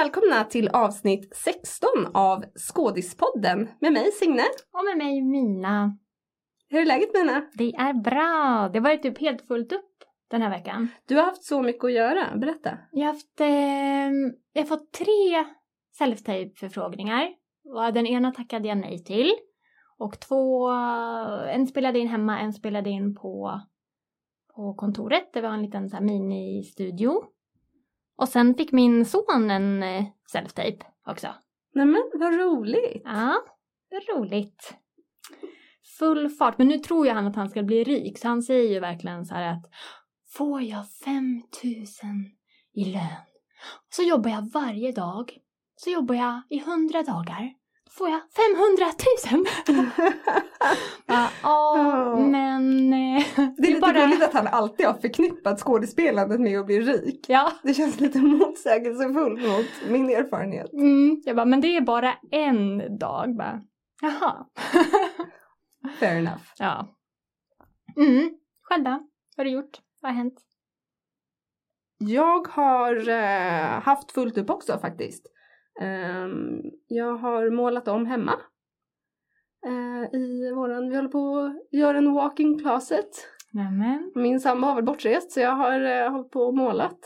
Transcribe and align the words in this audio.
välkomna 0.00 0.44
till 0.44 0.68
avsnitt 0.68 1.36
16 1.36 1.88
av 2.14 2.44
Skådispodden 2.54 3.68
med 3.80 3.92
mig 3.92 4.12
Signe. 4.12 4.42
Och 4.72 4.84
med 4.84 4.98
mig 4.98 5.22
Mina. 5.22 5.98
Hur 6.68 6.80
är 6.80 6.86
läget 6.86 7.08
Mina? 7.14 7.42
Det 7.54 7.74
är 7.74 7.94
bra. 7.94 8.68
Det 8.68 8.78
har 8.78 8.84
varit 8.84 9.02
typ 9.02 9.18
helt 9.18 9.46
fullt 9.46 9.72
upp 9.72 9.92
den 10.30 10.42
här 10.42 10.50
veckan. 10.50 10.88
Du 11.08 11.16
har 11.16 11.22
haft 11.22 11.44
så 11.44 11.62
mycket 11.62 11.84
att 11.84 11.92
göra, 11.92 12.36
berätta. 12.36 12.78
Jag 12.92 13.06
har 13.06 13.12
haft, 13.12 13.40
eh, 13.40 13.48
jag 14.52 14.62
har 14.62 14.66
fått 14.66 14.92
tre 14.92 15.44
self-tape 15.98 16.56
förfrågningar. 16.56 17.28
Den 17.92 18.06
ena 18.06 18.32
tackade 18.32 18.68
jag 18.68 18.78
nej 18.78 19.04
till. 19.04 19.32
Och 19.98 20.20
två, 20.20 20.70
en 21.48 21.66
spelade 21.66 21.98
in 21.98 22.08
hemma, 22.08 22.40
en 22.40 22.52
spelade 22.52 22.90
in 22.90 23.14
på, 23.14 23.60
på 24.54 24.74
kontoret. 24.74 25.32
Det 25.32 25.40
var 25.40 25.50
en 25.50 25.62
liten 25.62 25.88
så 25.88 25.96
här 25.96 26.04
mini-studio. 26.04 27.22
Och 28.20 28.28
sen 28.28 28.54
fick 28.54 28.72
min 28.72 29.04
son 29.06 29.50
en 29.50 29.82
eh, 29.82 30.04
self-tape 30.34 30.82
också. 31.06 31.28
Nämen, 31.74 32.10
vad 32.14 32.34
roligt! 32.34 33.02
Ja, 33.04 33.42
roligt. 34.14 34.74
Full 35.98 36.28
fart. 36.28 36.58
Men 36.58 36.68
nu 36.68 36.78
tror 36.78 37.06
jag 37.06 37.14
han 37.14 37.26
att 37.26 37.36
han 37.36 37.50
ska 37.50 37.62
bli 37.62 37.84
rik. 37.84 38.18
Så 38.18 38.28
han 38.28 38.42
säger 38.42 38.70
ju 38.70 38.80
verkligen 38.80 39.24
så 39.24 39.34
här 39.34 39.52
att 39.52 39.70
Får 40.36 40.62
jag 40.62 40.90
5000 41.04 41.86
i 42.74 42.84
lön 42.84 43.02
så 43.90 44.02
jobbar 44.02 44.30
jag 44.30 44.50
varje 44.52 44.92
dag. 44.92 45.38
Så 45.76 45.90
jobbar 45.90 46.14
jag 46.14 46.42
i 46.50 46.58
100 46.58 47.02
dagar. 47.02 47.54
Får 47.98 48.08
jag 48.08 48.20
500 48.36 48.84
000! 49.32 49.86
Ja, 51.06 51.28
oh. 51.44 52.20
men... 52.30 52.92
Eh, 52.92 53.24
det 53.56 53.66
är 53.66 53.74
lite 53.74 53.80
bara... 53.80 54.06
roligt 54.06 54.22
att 54.22 54.32
han 54.32 54.46
alltid 54.46 54.86
har 54.86 54.94
förknippat 54.94 55.60
skådespelandet 55.60 56.40
med 56.40 56.60
att 56.60 56.66
bli 56.66 56.80
rik. 56.80 57.26
Ja. 57.28 57.52
Det 57.62 57.74
känns 57.74 58.00
lite 58.00 58.18
motsägelsefullt 58.18 59.40
mot 59.40 59.90
min 59.90 60.10
erfarenhet. 60.10 60.72
Mm, 60.72 61.22
jag 61.24 61.36
bara, 61.36 61.46
men 61.46 61.60
det 61.60 61.76
är 61.76 61.80
bara 61.80 62.14
en 62.30 62.98
dag. 62.98 63.36
Bara, 63.36 63.60
Jaha. 64.00 64.46
Fair 65.98 66.16
enough. 66.16 66.42
Ja. 66.58 66.96
Mm. 67.96 68.30
Själv 68.62 68.84
då? 68.84 68.90
Vad 68.90 69.00
har 69.36 69.44
du 69.44 69.50
gjort? 69.50 69.80
Vad 70.00 70.12
har 70.12 70.16
hänt? 70.16 70.40
Jag 71.98 72.48
har 72.48 73.08
eh, 73.08 73.82
haft 73.82 74.12
fullt 74.12 74.38
upp 74.38 74.50
också 74.50 74.78
faktiskt. 74.78 75.26
Um, 75.80 76.62
jag 76.86 77.16
har 77.16 77.50
målat 77.50 77.88
om 77.88 78.06
hemma. 78.06 78.32
Uh, 79.66 80.20
I 80.20 80.52
våran, 80.54 80.88
vi 80.88 80.96
håller 80.96 81.08
på 81.08 81.38
att 81.38 81.78
göra 81.78 81.98
en 81.98 82.14
walking 82.14 82.58
closet. 82.58 83.10
Nämen. 83.52 84.12
Min 84.14 84.40
sambo 84.40 84.66
har 84.66 84.74
väl 84.74 84.84
bortrest 84.84 85.32
så 85.32 85.40
jag 85.40 85.52
har 85.52 85.80
uh, 85.80 86.10
hållit 86.10 86.30
på 86.30 86.40
och 86.40 86.56
målat. 86.56 86.98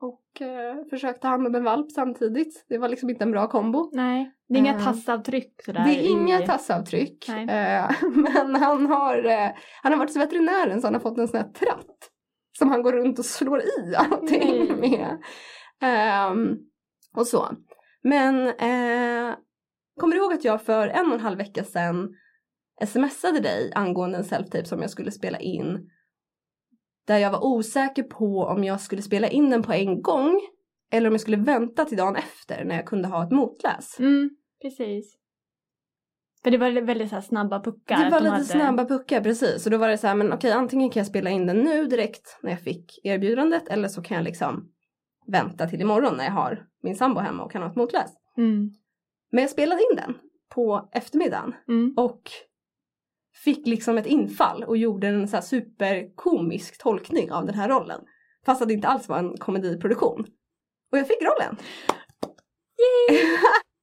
Och 0.00 0.22
uh, 0.40 0.88
försökt 0.90 1.22
ta 1.22 1.28
hand 1.28 1.46
om 1.46 1.54
en 1.54 1.64
valp 1.64 1.92
samtidigt. 1.92 2.64
Det 2.68 2.78
var 2.78 2.88
liksom 2.88 3.10
inte 3.10 3.24
en 3.24 3.30
bra 3.30 3.48
kombo. 3.48 3.90
Nej, 3.92 4.32
det 4.48 4.54
är 4.54 4.58
inga 4.58 4.80
tassavtryck 4.80 5.62
sådär. 5.64 5.84
Det 5.84 5.90
är 5.90 6.02
i... 6.02 6.06
inga 6.06 6.38
tassavtryck. 6.38 7.28
men 7.28 8.54
han 8.54 8.86
har, 8.86 9.52
han 9.82 9.92
har 9.92 9.98
varit 9.98 10.10
hos 10.10 10.16
veterinären 10.16 10.80
så 10.80 10.86
han 10.86 10.94
har 10.94 11.00
fått 11.00 11.18
en 11.18 11.28
sån 11.28 11.40
här 11.40 11.48
tratt. 11.48 12.10
Som 12.58 12.70
han 12.70 12.82
går 12.82 12.92
runt 12.92 13.18
och 13.18 13.24
slår 13.24 13.60
i 13.60 13.94
allting 13.96 14.78
Nej. 14.80 15.16
med. 15.80 16.30
Um, 16.30 16.58
och 17.16 17.26
så. 17.26 17.48
Men 18.06 18.48
eh, 18.48 19.36
kommer 20.00 20.14
du 20.14 20.16
ihåg 20.16 20.32
att 20.32 20.44
jag 20.44 20.62
för 20.62 20.88
en 20.88 21.06
och 21.06 21.14
en 21.14 21.20
halv 21.20 21.38
vecka 21.38 21.64
sedan 21.64 22.14
smsade 22.86 23.40
dig 23.40 23.72
angående 23.74 24.18
en 24.18 24.24
self-tape 24.24 24.64
som 24.64 24.80
jag 24.80 24.90
skulle 24.90 25.10
spela 25.10 25.38
in. 25.38 25.90
Där 27.06 27.18
jag 27.18 27.30
var 27.30 27.44
osäker 27.44 28.02
på 28.02 28.44
om 28.44 28.64
jag 28.64 28.80
skulle 28.80 29.02
spela 29.02 29.28
in 29.28 29.50
den 29.50 29.62
på 29.62 29.72
en 29.72 30.02
gång 30.02 30.40
eller 30.92 31.08
om 31.08 31.14
jag 31.14 31.20
skulle 31.20 31.36
vänta 31.36 31.84
till 31.84 31.96
dagen 31.96 32.16
efter 32.16 32.64
när 32.64 32.76
jag 32.76 32.86
kunde 32.86 33.08
ha 33.08 33.24
ett 33.24 33.32
motläs. 33.32 33.98
Mm, 33.98 34.30
precis. 34.62 35.16
För 36.42 36.50
det 36.50 36.58
var 36.58 36.80
väldigt 36.80 37.10
så 37.10 37.20
snabba 37.20 37.60
puckar. 37.60 38.04
Det 38.04 38.10
var 38.10 38.20
lite 38.20 38.32
hade... 38.32 38.44
snabba 38.44 38.84
puckar, 38.84 39.20
precis. 39.20 39.66
Och 39.66 39.72
då 39.72 39.78
var 39.78 39.88
det 39.88 39.98
så 39.98 40.06
här, 40.06 40.14
men 40.14 40.32
okej 40.32 40.52
antingen 40.52 40.90
kan 40.90 41.00
jag 41.00 41.06
spela 41.06 41.30
in 41.30 41.46
den 41.46 41.56
nu 41.56 41.86
direkt 41.86 42.38
när 42.42 42.50
jag 42.50 42.60
fick 42.60 43.00
erbjudandet 43.04 43.68
eller 43.68 43.88
så 43.88 44.02
kan 44.02 44.16
jag 44.16 44.24
liksom 44.24 44.72
vänta 45.26 45.66
till 45.66 45.80
imorgon 45.80 46.16
när 46.16 46.24
jag 46.24 46.32
har 46.32 46.66
min 46.82 46.96
sambo 46.96 47.20
hemma 47.20 47.44
och 47.44 47.52
kan 47.52 47.62
ha 47.62 47.70
ett 47.70 47.76
motläs. 47.76 48.10
Mm. 48.36 48.70
Men 49.32 49.42
jag 49.42 49.50
spelade 49.50 49.82
in 49.82 49.96
den 49.96 50.14
på 50.54 50.88
eftermiddagen 50.92 51.54
mm. 51.68 51.94
och 51.96 52.22
fick 53.44 53.66
liksom 53.66 53.98
ett 53.98 54.06
infall 54.06 54.64
och 54.64 54.76
gjorde 54.76 55.08
en 55.08 55.28
så 55.28 55.42
superkomisk 55.42 56.82
tolkning 56.82 57.32
av 57.32 57.46
den 57.46 57.54
här 57.54 57.68
rollen. 57.68 58.00
Fast 58.46 58.62
att 58.62 58.68
det 58.68 58.74
inte 58.74 58.88
alls 58.88 59.08
var 59.08 59.18
en 59.18 59.36
komediproduktion. 59.36 60.26
Och 60.92 60.98
jag 60.98 61.08
fick 61.08 61.22
rollen! 61.22 61.56
Yay! 63.10 63.20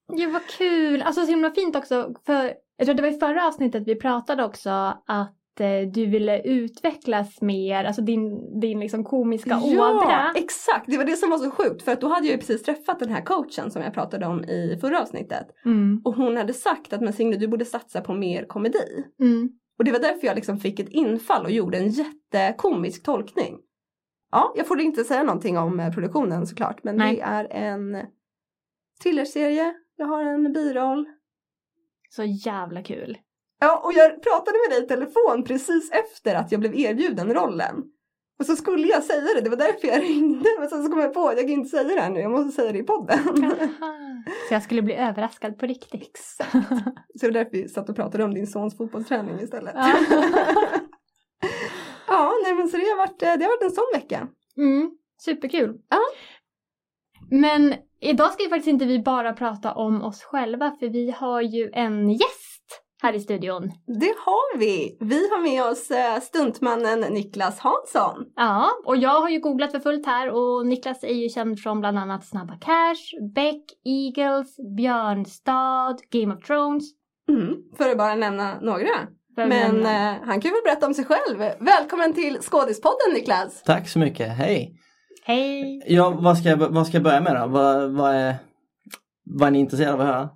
ja 0.21 0.29
vad 0.29 0.47
kul! 0.47 1.01
Alltså 1.01 1.21
så 1.21 1.27
himla 1.27 1.51
fint 1.51 1.75
också 1.75 2.13
för 2.25 2.53
jag 2.77 2.85
tror 2.85 2.95
det 2.95 3.01
var 3.01 3.09
i 3.09 3.19
förra 3.19 3.47
avsnittet 3.47 3.83
vi 3.87 3.95
pratade 3.95 4.43
också 4.43 4.69
att 5.05 5.37
du 5.93 6.05
ville 6.05 6.41
utvecklas 6.41 7.41
mer, 7.41 7.83
alltså 7.83 8.01
din, 8.01 8.59
din 8.59 8.79
liksom 8.79 9.03
komiska 9.03 9.49
ja, 9.49 9.91
ådra. 9.91 10.11
Ja, 10.11 10.31
exakt! 10.35 10.85
Det 10.87 10.97
var 10.97 11.05
det 11.05 11.17
som 11.17 11.29
var 11.29 11.37
så 11.37 11.51
sjukt 11.51 11.81
för 11.81 11.91
att 11.91 12.01
då 12.01 12.07
hade 12.07 12.25
jag 12.25 12.31
ju 12.31 12.37
precis 12.37 12.63
träffat 12.63 12.99
den 12.99 13.09
här 13.09 13.21
coachen 13.21 13.71
som 13.71 13.81
jag 13.81 13.93
pratade 13.93 14.25
om 14.25 14.43
i 14.43 14.77
förra 14.81 15.01
avsnittet. 15.01 15.47
Mm. 15.65 16.01
Och 16.05 16.15
hon 16.15 16.37
hade 16.37 16.53
sagt 16.53 16.93
att 16.93 17.01
men 17.01 17.13
Signe 17.13 17.37
du 17.37 17.47
borde 17.47 17.65
satsa 17.65 18.01
på 18.01 18.13
mer 18.13 18.45
komedi. 18.45 19.05
Mm. 19.19 19.49
Och 19.77 19.83
det 19.83 19.91
var 19.91 19.99
därför 19.99 20.27
jag 20.27 20.35
liksom 20.35 20.57
fick 20.57 20.79
ett 20.79 20.89
infall 20.89 21.45
och 21.45 21.51
gjorde 21.51 21.77
en 21.77 21.89
jättekomisk 21.89 23.03
tolkning. 23.03 23.59
Ja, 24.31 24.53
jag 24.55 24.67
får 24.67 24.81
inte 24.81 25.03
säga 25.03 25.23
någonting 25.23 25.57
om 25.57 25.79
eh, 25.79 25.93
produktionen 25.93 26.47
såklart 26.47 26.83
men 26.83 26.95
Nej. 26.95 27.15
det 27.15 27.21
är 27.21 27.47
en 27.51 27.97
thrillerserie, 29.03 29.73
jag 29.95 30.05
har 30.05 30.23
en 30.23 30.53
biroll. 30.53 31.05
Så 32.09 32.23
jävla 32.23 32.83
kul. 32.83 33.17
Ja, 33.63 33.81
och 33.83 33.93
jag 33.93 34.23
pratade 34.23 34.57
med 34.57 34.77
dig 34.77 34.85
i 34.85 34.87
telefon 34.87 35.43
precis 35.43 35.91
efter 35.91 36.35
att 36.35 36.51
jag 36.51 36.59
blev 36.59 36.75
erbjuden 36.75 37.33
rollen. 37.33 37.83
Och 38.39 38.45
så 38.45 38.55
skulle 38.55 38.87
jag 38.87 39.03
säga 39.03 39.21
det, 39.21 39.41
det 39.41 39.49
var 39.49 39.57
därför 39.57 39.87
jag 39.87 40.01
ringde. 40.01 40.49
Men 40.59 40.69
sen 40.69 40.83
så 40.83 40.91
kom 40.91 40.99
jag 40.99 41.13
på 41.13 41.27
att 41.27 41.37
jag 41.37 41.43
kan 41.43 41.49
inte 41.49 41.69
säga 41.69 41.83
det 41.83 42.01
här 42.01 42.09
nu, 42.09 42.19
jag 42.19 42.31
måste 42.31 42.51
säga 42.51 42.71
det 42.71 42.79
i 42.79 42.83
podden. 42.83 43.19
Så 44.47 44.53
jag 44.53 44.63
skulle 44.63 44.81
bli 44.81 44.93
överraskad 44.93 45.59
på 45.59 45.65
riktigt. 45.65 46.01
Exakt. 46.01 46.51
Så 46.51 46.57
det 47.21 47.27
var 47.27 47.31
därför 47.31 47.51
vi 47.51 47.69
satt 47.69 47.89
och 47.89 47.95
pratade 47.95 48.23
om 48.23 48.33
din 48.33 48.47
sons 48.47 48.77
fotbollsträning 48.77 49.39
istället. 49.39 49.73
Ja, 49.75 49.95
ja 52.07 52.33
nej 52.43 52.53
men 52.53 52.67
så 52.67 52.77
det 52.77 52.83
har 52.83 52.97
varit, 52.97 53.19
det 53.19 53.25
har 53.25 53.37
varit 53.37 53.63
en 53.63 53.71
sån 53.71 53.91
vecka. 53.93 54.27
Mm, 54.57 54.91
superkul. 55.25 55.77
Ja. 55.89 55.99
Men 57.31 57.75
idag 57.99 58.33
ska 58.33 58.43
ju 58.43 58.49
faktiskt 58.49 58.67
inte 58.67 58.85
vi 58.85 58.99
bara 58.99 59.33
prata 59.33 59.73
om 59.73 60.01
oss 60.01 60.23
själva 60.23 60.71
för 60.79 60.89
vi 60.89 61.11
har 61.11 61.41
ju 61.41 61.69
en 61.73 62.09
gäst 62.09 62.52
här 63.03 63.13
i 63.13 63.19
studion. 63.19 63.71
Det 64.01 64.15
har 64.25 64.57
vi! 64.57 64.97
Vi 64.99 65.29
har 65.29 65.41
med 65.41 65.63
oss 65.71 65.91
eh, 65.91 66.19
stuntmannen 66.21 66.99
Niklas 66.99 67.59
Hansson. 67.59 68.25
Ja, 68.35 68.69
och 68.85 68.97
jag 68.97 69.21
har 69.21 69.29
ju 69.29 69.39
googlat 69.39 69.71
för 69.71 69.79
fullt 69.79 70.05
här 70.05 70.29
och 70.29 70.67
Niklas 70.67 71.03
är 71.03 71.13
ju 71.13 71.29
känd 71.29 71.59
från 71.59 71.79
bland 71.79 71.97
annat 71.99 72.25
Snabba 72.25 72.53
Cash, 72.53 73.31
Beck, 73.35 73.63
Eagles, 73.85 74.55
Björnstad, 74.77 75.97
Game 76.11 76.35
of 76.35 76.43
Thrones. 76.43 76.83
Mm, 77.29 77.55
för 77.77 77.89
att 77.89 77.97
bara 77.97 78.15
nämna 78.15 78.59
några. 78.61 79.07
Men 79.35 79.85
eh, 79.85 80.21
han 80.25 80.41
kan 80.41 80.51
ju 80.51 80.51
väl 80.51 80.63
berätta 80.63 80.87
om 80.87 80.93
sig 80.93 81.05
själv. 81.05 81.39
Välkommen 81.59 82.13
till 82.13 82.37
Skådispodden 82.41 83.13
Niklas! 83.13 83.63
Tack 83.63 83.89
så 83.89 83.99
mycket, 83.99 84.27
hej! 84.37 84.79
Hej! 85.25 85.83
Ja, 85.87 86.09
vad 86.09 86.37
ska 86.37 86.49
jag, 86.49 86.57
vad 86.57 86.87
ska 86.87 86.97
jag 86.97 87.03
börja 87.03 87.21
med 87.21 87.35
då? 87.35 87.47
Vad, 87.47 87.91
vad, 87.91 88.15
är, 88.15 88.35
vad 89.25 89.47
är 89.47 89.51
ni 89.51 89.59
intresserade 89.59 89.93
av 89.93 90.01
att 90.01 90.07
höra? 90.07 90.29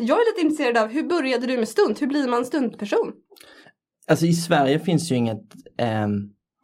Jag 0.00 0.18
är 0.18 0.32
lite 0.32 0.46
intresserad 0.46 0.76
av 0.76 0.88
hur 0.88 1.08
började 1.08 1.46
du 1.46 1.58
med 1.58 1.68
stunt? 1.68 2.02
Hur 2.02 2.06
blir 2.06 2.28
man 2.28 2.44
stuntperson? 2.44 3.12
Alltså 4.06 4.26
i 4.26 4.32
Sverige 4.32 4.78
finns 4.78 5.12
ju 5.12 5.16
inget 5.16 5.42
eh, 5.78 6.08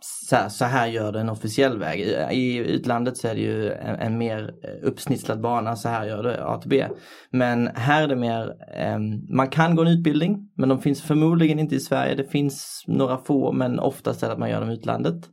så, 0.01 0.37
här, 0.37 0.49
så 0.49 0.65
här 0.65 0.87
gör 0.87 1.13
du 1.13 1.19
en 1.19 1.29
officiell 1.29 1.79
väg. 1.79 2.01
I 2.33 2.57
utlandet 2.57 3.17
så 3.17 3.29
är 3.29 3.35
det 3.35 3.41
ju 3.41 3.73
en, 3.73 3.97
en 3.97 4.19
mer 4.19 4.55
eh, 4.65 4.89
uppsnitslad 4.89 5.41
bana, 5.41 5.77
så 5.77 5.89
här 5.89 6.07
gör 6.07 6.23
du 6.23 6.35
A 6.35 6.59
till 6.59 6.71
B. 6.71 6.87
Men 7.31 7.67
här 7.67 8.03
är 8.03 8.09
det 8.09 8.17
mer, 8.17 8.55
eh, 8.77 8.99
man 9.29 9.49
kan 9.49 9.77
gå 9.77 9.83
en 9.83 9.89
utbildning 9.89 10.51
men 10.57 10.69
de 10.69 10.81
finns 10.81 11.03
förmodligen 11.03 11.59
inte 11.59 11.75
i 11.75 11.81
Sverige. 11.81 12.15
Det 12.15 12.31
finns 12.31 12.85
några 12.87 13.19
få 13.19 13.53
men 13.53 13.79
oftast 13.79 14.23
är 14.23 14.27
det 14.27 14.33
att 14.33 14.39
man 14.39 14.51
gör 14.51 14.61
dem 14.61 14.71
i 14.71 14.75
utlandet. 14.75 15.25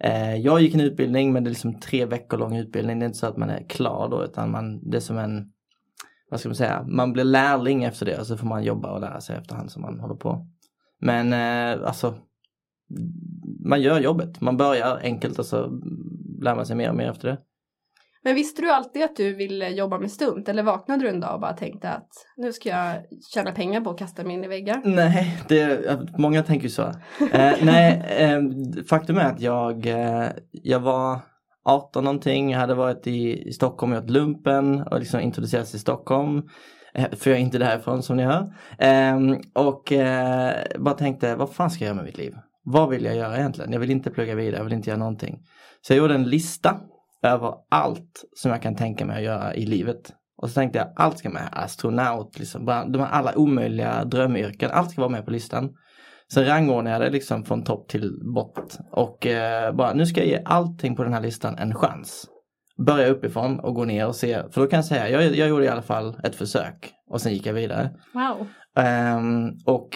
Eh, 0.00 0.36
jag 0.36 0.60
gick 0.60 0.74
en 0.74 0.80
utbildning 0.80 1.32
men 1.32 1.44
det 1.44 1.48
är 1.48 1.52
liksom 1.52 1.80
tre 1.80 2.04
veckor 2.04 2.38
lång 2.38 2.56
utbildning. 2.56 2.98
Det 2.98 3.04
är 3.04 3.06
inte 3.06 3.18
så 3.18 3.26
att 3.26 3.36
man 3.36 3.50
är 3.50 3.68
klar 3.68 4.08
då 4.08 4.24
utan 4.24 4.50
man, 4.50 4.90
det 4.90 4.96
är 4.96 5.00
som 5.00 5.18
en 5.18 5.51
vad 6.32 6.40
ska 6.40 6.48
man 6.48 6.56
säga, 6.56 6.84
man 6.88 7.12
blir 7.12 7.24
lärling 7.24 7.84
efter 7.84 8.06
det 8.06 8.18
och 8.18 8.26
så 8.26 8.36
får 8.36 8.46
man 8.46 8.64
jobba 8.64 8.92
och 8.92 9.00
lära 9.00 9.20
sig 9.20 9.36
efterhand 9.36 9.70
som 9.70 9.82
man 9.82 10.00
håller 10.00 10.14
på. 10.14 10.46
Men 11.00 11.32
eh, 11.32 11.86
alltså, 11.88 12.14
man 13.64 13.82
gör 13.82 14.00
jobbet. 14.00 14.40
Man 14.40 14.56
börjar 14.56 15.00
enkelt 15.02 15.38
och 15.38 15.46
så 15.46 15.80
lär 16.42 16.54
man 16.54 16.66
sig 16.66 16.76
mer 16.76 16.88
och 16.88 16.96
mer 16.96 17.10
efter 17.10 17.28
det. 17.28 17.38
Men 18.24 18.34
visste 18.34 18.62
du 18.62 18.70
alltid 18.70 19.02
att 19.02 19.16
du 19.16 19.34
ville 19.34 19.68
jobba 19.68 19.98
med 19.98 20.10
stunt 20.10 20.48
eller 20.48 20.62
vaknade 20.62 21.02
du 21.02 21.08
en 21.08 21.20
dag 21.20 21.34
och 21.34 21.40
bara 21.40 21.52
tänkte 21.52 21.90
att 21.90 22.08
nu 22.36 22.52
ska 22.52 22.68
jag 22.68 22.96
tjäna 23.34 23.52
pengar 23.52 23.80
på 23.80 23.90
att 23.90 23.98
kasta 23.98 24.24
mig 24.24 24.34
in 24.34 24.44
i 24.44 24.48
väggar? 24.48 24.82
Nej, 24.84 25.42
det, 25.48 25.98
många 26.18 26.42
tänker 26.42 26.64
ju 26.64 26.70
så. 26.70 26.82
eh, 27.32 27.52
nej, 27.62 28.04
eh, 28.18 28.40
faktum 28.88 29.18
är 29.18 29.24
att 29.24 29.40
jag, 29.40 29.86
eh, 29.86 30.28
jag 30.50 30.80
var 30.80 31.18
18 31.64 32.04
någonting, 32.04 32.50
jag 32.50 32.58
hade 32.58 32.74
varit 32.74 33.06
i, 33.06 33.48
i 33.48 33.52
Stockholm 33.52 33.92
och 33.92 33.98
gjort 33.98 34.10
lumpen 34.10 34.82
och 34.82 34.98
liksom 34.98 35.20
introducerats 35.20 35.74
i 35.74 35.78
Stockholm. 35.78 36.42
Eh, 36.94 37.10
för 37.12 37.30
jag 37.30 37.38
är 37.38 37.42
inte 37.42 37.58
därifrån 37.58 38.02
som 38.02 38.16
ni 38.16 38.22
hör. 38.22 38.54
Eh, 38.78 39.18
och 39.54 39.92
eh, 39.92 40.54
bara 40.78 40.94
tänkte, 40.94 41.36
vad 41.36 41.54
fan 41.54 41.70
ska 41.70 41.84
jag 41.84 41.86
göra 41.86 41.96
med 41.96 42.04
mitt 42.04 42.18
liv? 42.18 42.34
Vad 42.64 42.88
vill 42.88 43.04
jag 43.04 43.16
göra 43.16 43.38
egentligen? 43.38 43.72
Jag 43.72 43.80
vill 43.80 43.90
inte 43.90 44.10
plugga 44.10 44.34
vidare, 44.34 44.56
jag 44.56 44.64
vill 44.64 44.72
inte 44.72 44.90
göra 44.90 44.98
någonting. 44.98 45.38
Så 45.80 45.92
jag 45.92 45.98
gjorde 45.98 46.14
en 46.14 46.30
lista 46.30 46.80
över 47.22 47.54
allt 47.70 48.24
som 48.36 48.50
jag 48.50 48.62
kan 48.62 48.76
tänka 48.76 49.06
mig 49.06 49.16
att 49.16 49.22
göra 49.22 49.54
i 49.54 49.66
livet. 49.66 50.12
Och 50.36 50.48
så 50.48 50.54
tänkte 50.54 50.78
jag, 50.78 50.88
allt 50.96 51.18
ska 51.18 51.30
med. 51.30 51.48
Astronaut, 51.52 52.38
liksom, 52.38 52.66
de 52.66 52.98
här 52.98 53.10
alla 53.10 53.38
omöjliga 53.38 54.04
drömyrken, 54.04 54.70
allt 54.70 54.90
ska 54.90 55.00
vara 55.00 55.12
med 55.12 55.24
på 55.24 55.30
listan. 55.30 55.74
Sen 56.32 56.44
rangordnade 56.44 56.90
jag 56.96 57.00
det 57.02 57.10
liksom 57.10 57.44
från 57.44 57.64
topp 57.64 57.88
till 57.88 58.20
bott. 58.34 58.78
Och 58.90 59.26
eh, 59.26 59.74
bara, 59.74 59.94
nu 59.94 60.06
ska 60.06 60.20
jag 60.20 60.28
ge 60.28 60.42
allting 60.44 60.96
på 60.96 61.04
den 61.04 61.12
här 61.12 61.20
listan 61.20 61.58
en 61.58 61.74
chans. 61.74 62.26
Börja 62.86 63.06
uppifrån 63.06 63.60
och 63.60 63.74
gå 63.74 63.84
ner 63.84 64.06
och 64.06 64.16
se, 64.16 64.42
för 64.50 64.60
då 64.60 64.66
kan 64.66 64.76
jag 64.76 64.84
säga, 64.84 65.08
jag, 65.08 65.36
jag 65.36 65.48
gjorde 65.48 65.64
i 65.64 65.68
alla 65.68 65.82
fall 65.82 66.20
ett 66.24 66.34
försök. 66.34 66.92
Och 67.10 67.20
sen 67.20 67.32
gick 67.32 67.46
jag 67.46 67.54
vidare. 67.54 67.90
Wow. 68.14 68.46
Um, 69.16 69.58
och 69.66 69.88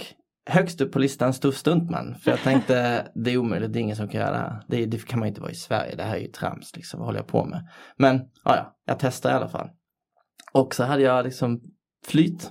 högst 0.51 0.81
upp 0.81 0.93
på 0.93 0.99
listan 0.99 1.33
stod 1.35 1.55
Stuntman. 1.55 2.15
För 2.15 2.31
jag 2.31 2.41
tänkte 2.41 3.07
det 3.25 3.31
är 3.31 3.39
omöjligt, 3.39 3.73
det 3.73 3.79
är 3.79 3.81
ingen 3.81 3.97
som 3.97 4.09
kan 4.09 4.21
göra 4.21 4.31
det 4.33 4.39
här. 4.39 4.63
Det, 4.69 4.87
det 4.87 5.07
kan 5.07 5.19
man 5.19 5.29
inte 5.29 5.41
vara 5.41 5.51
i 5.51 5.55
Sverige, 5.55 5.95
det 5.97 6.03
här 6.03 6.17
är 6.17 6.21
ju 6.21 6.29
trams 6.29 6.77
liksom, 6.77 7.01
vad 7.01 7.07
håller 7.07 7.19
jag 7.19 7.29
på 7.29 7.45
med? 7.45 7.69
Men 7.97 8.21
ja, 8.45 8.77
jag 8.87 8.99
testar 8.99 9.31
i 9.31 9.35
alla 9.35 9.49
fall. 9.49 9.69
Och 10.53 10.75
så 10.75 10.85
hade 10.85 11.03
jag 11.03 11.25
liksom 11.25 11.61
flyt. 12.07 12.51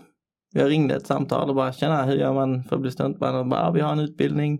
Jag 0.57 0.69
ringde 0.69 0.95
ett 0.95 1.07
samtal 1.07 1.49
och 1.49 1.55
bara 1.55 1.73
tjena 1.73 2.03
hur 2.03 2.15
gör 2.15 2.33
man 2.33 2.63
för 2.63 2.75
att 2.75 2.81
bli 2.81 2.91
stuntman? 2.91 3.35
Och 3.35 3.47
bara, 3.47 3.67
ah, 3.67 3.71
vi 3.71 3.81
har 3.81 3.91
en 3.91 3.99
utbildning. 3.99 4.59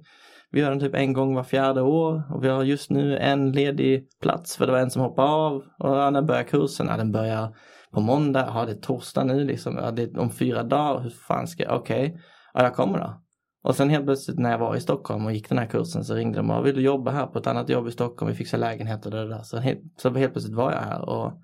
Vi 0.51 0.59
gör 0.59 0.69
den 0.69 0.80
typ 0.80 0.95
en 0.95 1.13
gång 1.13 1.36
var 1.36 1.44
fjärde 1.44 1.81
år 1.81 2.33
och 2.33 2.44
vi 2.44 2.47
har 2.47 2.63
just 2.63 2.89
nu 2.89 3.18
en 3.18 3.51
ledig 3.51 4.07
plats 4.21 4.57
för 4.57 4.65
det 4.65 4.71
var 4.71 4.80
en 4.80 4.92
som 4.92 5.01
hoppade 5.01 5.30
av. 5.30 5.53
Och 5.56 5.97
ja, 5.97 6.09
när 6.09 6.21
börjar 6.21 6.44
kursen? 6.44 6.88
Ja, 6.88 6.97
den 6.97 7.12
börjar 7.12 7.56
på 7.92 8.00
måndag. 8.01 8.51
Ja, 8.53 8.65
det 8.65 8.71
är 8.71 8.75
torsdag 8.75 9.24
nu 9.24 9.44
liksom. 9.44 9.77
Ja, 9.77 9.92
det 9.92 10.03
är 10.03 10.19
om 10.19 10.30
fyra 10.30 10.63
dagar. 10.63 11.01
Hur 11.01 11.09
fan 11.09 11.47
ska 11.47 11.63
jag? 11.63 11.75
Okej, 11.75 12.07
okay. 12.07 12.21
ja, 12.53 12.63
jag 12.63 12.75
kommer 12.75 13.00
då. 13.00 13.21
Och 13.63 13.75
sen 13.75 13.89
helt 13.89 14.06
plötsligt 14.06 14.39
när 14.39 14.51
jag 14.51 14.59
var 14.59 14.75
i 14.75 14.81
Stockholm 14.81 15.25
och 15.25 15.33
gick 15.33 15.50
den 15.50 15.57
här 15.57 15.65
kursen 15.65 16.03
så 16.03 16.15
ringde 16.15 16.38
de 16.38 16.51
och 16.51 16.65
vill 16.65 16.75
du 16.75 16.81
jobba 16.81 17.12
här 17.12 17.27
på 17.27 17.39
ett 17.39 17.47
annat 17.47 17.69
jobb 17.69 17.88
i 17.88 17.92
Stockholm? 17.92 18.31
Vi 18.31 18.38
fixar 18.38 18.57
lägenheter 18.57 19.15
och 19.15 19.27
det 19.27 19.36
där. 19.36 19.44
Så 19.44 19.57
helt, 19.57 19.81
så 19.97 20.09
helt 20.09 20.33
plötsligt 20.33 20.56
var 20.56 20.71
jag 20.71 20.80
här 20.80 21.09
och 21.09 21.42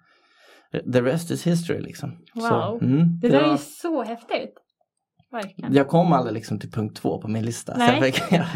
the 0.71 1.01
rest 1.01 1.31
is 1.31 1.47
history 1.47 1.81
liksom. 1.81 2.17
Wow, 2.33 2.43
så, 2.43 2.85
mm, 2.85 3.19
det, 3.19 3.27
det 3.27 3.37
där 3.37 3.47
var... 3.47 3.53
är 3.53 3.57
så 3.57 4.03
häftigt. 4.03 4.53
Verkligen. 5.31 5.73
Jag 5.73 5.87
kom 5.87 6.13
aldrig 6.13 6.33
liksom 6.33 6.59
till 6.59 6.71
punkt 6.71 6.97
två 6.97 7.21
på 7.21 7.27
min 7.27 7.45
lista. 7.45 7.77
Nej. 7.77 7.87
Så 7.87 8.05
jag 8.05 8.13
fick, 8.15 8.31
jag 8.31 8.47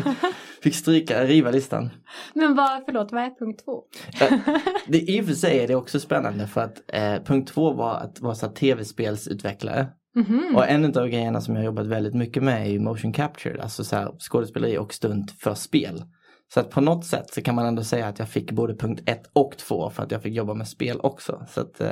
fick 0.63 0.75
stryka, 0.75 1.23
riva 1.23 1.51
listan. 1.51 1.89
Men 2.33 2.55
vad, 2.55 2.81
förlåt, 2.85 3.11
vad 3.11 3.23
är 3.23 3.39
punkt 3.39 3.61
två? 3.65 3.83
det, 4.87 5.01
I 5.11 5.21
och 5.21 5.25
för 5.25 5.33
sig 5.33 5.59
är 5.59 5.67
det 5.67 5.75
också 5.75 5.99
spännande 5.99 6.47
för 6.47 6.61
att 6.61 6.81
eh, 6.87 7.23
punkt 7.23 7.53
två 7.53 7.73
var 7.73 7.95
att 7.95 8.21
vara 8.21 8.35
tv-spelsutvecklare. 8.35 9.87
Mm 10.15 10.27
-hmm. 10.27 10.55
Och 10.55 10.67
en 10.67 10.85
av 10.85 11.07
grejerna 11.07 11.41
som 11.41 11.55
jag 11.55 11.65
jobbat 11.65 11.87
väldigt 11.87 12.13
mycket 12.13 12.43
med 12.43 12.69
är 12.69 12.79
motion 12.79 13.13
capture, 13.13 13.61
alltså 13.61 13.83
så 13.83 13.95
här, 13.95 14.11
skådespeleri 14.19 14.77
och 14.77 14.93
stunt 14.93 15.31
för 15.31 15.53
spel. 15.53 16.03
Så 16.55 16.61
att 16.61 16.69
på 16.69 16.81
något 16.81 17.05
sätt 17.05 17.33
så 17.33 17.41
kan 17.41 17.55
man 17.55 17.65
ändå 17.65 17.83
säga 17.83 18.07
att 18.07 18.19
jag 18.19 18.29
fick 18.29 18.51
både 18.51 18.75
punkt 18.75 19.03
ett 19.05 19.29
och 19.33 19.57
två 19.57 19.89
för 19.89 20.03
att 20.03 20.11
jag 20.11 20.23
fick 20.23 20.33
jobba 20.33 20.53
med 20.53 20.67
spel 20.67 20.99
också. 21.03 21.45
Så 21.47 21.61
att 21.61 21.81
eh, 21.81 21.89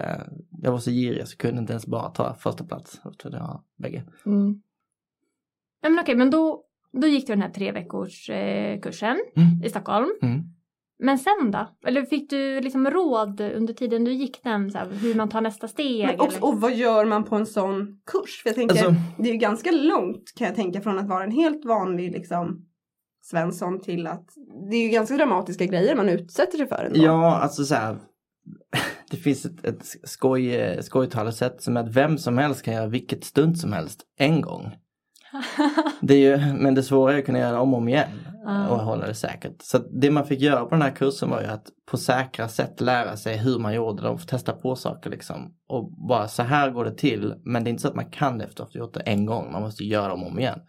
jag 0.62 0.72
var 0.72 0.80
så 0.80 0.92
girig 0.92 1.28
så 1.28 1.38
kunde 1.38 1.62
inte 1.62 1.74
ens 1.74 1.88
bara 1.88 2.10
ta 2.10 2.34
första 2.34 2.64
plats. 2.64 3.02
Jag 3.04 3.34
jag 3.34 3.64
bägge. 3.78 4.04
Mm. 4.26 4.62
men 5.82 6.00
okej, 6.00 6.16
men 6.16 6.30
då, 6.30 6.64
då 7.02 7.08
gick 7.08 7.28
du 7.28 7.34
den 7.34 7.42
här 7.42 7.50
tre 7.50 7.72
veckors 7.72 8.30
eh, 8.30 8.80
kursen 8.80 9.18
mm. 9.36 9.64
i 9.64 9.70
Stockholm. 9.70 10.10
Mm. 10.22 10.42
Men 11.00 11.20
sen 11.20 11.52
då? 11.52 11.68
Eller 11.88 12.06
fick 12.06 12.30
du 12.30 12.62
liksom 12.62 12.90
råd 12.90 13.42
under 13.42 13.74
tiden 13.74 14.04
du 14.04 14.14
gick 14.14 14.44
den, 14.44 14.72
så 14.72 14.78
här, 14.78 14.90
hur 14.90 15.16
man 15.16 15.30
tar 15.30 15.42
nästa 15.42 15.68
steg? 15.68 16.08
Men, 16.08 16.20
och, 16.20 16.34
och, 16.40 16.62
vad 16.62 16.76
gör 16.76 17.06
man 17.06 17.24
på 17.24 17.36
en 17.36 17.46
sån 17.46 18.02
kurs? 18.06 18.42
För 18.44 18.50
jag 18.50 18.56
tänker, 18.56 18.76
alltså, 18.76 18.96
det 19.18 19.30
är 19.30 19.34
ju 19.34 19.40
ganska 19.40 19.72
långt 19.72 20.34
kan 20.36 20.48
jag 20.48 20.56
tänka 20.56 20.82
från 20.82 21.00
att 21.00 21.08
vara 21.08 21.24
en 21.24 21.32
helt 21.32 21.66
vanlig 21.66 22.12
liksom 22.12 22.66
Svensson 23.24 23.82
till 23.82 24.08
att 24.08 24.26
det 24.70 24.76
är 24.76 24.84
ju 24.84 24.90
ganska 24.90 25.16
dramatiska 25.16 25.66
grejer 25.66 25.96
man 25.96 26.10
utsätter 26.10 26.58
sig 26.58 26.68
för 26.68 26.84
ändå. 26.86 27.04
Ja, 27.04 27.36
alltså 27.36 27.66
så 27.66 27.76
här, 27.76 27.98
det 29.12 29.18
finns 29.18 29.46
ett, 29.46 29.66
ett 29.66 29.86
skoj, 30.04 30.78
skojtalesätt 30.82 31.62
som 31.62 31.78
är 31.78 31.82
att 31.82 31.96
vem 31.96 32.18
som 32.18 32.38
helst 32.38 32.64
kan 32.64 32.74
göra 32.74 32.88
vilket 32.88 33.24
stunt 33.24 33.58
som 33.58 33.74
helst 33.74 34.02
en 34.18 34.42
gång. 34.42 34.76
det 36.02 36.14
är 36.14 36.38
ju, 36.38 36.54
men 36.54 36.76
det 36.76 36.84
svåra 36.84 37.14
är 37.14 37.20
att 37.20 37.26
kunna 37.26 37.40
göra 37.40 37.62
om 37.62 37.74
och 37.74 37.80
om 37.80 37.88
igen 37.88 38.10
och 38.70 38.80
hålla 38.80 39.08
det 39.08 39.16
säkert. 39.16 39.62
Så 39.62 39.78
det 39.78 40.12
man 40.12 40.26
fick 40.26 40.40
göra 40.40 40.66
på 40.66 40.70
den 40.70 40.82
här 40.82 40.96
kursen 40.96 41.30
var 41.30 41.42
ju 41.42 41.48
att 41.48 41.68
på 41.92 41.98
säkra 41.98 42.48
sätt 42.48 42.82
lära 42.82 43.18
sig 43.18 43.38
hur 43.38 43.60
man 43.60 43.74
gjorde 43.74 44.02
det 44.02 44.10
och 44.10 44.28
testa 44.28 44.54
på 44.54 44.76
saker 44.76 45.10
liksom. 45.10 45.56
Och 45.68 45.92
bara 46.08 46.28
så 46.28 46.44
här 46.44 46.72
går 46.72 46.86
det 46.86 46.98
till 46.98 47.34
men 47.46 47.64
det 47.64 47.68
är 47.68 47.72
inte 47.72 47.82
så 47.82 47.88
att 47.88 47.96
man 47.96 48.12
kan 48.12 48.38
det 48.38 48.46
efter 48.46 48.64
att 48.64 48.74
ha 48.74 48.80
gjort 48.80 48.94
det 48.94 49.00
en 49.00 49.26
gång, 49.26 49.52
man 49.52 49.62
måste 49.62 49.84
göra 49.84 50.14
om 50.14 50.24
och 50.24 50.32
om 50.32 50.40
igen. 50.40 50.60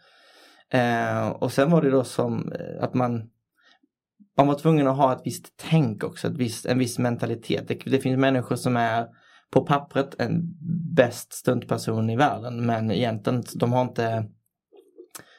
Eh, 0.74 1.28
och 1.28 1.52
sen 1.52 1.70
var 1.70 1.82
det 1.82 1.90
då 1.90 2.04
som 2.04 2.52
eh, 2.52 2.84
att 2.84 2.94
man 2.94 3.30
man 4.36 4.46
var 4.46 4.54
tvungen 4.54 4.86
att 4.86 4.96
ha 4.96 5.12
ett 5.12 5.22
visst 5.24 5.52
tänk 5.56 6.04
också, 6.04 6.28
ett 6.28 6.36
visst, 6.36 6.66
en 6.66 6.78
viss 6.78 6.98
mentalitet. 6.98 7.68
Det, 7.68 7.74
det 7.74 7.98
finns 7.98 8.18
människor 8.18 8.56
som 8.56 8.76
är 8.76 9.06
på 9.50 9.66
pappret 9.66 10.20
en 10.20 10.42
bäst 10.94 11.32
stuntperson 11.32 12.10
i 12.10 12.16
världen 12.16 12.66
men 12.66 12.90
egentligen 12.90 13.44
de 13.54 13.72
har 13.72 13.82
inte 13.82 14.26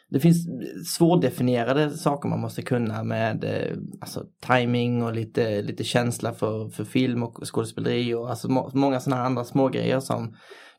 det 0.09 0.19
finns 0.19 0.47
svårdefinierade 0.95 1.89
saker 1.89 2.29
man 2.29 2.39
måste 2.39 2.61
kunna 2.61 3.03
med 3.03 3.43
eh, 3.43 3.77
alltså, 4.01 4.25
timing 4.47 5.03
och 5.03 5.13
lite, 5.13 5.61
lite 5.61 5.83
känsla 5.83 6.33
för, 6.33 6.69
för 6.69 6.83
film 6.83 7.23
och 7.23 7.47
skådespeleri 7.47 8.13
och 8.13 8.29
alltså 8.29 8.51
må, 8.51 8.71
många 8.73 8.99
sådana 8.99 9.23
andra 9.23 9.43
små 9.43 9.69
grejer 9.69 9.99
som 9.99 10.35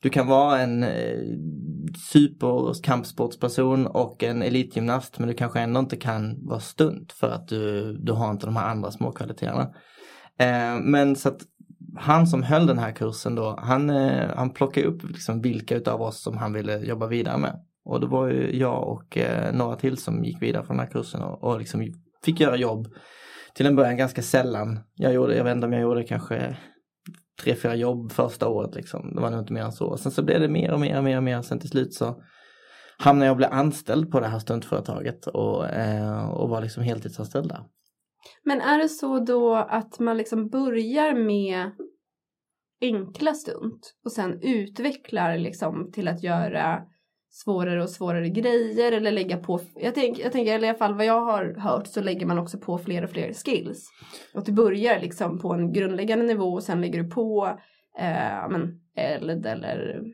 du 0.07 0.11
kan 0.11 0.27
vara 0.27 0.61
en 0.61 0.83
eh, 0.83 1.21
superkampsportsperson 2.13 3.87
och 3.87 4.23
en 4.23 4.43
elitgymnast 4.43 5.19
men 5.19 5.29
du 5.29 5.35
kanske 5.35 5.61
ändå 5.61 5.81
inte 5.81 5.97
kan 5.97 6.47
vara 6.47 6.61
stunt 6.61 7.13
för 7.13 7.31
att 7.31 7.49
du, 7.49 7.93
du 7.93 8.13
har 8.13 8.31
inte 8.31 8.47
de 8.47 8.57
här 8.57 8.69
andra 8.69 8.91
små 8.91 9.13
kvaliteterna. 9.13 9.75
Eh, 10.39 10.81
men 10.83 11.17
så 11.17 11.29
att 11.29 11.41
han 11.97 12.27
som 12.27 12.43
höll 12.43 12.67
den 12.67 12.79
här 12.79 12.93
kursen 12.93 13.35
då, 13.35 13.59
han, 13.63 13.91
eh, 13.91 14.31
han 14.37 14.51
plockade 14.51 14.87
upp 14.87 15.03
liksom 15.09 15.41
vilka 15.41 15.77
utav 15.77 16.03
oss 16.03 16.23
som 16.23 16.37
han 16.37 16.53
ville 16.53 16.79
jobba 16.79 17.07
vidare 17.07 17.39
med. 17.39 17.61
Och 17.85 18.01
det 18.01 18.07
var 18.07 18.29
ju 18.29 18.59
jag 18.59 18.89
och 18.89 19.19
eh, 19.19 19.55
några 19.55 19.77
till 19.77 19.97
som 19.97 20.25
gick 20.25 20.43
vidare 20.43 20.65
från 20.65 20.77
den 20.77 20.87
här 20.87 20.93
kursen 20.93 21.23
och, 21.23 21.45
och 21.45 21.59
liksom 21.59 21.93
fick 22.25 22.41
göra 22.41 22.57
jobb. 22.57 22.89
Till 23.55 23.67
en 23.67 23.77
början 23.77 23.97
ganska 23.97 24.23
sällan. 24.23 24.79
Jag 24.95 25.15
gjorde, 25.15 25.37
jag 25.37 25.45
vet 25.45 25.55
inte 25.55 25.67
om 25.67 25.73
jag 25.73 25.83
gjorde 25.83 26.05
kanske 26.05 26.57
tre, 27.43 27.55
fyra 27.55 27.75
jobb 27.75 28.13
första 28.13 28.49
året 28.49 28.75
liksom. 28.75 29.15
Det 29.15 29.21
var 29.21 29.31
nog 29.31 29.41
inte 29.41 29.53
mer 29.53 29.63
än 29.63 29.73
så. 29.73 29.97
Sen 29.97 30.13
så 30.13 30.23
blev 30.23 30.41
det 30.41 30.49
mer 30.49 30.73
och 30.73 30.81
mer 30.81 30.99
och 30.99 31.05
mer 31.05 31.17
och 31.17 31.23
mer. 31.23 31.43
Sen 31.43 31.59
till 31.59 31.69
slut 31.69 31.95
så 31.95 32.23
hamnade 32.99 33.27
jag 33.27 33.33
och 33.33 33.37
blev 33.37 33.53
anställd 33.53 34.11
på 34.11 34.21
det 34.21 34.27
här 34.27 34.39
stuntföretaget 34.39 35.27
och, 35.27 35.69
eh, 35.69 36.31
och 36.31 36.49
var 36.49 36.63
liksom 36.63 36.83
heltidsanställd 36.83 37.49
där. 37.49 37.65
Men 38.45 38.61
är 38.61 38.79
det 38.79 38.89
så 38.89 39.19
då 39.19 39.55
att 39.55 39.99
man 39.99 40.17
liksom 40.17 40.49
börjar 40.49 41.15
med 41.15 41.71
enkla 42.81 43.35
stunt 43.35 43.95
och 44.05 44.13
sen 44.13 44.39
utvecklar 44.43 45.39
liksom 45.39 45.93
till 45.93 46.09
att 46.09 46.23
göra 46.23 46.83
svårare 47.31 47.83
och 47.83 47.91
svårare 47.91 48.29
grejer 48.29 48.93
eller 48.93 49.13
lägga 49.13 49.37
på, 49.37 49.61
jag, 49.75 49.95
tänk, 49.95 50.19
jag 50.19 50.33
tänker 50.33 50.55
eller 50.55 50.67
i 50.67 50.69
alla 50.69 50.79
fall 50.79 50.95
vad 50.95 51.07
jag 51.07 51.21
har 51.21 51.55
hört 51.59 51.87
så 51.87 52.01
lägger 52.01 52.27
man 52.27 52.39
också 52.39 52.59
på 52.59 52.79
fler 52.79 53.05
och 53.05 53.11
fler 53.11 53.33
skills. 53.33 53.89
Och 54.35 54.45
du 54.45 54.53
börjar 54.53 55.01
liksom 55.01 55.39
på 55.39 55.53
en 55.53 55.73
grundläggande 55.73 56.25
nivå 56.25 56.53
och 56.53 56.63
sen 56.63 56.81
lägger 56.81 57.03
du 57.03 57.11
på 57.11 57.59
eh, 57.99 58.51
men, 58.51 58.81
eld 58.97 59.47
eller 59.47 59.91
mm, 59.91 60.13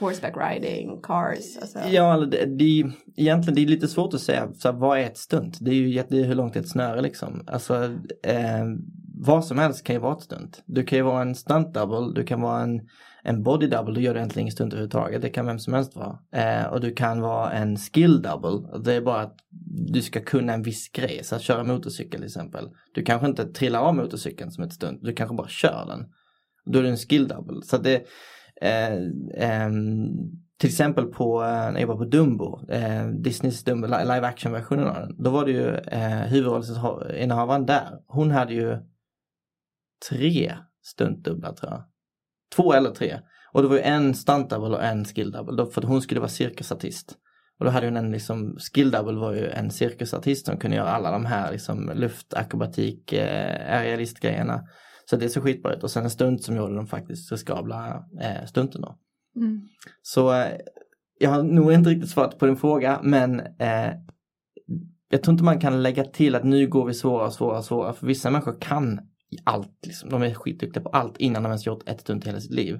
horseback 0.00 0.34
riding, 0.36 1.00
cars. 1.02 1.56
Alltså. 1.60 1.78
Ja, 1.90 2.16
det, 2.16 2.46
det, 2.46 2.92
egentligen 3.16 3.54
det 3.54 3.62
är 3.62 3.66
lite 3.66 3.88
svårt 3.88 4.14
att 4.14 4.20
säga 4.20 4.48
så 4.54 4.72
här, 4.72 4.78
vad 4.78 4.98
är 4.98 5.04
ett 5.04 5.18
stunt? 5.18 5.58
Det 5.60 5.70
är 5.70 5.74
ju 5.74 6.02
det 6.08 6.20
är 6.20 6.24
hur 6.24 6.34
långt 6.34 6.56
är 6.56 6.60
ett 6.60 6.68
snöre 6.68 7.00
liksom. 7.00 7.44
Alltså, 7.46 7.84
eh, 8.22 8.64
vad 9.20 9.44
som 9.44 9.58
helst 9.58 9.84
kan 9.84 9.96
ju 9.96 10.00
vara 10.00 10.16
ett 10.16 10.22
stunt. 10.22 10.62
Du 10.66 10.84
kan 10.84 10.98
ju 10.98 11.04
vara 11.04 11.22
en 11.22 11.34
stunt 11.34 11.74
double, 11.74 12.20
du 12.20 12.26
kan 12.26 12.40
vara 12.40 12.62
en 12.62 12.80
en 13.28 13.42
body 13.42 13.66
double, 13.66 13.94
då 13.94 14.00
gör 14.00 14.14
du 14.14 14.20
egentligen 14.20 14.42
ingen 14.42 14.52
stunt 14.52 14.72
överhuvudtaget. 14.72 15.22
Det 15.22 15.28
kan 15.28 15.46
vem 15.46 15.58
som 15.58 15.74
helst 15.74 15.96
vara. 15.96 16.18
Eh, 16.32 16.66
och 16.66 16.80
du 16.80 16.92
kan 16.92 17.20
vara 17.20 17.52
en 17.52 17.76
skill 17.76 18.22
double. 18.22 18.78
Det 18.84 18.94
är 18.94 19.00
bara 19.00 19.20
att 19.20 19.36
du 19.92 20.02
ska 20.02 20.20
kunna 20.20 20.52
en 20.52 20.62
viss 20.62 20.88
grej. 20.88 21.20
Så 21.24 21.36
att 21.36 21.42
köra 21.42 21.64
motorcykel 21.64 22.20
till 22.20 22.26
exempel. 22.26 22.68
Du 22.94 23.02
kanske 23.02 23.26
inte 23.26 23.44
trillar 23.44 23.80
av 23.80 23.94
motorcykeln 23.94 24.50
som 24.50 24.64
ett 24.64 24.72
stunt. 24.72 25.00
Du 25.02 25.12
kanske 25.12 25.36
bara 25.36 25.48
kör 25.48 25.86
den. 25.88 26.06
Då 26.64 26.78
är 26.78 26.82
du 26.82 26.88
en 26.88 26.96
skill 26.96 27.28
double. 27.28 27.62
Så 27.62 27.78
det 27.78 28.04
eh, 28.60 28.94
eh, 29.34 29.70
till 30.58 30.68
exempel 30.68 31.06
på, 31.06 31.42
eh, 31.42 31.72
när 31.72 31.80
jag 31.80 31.86
var 31.86 31.96
på 31.96 32.04
Dumbo, 32.04 32.70
eh, 32.70 33.08
Disneys 33.08 33.64
Dumbo, 33.64 33.86
live 33.86 34.26
action 34.26 34.52
versionen 34.52 34.86
av 34.86 34.94
den. 34.94 35.22
Då 35.22 35.30
var 35.30 35.44
det 35.44 35.52
ju 35.52 35.74
eh, 35.74 36.20
huvudrollsinnehavaren 36.20 37.66
där. 37.66 37.98
Hon 38.06 38.30
hade 38.30 38.54
ju 38.54 38.76
tre 40.10 40.56
stuntdubblar 40.82 41.52
tror 41.52 41.72
jag. 41.72 41.84
Två 42.56 42.72
eller 42.72 42.90
tre. 42.90 43.20
Och 43.52 43.62
det 43.62 43.68
var 43.68 43.76
ju 43.76 43.82
en 43.82 44.14
stunt 44.14 44.50
double 44.50 44.76
och 44.76 44.84
en 44.84 45.04
skill 45.04 45.30
double. 45.30 45.66
För 45.66 45.80
att 45.80 45.88
hon 45.88 46.02
skulle 46.02 46.20
vara 46.20 46.28
cirkusartist. 46.28 47.16
Och 47.58 47.64
då 47.64 47.70
hade 47.70 47.86
hon 47.86 47.96
en 47.96 48.10
liksom, 48.10 48.56
skill 48.58 48.90
double 48.90 49.20
var 49.20 49.32
ju 49.32 49.48
en 49.48 49.70
cirkusartist 49.70 50.46
som 50.46 50.56
kunde 50.56 50.76
göra 50.76 50.90
alla 50.90 51.10
de 51.10 51.26
här 51.26 51.52
liksom 51.52 51.92
luftakrobatik, 51.94 53.12
eh, 53.12 53.74
aerialistgrejerna. 53.74 54.64
Så 55.10 55.16
det 55.16 55.28
såg 55.28 55.42
skitbra 55.42 55.74
ut 55.74 55.82
och 55.82 55.90
sen 55.90 56.04
en 56.04 56.10
stunt 56.10 56.42
som 56.42 56.56
gjorde 56.56 56.76
de 56.76 56.86
faktiskt 56.86 57.32
riskabla 57.32 58.04
eh, 58.20 58.46
stunten 58.46 58.80
då. 58.80 58.98
Mm. 59.36 59.60
Så 60.02 60.32
eh, 60.32 60.52
jag 61.18 61.30
har 61.30 61.42
nog 61.42 61.72
inte 61.72 61.90
riktigt 61.90 62.10
svarat 62.10 62.38
på 62.38 62.46
din 62.46 62.56
fråga 62.56 63.00
men 63.02 63.40
eh, 63.40 63.92
jag 65.08 65.22
tror 65.22 65.32
inte 65.32 65.44
man 65.44 65.60
kan 65.60 65.82
lägga 65.82 66.04
till 66.04 66.34
att 66.34 66.44
nu 66.44 66.66
går 66.66 66.86
vi 66.86 66.94
svårare, 66.94 67.30
svårare, 67.30 67.62
svårare. 67.62 67.92
För 67.92 68.06
vissa 68.06 68.30
människor 68.30 68.60
kan 68.60 69.00
i 69.30 69.36
allt. 69.44 69.86
Liksom. 69.86 70.10
De 70.10 70.22
är 70.22 70.34
skitduktiga 70.34 70.82
på 70.82 70.88
allt 70.88 71.16
innan 71.16 71.42
de 71.42 71.48
ens 71.48 71.66
gjort 71.66 71.88
ett 71.88 72.00
stunt 72.00 72.24
i 72.24 72.26
hela 72.26 72.40
sitt 72.40 72.54
liv. 72.54 72.78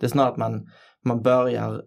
Det 0.00 0.06
är 0.06 0.10
snarare 0.10 0.32
att 0.32 0.36
man, 0.36 0.66
man 1.04 1.22
börjar 1.22 1.82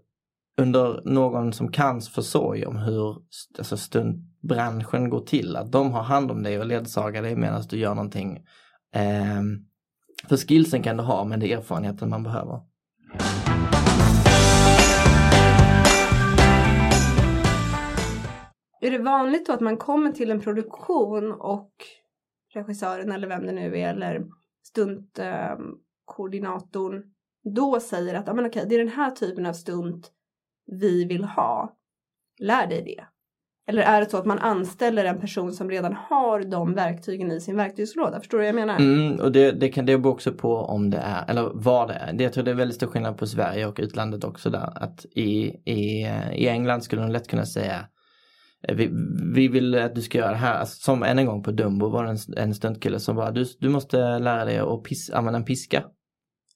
under 0.58 1.02
någon 1.06 1.54
som 1.54 1.72
kans 1.72 2.10
försorg 2.10 2.66
om 2.66 2.78
hur 2.78 3.18
alltså 3.58 3.78
stuntbranschen 3.78 5.10
går 5.10 5.26
till. 5.26 5.56
Att 5.56 5.72
de 5.72 5.92
har 5.92 6.04
hand 6.04 6.32
om 6.32 6.44
dig 6.44 6.60
och 6.60 6.66
ledsagar 6.66 7.22
dig 7.22 7.36
medan 7.36 7.64
du 7.70 7.78
gör 7.78 7.96
någonting. 7.96 8.38
Eh, 8.96 9.42
för 10.30 10.38
skillsen 10.38 10.84
kan 10.84 10.98
du 10.98 11.04
ha 11.04 11.24
men 11.24 11.40
det 11.40 11.54
är 11.54 11.58
erfarenheten 11.58 12.10
man 12.10 12.24
behöver. 12.24 12.62
Är 18.82 18.92
det 18.92 18.98
vanligt 18.98 19.48
då 19.48 19.54
att 19.54 19.62
man 19.62 19.78
kommer 19.78 20.12
till 20.12 20.32
en 20.32 20.42
produktion 20.42 21.32
och 21.32 21.72
regissören 22.54 23.12
eller 23.12 23.28
vem 23.28 23.46
det 23.46 23.52
nu 23.52 23.80
är 23.80 23.90
eller 23.90 24.26
stuntkoordinatorn 24.68 26.96
eh, 26.96 27.02
då 27.44 27.80
säger 27.80 28.16
att 28.16 28.30
ah, 28.30 28.34
men 28.34 28.46
okej, 28.46 28.66
det 28.70 28.76
är 28.76 28.80
den 28.80 28.88
här 28.88 29.12
typen 29.12 29.46
av 29.46 29.54
stunt 29.54 30.12
vi 30.66 31.06
vill 31.06 31.24
ha. 31.24 31.78
Lär 32.40 32.68
dig 32.68 32.84
det. 32.84 33.04
Eller 33.68 33.82
är 33.82 34.02
det 34.02 34.10
så 34.10 34.18
att 34.18 34.26
man 34.26 34.40
anställer 34.40 35.06
en 35.06 35.20
person 35.20 35.54
som 35.54 35.70
redan 35.70 35.94
har 35.94 36.40
de 36.40 36.74
verktygen 36.74 37.32
i 37.32 37.42
sin 37.42 37.58
verktygslåda? 37.58 38.20
Förstår 38.20 38.38
du 38.38 38.42
vad 38.42 38.48
jag 38.48 38.56
menar? 38.56 38.80
Mm, 38.80 39.20
och 39.20 39.32
det, 39.32 39.52
det 39.52 39.70
kan 39.70 39.86
det 39.86 39.98
beror 39.98 40.14
också 40.14 40.34
på 40.34 40.56
om 40.56 40.90
det 40.90 40.98
är, 40.98 41.30
eller 41.30 41.52
vad 41.54 41.88
det 41.88 41.94
är. 41.94 42.14
Det, 42.14 42.24
jag 42.24 42.34
tror 42.34 42.44
det 42.44 42.52
är 42.52 42.56
väldigt 42.56 42.76
stor 42.76 42.88
skillnad 42.88 43.18
på 43.18 43.28
Sverige 43.28 43.66
och 43.66 43.80
utlandet 43.80 44.24
också 44.24 44.50
där. 44.50 44.84
Att 44.84 45.06
i, 45.06 45.46
i, 45.66 46.08
i 46.34 46.48
England 46.48 46.82
skulle 46.82 47.02
de 47.02 47.12
lätt 47.12 47.28
kunna 47.28 47.46
säga 47.46 47.88
vi, 48.68 48.90
vi 49.34 49.48
vill 49.48 49.76
att 49.76 49.96
du 49.96 50.02
ska 50.02 50.18
göra 50.18 50.32
det 50.32 50.38
här. 50.38 50.60
Alltså, 50.60 50.76
som 50.82 51.04
än 51.04 51.20
en 51.20 51.26
gång 51.26 51.44
på 51.44 51.52
Dumbo 51.52 51.90
var 51.90 52.04
det 52.04 52.10
en, 52.10 52.38
en 52.38 52.56
stuntkille 52.56 53.00
som 53.00 53.16
bara, 53.16 53.32
du, 53.32 53.46
du 53.60 53.70
måste 53.70 54.20
lära 54.20 54.46
dig 54.46 54.58
att 54.58 54.84
pis, 54.84 55.10
använda 55.10 55.40
en 55.40 55.46
piska. 55.46 55.84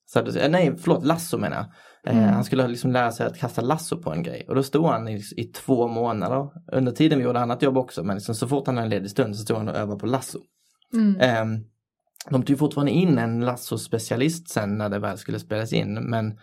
Så 0.06 0.20
att, 0.20 0.36
eh, 0.36 0.50
nej, 0.50 0.76
förlåt, 0.78 1.06
lasso 1.06 1.38
menar 1.38 1.58
jag. 1.58 1.66
Eh, 2.14 2.20
mm. 2.20 2.34
han 2.34 2.44
skulle 2.44 2.68
liksom 2.68 2.92
lära 2.92 3.12
sig 3.12 3.28
att 3.28 3.38
kasta 3.38 3.62
lasso 3.62 4.02
på 4.02 4.14
en 4.14 4.24
grej. 4.24 4.46
Och 4.50 4.56
då 4.56 4.64
stod 4.64 4.86
han 4.86 5.08
i, 5.08 5.22
i 5.38 5.44
två 5.44 5.88
månader. 5.88 6.50
Under 6.72 6.92
tiden 6.92 7.18
vi 7.18 7.26
gjorde 7.26 7.40
annat 7.40 7.62
jobb 7.62 7.78
också, 7.78 8.04
men 8.04 8.16
liksom, 8.16 8.36
så 8.36 8.48
fort 8.48 8.68
han 8.68 8.76
hade 8.76 8.86
en 8.86 8.90
ledig 8.90 9.10
stund 9.10 9.36
så 9.36 9.44
stod 9.44 9.58
han 9.58 9.70
och 9.70 9.76
övade 9.76 10.00
på 10.00 10.06
lasso. 10.06 10.40
Mm. 10.94 11.42
Um, 11.42 11.66
de 12.30 12.44
tog 12.44 12.60
fortfarande 12.60 12.92
in 12.92 13.18
en 13.18 13.46
lasso-specialist 13.46 14.50
sen 14.50 14.78
när 14.78 14.90
det 14.90 15.00
väl 15.00 15.18
skulle 15.18 15.40
spelas 15.40 15.74
in, 15.74 15.94
men 15.94 16.40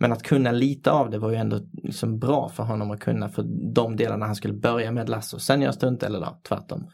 men 0.00 0.12
att 0.12 0.22
kunna 0.22 0.52
lite 0.52 0.90
av 0.90 1.10
det 1.10 1.18
var 1.18 1.30
ju 1.30 1.36
ändå 1.36 1.60
liksom 1.72 2.18
bra 2.18 2.48
för 2.48 2.62
honom 2.62 2.90
att 2.90 3.00
kunna 3.00 3.28
för 3.28 3.42
de 3.74 3.96
delarna 3.96 4.26
han 4.26 4.34
skulle 4.34 4.54
börja 4.54 4.92
med 4.92 5.08
Lasso. 5.08 5.38
Sen 5.38 5.62
göra 5.62 5.72
stunt 5.72 6.02
eller 6.02 6.20
då, 6.20 6.40
tvärtom. 6.48 6.90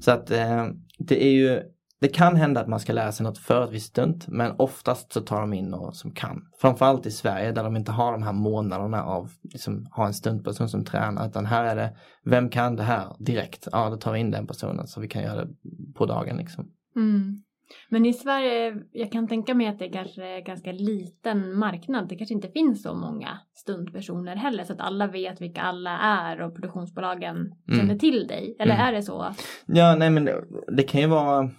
Så 0.00 0.10
att 0.10 0.30
eh, 0.30 0.66
det 0.98 1.24
är 1.24 1.30
ju 1.30 1.62
det 2.00 2.08
kan 2.08 2.36
hända 2.36 2.60
att 2.60 2.68
man 2.68 2.80
ska 2.80 2.92
lära 2.92 3.12
sig 3.12 3.24
något 3.24 3.38
för 3.38 3.64
ett 3.64 3.72
visst 3.72 3.86
stunt 3.86 4.28
men 4.28 4.52
oftast 4.58 5.12
så 5.12 5.20
tar 5.20 5.40
de 5.40 5.52
in 5.52 5.64
någon 5.64 5.94
som 5.94 6.10
kan. 6.10 6.42
Framförallt 6.60 7.06
i 7.06 7.10
Sverige 7.10 7.52
där 7.52 7.64
de 7.64 7.76
inte 7.76 7.92
har 7.92 8.12
de 8.12 8.22
här 8.22 8.32
månaderna 8.32 9.04
av 9.04 9.30
liksom, 9.42 9.86
ha 9.90 10.06
en 10.06 10.14
stuntperson 10.14 10.68
som 10.68 10.84
tränar 10.84 11.28
utan 11.28 11.46
här 11.46 11.64
är 11.64 11.76
det 11.76 11.96
vem 12.24 12.48
kan 12.48 12.76
det 12.76 12.82
här 12.82 13.16
direkt? 13.18 13.68
Ja 13.72 13.90
då 13.90 13.96
tar 13.96 14.12
vi 14.12 14.18
in 14.18 14.30
den 14.30 14.46
personen 14.46 14.86
så 14.86 15.00
vi 15.00 15.08
kan 15.08 15.22
göra 15.22 15.44
det 15.44 15.50
på 15.94 16.06
dagen 16.06 16.36
liksom. 16.36 16.70
Mm. 16.96 17.42
Men 17.88 18.06
i 18.06 18.12
Sverige, 18.12 18.76
jag 18.92 19.12
kan 19.12 19.28
tänka 19.28 19.54
mig 19.54 19.66
att 19.66 19.78
det 19.78 19.84
är 19.84 19.92
kanske 19.92 20.40
ganska 20.40 20.72
liten 20.72 21.58
marknad. 21.58 22.08
Det 22.08 22.16
kanske 22.16 22.34
inte 22.34 22.48
finns 22.48 22.82
så 22.82 22.94
många 22.94 23.38
stuntpersoner 23.54 24.36
heller 24.36 24.64
så 24.64 24.72
att 24.72 24.80
alla 24.80 25.06
vet 25.06 25.40
vilka 25.40 25.60
alla 25.60 25.98
är 25.98 26.40
och 26.40 26.54
produktionsbolagen 26.54 27.36
mm. 27.36 27.80
känner 27.80 27.98
till 27.98 28.26
dig. 28.26 28.56
Eller 28.58 28.74
mm. 28.74 28.86
är 28.86 28.92
det 28.92 29.02
så? 29.02 29.34
Ja, 29.66 29.96
nej 29.98 30.10
men 30.10 30.24
det, 30.24 30.44
det 30.76 30.82
kan 30.82 31.00
ju 31.00 31.06
vara 31.06 31.50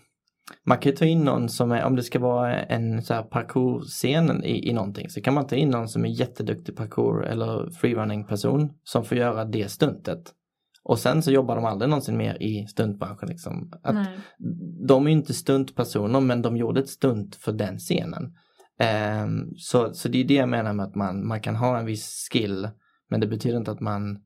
man 0.66 0.78
kan 0.78 0.92
ju 0.92 0.96
ta 0.96 1.06
in 1.06 1.24
någon 1.24 1.50
som 1.50 1.72
är, 1.72 1.84
om 1.84 1.96
det 1.96 2.04
ska 2.04 2.20
vara 2.20 2.64
en 2.64 3.02
så 3.02 3.14
här 3.14 3.24
parkour-scen 3.24 4.44
i, 4.44 4.70
i 4.70 4.74
någonting 4.74 5.10
så 5.10 5.22
kan 5.22 5.34
man 5.34 5.48
ta 5.48 5.56
in 5.56 5.70
någon 5.70 5.88
som 5.88 6.06
är 6.06 6.10
jätteduktig 6.10 6.76
parkour 6.76 7.26
eller 7.26 7.72
freerunning 7.72 8.28
person 8.28 8.70
som 8.84 9.06
får 9.06 9.18
göra 9.18 9.46
det 9.46 9.72
stuntet. 9.72 10.20
Och 10.84 11.00
sen 11.00 11.24
så 11.24 11.32
jobbar 11.32 11.56
de 11.56 11.66
aldrig 11.66 11.90
någonsin 11.90 12.18
mer 12.18 12.44
i 12.44 12.68
stuntbranschen. 12.68 13.30
Liksom. 13.30 13.72
Att 13.84 14.08
de 14.88 15.08
är 15.08 15.12
inte 15.12 15.34
stuntpersoner 15.34 16.20
men 16.20 16.42
de 16.42 16.58
gjorde 16.58 16.80
ett 16.80 16.90
stunt 16.90 17.36
för 17.36 17.52
den 17.52 17.78
scenen. 17.78 18.34
Um, 19.24 19.54
så, 19.58 19.94
så 19.94 20.08
det 20.08 20.18
är 20.18 20.24
det 20.24 20.34
jag 20.34 20.50
menar 20.50 20.74
med 20.74 20.86
att 20.86 20.96
man, 20.96 21.28
man 21.28 21.42
kan 21.42 21.56
ha 21.56 21.80
en 21.80 21.86
viss 21.86 22.30
skill 22.32 22.70
men 23.10 23.20
det 23.20 23.28
betyder 23.28 23.58
inte 23.58 23.72
att 23.72 23.80
man 23.80 24.20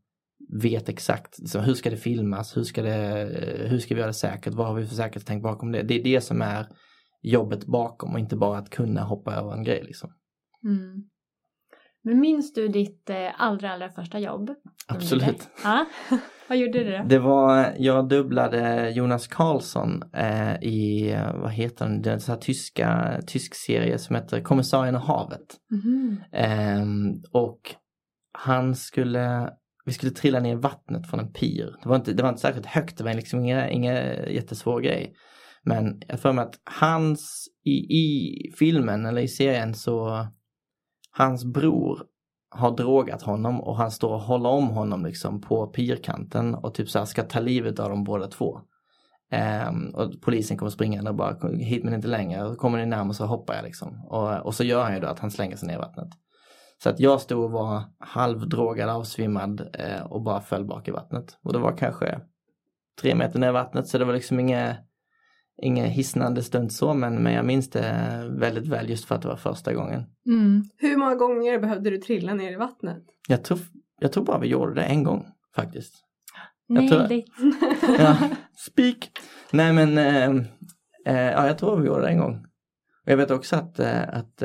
vet 0.62 0.90
exakt 0.90 1.40
liksom, 1.40 1.64
hur 1.64 1.74
ska 1.74 1.90
det 1.90 1.98
filmas, 1.98 2.58
hur 2.58 2.64
ska, 2.64 2.82
det, 2.82 3.30
hur 3.70 3.80
ska 3.80 3.96
vi 3.96 4.00
göra 4.00 4.08
det 4.08 4.14
säkert, 4.14 4.54
vad 4.54 4.68
har 4.68 4.76
vi 4.76 4.86
för 4.86 4.96
säkerhetstänk 4.96 5.44
bakom 5.44 5.72
det. 5.72 5.84
Det 5.84 6.00
är 6.00 6.04
det 6.04 6.22
som 6.22 6.42
är 6.42 6.68
jobbet 7.22 7.66
bakom 7.66 8.14
och 8.14 8.20
inte 8.20 8.36
bara 8.36 8.58
att 8.58 8.70
kunna 8.70 9.04
hoppa 9.04 9.36
över 9.36 9.54
en 9.54 9.64
grej. 9.64 9.84
Liksom. 9.84 10.14
Mm. 10.64 11.04
Men 12.04 12.20
minns 12.20 12.54
du 12.54 12.68
ditt 12.68 13.10
eh, 13.10 13.16
allra, 13.38 13.72
allra 13.72 13.90
första 13.90 14.20
jobb? 14.20 14.52
Absolut. 14.88 15.50
Ja. 15.64 15.86
Vad 16.48 16.58
gjorde 16.58 16.84
du 16.84 16.98
då? 16.98 17.04
Det 17.06 17.20
var, 17.20 17.74
jag 17.78 18.10
dubblade 18.10 18.90
Jonas 18.90 19.28
Karlsson 19.28 20.04
eh, 20.14 20.54
i, 20.54 21.16
vad 21.34 21.52
heter 21.52 21.86
den, 21.86 22.02
det 22.02 22.10
är 22.10 22.14
en 22.14 22.20
sån 22.22 22.34
här 22.34 22.42
tyska, 22.42 23.20
tysk 23.28 23.56
serie 23.56 23.98
som 23.98 24.16
heter 24.16 24.42
Kommissarien 24.42 24.96
och 24.96 25.02
havet. 25.02 25.56
Mm. 25.72 26.18
Eh, 26.32 26.86
och 27.32 27.60
han 28.34 28.76
skulle, 28.76 29.50
vi 29.86 29.94
skulle 29.94 30.12
trilla 30.12 30.40
ner 30.40 30.56
vattnet 30.56 31.10
från 31.10 31.20
en 31.20 31.34
pir. 31.34 31.76
Det 31.84 31.90
var 31.90 31.96
inte, 31.96 32.14
det 32.14 32.24
var 32.24 32.30
inte 32.30 32.42
särskilt 32.42 32.66
högt, 32.66 32.98
det 32.98 33.04
var 33.04 33.14
liksom 33.14 33.40
inga, 33.40 33.70
inga 33.70 34.26
jättesvår 34.30 34.82
grej. 34.82 35.14
Men 35.64 36.02
jag 36.08 36.20
för 36.20 36.34
mig 36.34 36.44
att 36.44 36.60
hans, 36.82 37.48
i, 37.66 37.72
i 37.72 38.38
filmen 38.60 39.06
eller 39.06 39.22
i 39.22 39.28
serien 39.28 39.74
så 39.74 40.28
hans 41.18 41.46
bror 41.46 42.04
har 42.50 42.72
drogat 42.72 43.22
honom 43.22 43.62
och 43.62 43.78
han 43.78 43.92
står 43.92 44.14
och 44.14 44.20
håller 44.20 44.50
om 44.50 44.68
honom 44.68 45.06
liksom 45.06 45.42
på 45.42 45.68
pirkanten 45.68 46.56
och 46.56 46.74
typ 46.74 46.90
så 46.90 47.00
här 47.00 47.06
ska 47.06 47.24
ta 47.24 47.40
livet 47.40 47.80
av 47.80 47.90
dem 47.90 48.04
båda 48.04 48.28
två. 48.28 48.60
Um, 49.68 49.96
och 49.96 50.22
polisen 50.22 50.58
kommer 50.58 50.70
springande 50.70 51.10
och 51.10 51.16
bara 51.16 51.50
hit 51.50 51.84
men 51.84 51.94
inte 51.94 52.08
längre. 52.08 52.44
Och 52.44 52.58
kommer 52.58 52.78
ni 52.78 52.86
närmare 52.86 53.14
så 53.14 53.26
hoppar 53.26 53.54
jag 53.54 53.64
liksom. 53.64 54.06
Och, 54.06 54.46
och 54.46 54.56
så 54.56 54.64
gör 54.64 54.84
han 54.84 54.94
ju 54.94 55.00
då 55.00 55.08
att 55.08 55.20
han 55.20 55.32
slänger 55.32 55.56
sig 55.56 55.68
ner 55.68 55.76
i 55.76 55.78
vattnet. 55.78 56.08
Så 56.84 56.90
att 56.90 57.00
jag 57.00 57.22
stod 57.22 57.44
och 57.44 57.52
var 57.52 57.84
halvdrogad, 58.00 58.90
avsvimmad 58.90 59.70
eh, 59.74 60.04
och 60.04 60.22
bara 60.22 60.42
föll 60.42 60.66
bak 60.66 60.88
i 60.88 60.92
vattnet. 60.92 61.38
Och 61.44 61.54
det 61.54 61.60
var 61.60 61.78
kanske 61.78 62.20
tre 63.02 63.16
meter 63.16 63.40
ner 63.40 63.50
i 63.50 63.52
vattnet 63.52 63.88
så 63.88 63.98
det 63.98 64.06
var 64.06 64.14
liksom 64.14 64.40
inget 64.40 64.78
ingen 65.62 65.86
hisnande 65.86 66.44
stund 66.44 66.72
så 66.72 66.94
men, 66.94 67.24
men 67.24 67.34
jag 67.34 67.46
minns 67.46 67.70
det 67.70 68.24
väldigt 68.30 68.68
väl 68.68 68.90
just 68.90 69.06
för 69.06 69.16
att 69.16 69.22
det 69.22 69.28
var 69.28 69.36
första 69.36 69.74
gången. 69.74 70.04
Mm. 70.26 70.64
Hur 70.78 70.98
många 70.98 71.16
gånger 71.16 71.60
behövde 71.60 71.90
du 71.90 71.98
trilla 71.98 72.34
ner 72.34 72.52
i 72.52 72.56
vattnet? 72.56 73.04
Jag 73.28 73.44
tror, 73.44 73.60
jag 74.00 74.12
tror 74.12 74.24
bara 74.24 74.40
vi 74.40 74.48
gjorde 74.48 74.74
det 74.74 74.84
en 74.84 75.04
gång 75.04 75.26
faktiskt. 75.56 75.94
Nej, 76.68 76.90
ja, 77.98 78.18
speak! 78.58 79.12
Nej 79.52 79.74
men 79.74 79.98
äh, 79.98 80.30
äh, 81.06 81.32
ja, 81.32 81.48
jag 81.48 81.58
tror 81.58 81.80
vi 81.80 81.88
gjorde 81.88 82.02
det 82.02 82.08
en 82.08 82.20
gång. 82.20 82.46
Och 83.06 83.12
jag 83.12 83.18
vet 83.18 83.32
också 83.32 83.56
att, 83.56 83.80
äh, 83.80 84.02
att 84.10 84.44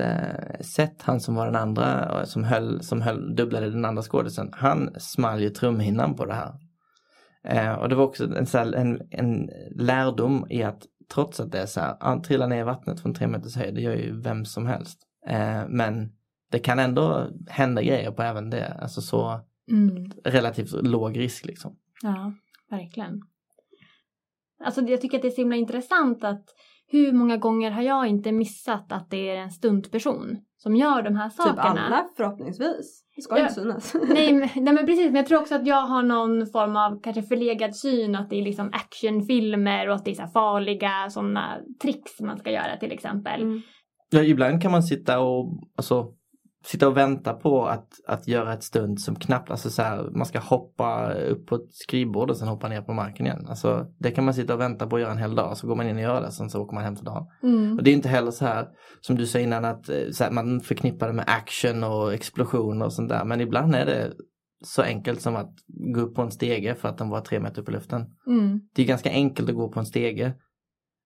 Seth, 0.60 1.04
han 1.04 1.20
som 1.20 1.34
var 1.34 1.46
den 1.46 1.56
andra 1.56 2.26
som 2.26 2.44
höll, 2.44 2.82
som 2.82 3.02
höll, 3.02 3.36
dubblade 3.36 3.70
den 3.70 3.84
andra 3.84 4.02
skådisen, 4.02 4.50
han 4.52 4.90
small 4.98 5.40
ju 5.40 5.50
trumhinnan 5.50 6.14
på 6.14 6.24
det 6.24 6.34
här. 6.34 7.78
och 7.78 7.88
det 7.88 7.94
var 7.94 8.04
också 8.04 8.24
en, 8.24 8.74
en, 8.74 9.00
en 9.10 9.50
lärdom 9.70 10.46
i 10.50 10.62
att 10.62 10.82
trots 11.14 11.40
att 11.40 11.52
det 11.52 11.58
är 11.58 11.66
så 11.66 11.80
här, 11.80 11.96
ah, 12.00 12.22
trilla 12.22 12.46
ner 12.46 12.60
i 12.60 12.64
vattnet 12.64 13.00
från 13.00 13.14
tre 13.14 13.26
meters 13.26 13.56
höjd, 13.56 13.74
det 13.74 13.80
gör 13.80 13.94
ju 13.94 14.20
vem 14.20 14.44
som 14.44 14.66
helst. 14.66 15.00
Eh, 15.26 15.68
men 15.68 16.12
det 16.50 16.58
kan 16.58 16.78
ändå 16.78 17.30
hända 17.48 17.82
grejer 17.82 18.10
på 18.10 18.22
även 18.22 18.50
det, 18.50 18.78
alltså 18.80 19.00
så 19.00 19.40
mm. 19.70 20.10
relativt 20.24 20.72
låg 20.72 21.18
risk 21.18 21.46
liksom. 21.46 21.76
Ja, 22.02 22.32
verkligen. 22.70 23.20
Alltså 24.64 24.80
jag 24.80 25.00
tycker 25.00 25.18
att 25.18 25.22
det 25.22 25.28
är 25.28 25.32
så 25.32 25.40
himla 25.40 25.56
intressant 25.56 26.24
att 26.24 26.44
hur 26.90 27.12
många 27.12 27.36
gånger 27.36 27.70
har 27.70 27.82
jag 27.82 28.06
inte 28.06 28.32
missat 28.32 28.92
att 28.92 29.10
det 29.10 29.30
är 29.30 29.36
en 29.36 29.50
stuntperson 29.50 30.36
som 30.56 30.76
gör 30.76 31.02
de 31.02 31.16
här 31.16 31.30
sakerna? 31.30 31.72
Typ 31.72 31.82
alla 31.82 32.08
förhoppningsvis. 32.16 33.04
Det 33.16 33.22
ska 33.22 33.36
ja. 33.36 33.42
inte 33.42 33.54
synas. 33.54 33.94
nej, 34.08 34.32
men, 34.32 34.48
nej 34.64 34.74
men 34.74 34.86
precis, 34.86 35.06
men 35.06 35.14
jag 35.14 35.26
tror 35.26 35.40
också 35.40 35.54
att 35.54 35.66
jag 35.66 35.86
har 35.86 36.02
någon 36.02 36.46
form 36.46 36.76
av 36.76 37.00
kanske 37.02 37.22
förlegad 37.22 37.76
syn 37.76 38.14
att 38.14 38.30
det 38.30 38.36
är 38.36 38.42
liksom 38.42 38.70
actionfilmer 38.72 39.88
och 39.88 39.94
att 39.94 40.04
det 40.04 40.10
är 40.10 40.14
så 40.14 40.26
farliga 40.26 41.10
sådana 41.10 41.58
tricks 41.82 42.20
man 42.20 42.38
ska 42.38 42.50
göra 42.50 42.76
till 42.76 42.92
exempel. 42.92 43.42
Mm. 43.42 43.62
Ja, 44.10 44.22
ibland 44.22 44.62
kan 44.62 44.72
man 44.72 44.82
sitta 44.82 45.20
och 45.20 45.60
alltså 45.76 46.12
sitta 46.64 46.88
och 46.88 46.96
vänta 46.96 47.32
på 47.32 47.66
att, 47.66 47.88
att 48.06 48.28
göra 48.28 48.52
ett 48.52 48.62
stund 48.62 49.00
som 49.00 49.16
knappt, 49.16 49.50
alltså 49.50 49.70
så 49.70 49.82
här, 49.82 50.10
man 50.10 50.26
ska 50.26 50.38
hoppa 50.38 51.12
upp 51.12 51.46
på 51.46 51.54
ett 51.54 51.72
skrivbord 51.72 52.30
och 52.30 52.36
sen 52.36 52.48
hoppa 52.48 52.68
ner 52.68 52.82
på 52.82 52.92
marken 52.92 53.26
igen. 53.26 53.46
Alltså 53.48 53.86
det 53.98 54.10
kan 54.10 54.24
man 54.24 54.34
sitta 54.34 54.54
och 54.54 54.60
vänta 54.60 54.86
på 54.86 54.96
att 54.96 55.02
göra 55.02 55.12
en 55.12 55.18
hel 55.18 55.34
dag, 55.34 55.56
så 55.56 55.66
går 55.66 55.76
man 55.76 55.88
in 55.88 55.96
och 55.96 56.02
gör 56.02 56.20
det, 56.20 56.32
sen 56.32 56.50
så 56.50 56.62
åker 56.62 56.74
man 56.74 56.84
hem 56.84 56.96
för 56.96 57.04
dagen. 57.04 57.26
Mm. 57.42 57.76
Och 57.76 57.84
det 57.84 57.90
är 57.90 57.94
inte 57.94 58.08
heller 58.08 58.30
så 58.30 58.44
här, 58.44 58.68
som 59.00 59.16
du 59.16 59.26
sa 59.26 59.38
innan, 59.38 59.64
att 59.64 59.88
eh, 59.88 59.96
här, 60.20 60.30
man 60.30 60.60
förknippar 60.60 61.06
det 61.06 61.12
med 61.12 61.24
action 61.28 61.84
och 61.84 62.14
explosioner 62.14 62.86
och 62.86 62.92
sånt 62.92 63.08
där, 63.08 63.24
men 63.24 63.40
ibland 63.40 63.74
är 63.74 63.86
det 63.86 64.12
så 64.64 64.82
enkelt 64.82 65.20
som 65.20 65.36
att 65.36 65.54
gå 65.94 66.00
upp 66.00 66.14
på 66.14 66.22
en 66.22 66.30
stege 66.30 66.74
för 66.74 66.88
att 66.88 66.98
den 66.98 67.08
var 67.08 67.20
tre 67.20 67.40
meter 67.40 67.62
upp 67.62 67.68
i 67.68 67.72
luften. 67.72 68.06
Mm. 68.26 68.60
Det 68.74 68.82
är 68.82 68.86
ganska 68.86 69.10
enkelt 69.10 69.48
att 69.48 69.54
gå 69.54 69.68
på 69.68 69.80
en 69.80 69.86
stege 69.86 70.34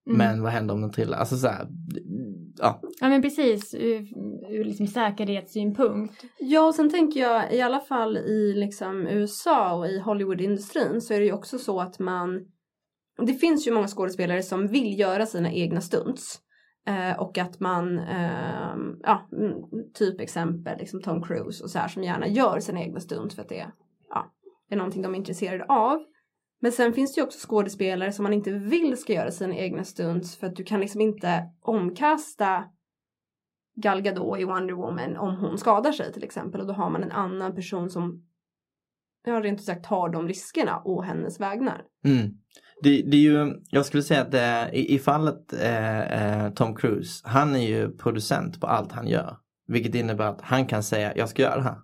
Mm. 0.06 0.18
Men 0.18 0.42
vad 0.42 0.52
händer 0.52 0.74
om 0.74 0.80
den 0.80 0.90
trillar? 0.90 1.18
Alltså 1.18 1.36
så 1.36 1.46
här, 1.46 1.66
ja. 2.62 2.80
Ja 3.00 3.08
men 3.08 3.22
precis, 3.22 3.74
ur, 3.74 4.08
ur 4.50 4.64
liksom 4.64 4.86
säkerhetssynpunkt. 4.86 6.24
Ja 6.38 6.66
och 6.66 6.74
sen 6.74 6.90
tänker 6.90 7.20
jag 7.20 7.54
i 7.54 7.60
alla 7.60 7.80
fall 7.80 8.16
i 8.16 8.54
liksom 8.56 9.06
USA 9.06 9.74
och 9.74 9.86
i 9.86 9.98
Hollywoodindustrin 9.98 11.00
så 11.00 11.14
är 11.14 11.18
det 11.18 11.26
ju 11.26 11.32
också 11.32 11.58
så 11.58 11.80
att 11.80 11.98
man 11.98 12.40
Det 13.26 13.34
finns 13.34 13.66
ju 13.66 13.72
många 13.72 13.88
skådespelare 13.88 14.42
som 14.42 14.66
vill 14.66 14.98
göra 14.98 15.26
sina 15.26 15.52
egna 15.52 15.80
stunts. 15.80 16.38
Eh, 16.86 17.20
och 17.20 17.38
att 17.38 17.60
man, 17.60 17.98
eh, 17.98 18.76
ja, 19.02 19.28
mm, 19.32 19.52
typ 19.94 20.20
exempel 20.20 20.78
liksom 20.78 21.02
Tom 21.02 21.22
Cruise 21.22 21.64
och 21.64 21.70
så 21.70 21.78
här 21.78 21.88
som 21.88 22.02
gärna 22.02 22.28
gör 22.28 22.60
sina 22.60 22.80
egna 22.80 23.00
stunts 23.00 23.34
för 23.34 23.42
att 23.42 23.48
det 23.48 23.66
ja, 24.08 24.32
är 24.70 24.76
någonting 24.76 25.02
de 25.02 25.14
är 25.14 25.18
intresserade 25.18 25.64
av. 25.64 26.04
Men 26.62 26.72
sen 26.72 26.92
finns 26.92 27.14
det 27.14 27.20
ju 27.20 27.24
också 27.24 27.48
skådespelare 27.48 28.12
som 28.12 28.22
man 28.22 28.32
inte 28.32 28.50
vill 28.50 28.96
ska 28.96 29.12
göra 29.12 29.30
sina 29.30 29.56
egna 29.56 29.84
stunts 29.84 30.36
för 30.36 30.46
att 30.46 30.56
du 30.56 30.64
kan 30.64 30.80
liksom 30.80 31.00
inte 31.00 31.50
omkasta 31.62 32.64
Gal 33.74 34.02
Gadot 34.02 34.38
i 34.38 34.44
Wonder 34.44 34.74
Woman 34.74 35.16
om 35.16 35.36
hon 35.36 35.58
skadar 35.58 35.92
sig 35.92 36.12
till 36.12 36.24
exempel 36.24 36.60
och 36.60 36.66
då 36.66 36.72
har 36.72 36.90
man 36.90 37.02
en 37.02 37.12
annan 37.12 37.54
person 37.54 37.90
som 37.90 38.24
ja, 39.24 39.40
rent 39.40 39.60
ut 39.60 39.66
sagt 39.66 39.84
tar 39.84 40.08
de 40.08 40.28
riskerna 40.28 40.82
å 40.84 41.02
hennes 41.02 41.40
vägnar. 41.40 41.82
Mm. 42.04 42.30
Det, 42.82 43.02
det, 43.02 43.16
är 43.16 43.20
ju, 43.20 43.62
jag 43.70 43.86
skulle 43.86 44.02
säga 44.02 44.22
att 44.22 44.32
det, 44.32 44.70
i, 44.72 44.94
i 44.94 44.98
fallet 44.98 45.52
eh, 45.52 46.00
eh, 46.00 46.52
Tom 46.52 46.74
Cruise, 46.76 47.28
han 47.28 47.56
är 47.56 47.68
ju 47.68 47.96
producent 47.96 48.60
på 48.60 48.66
allt 48.66 48.92
han 48.92 49.08
gör. 49.08 49.36
Vilket 49.66 49.94
innebär 49.94 50.26
att 50.26 50.40
han 50.40 50.66
kan 50.66 50.82
säga, 50.82 51.16
jag 51.16 51.28
ska 51.28 51.42
göra 51.42 51.56
det 51.56 51.62
här. 51.62 51.78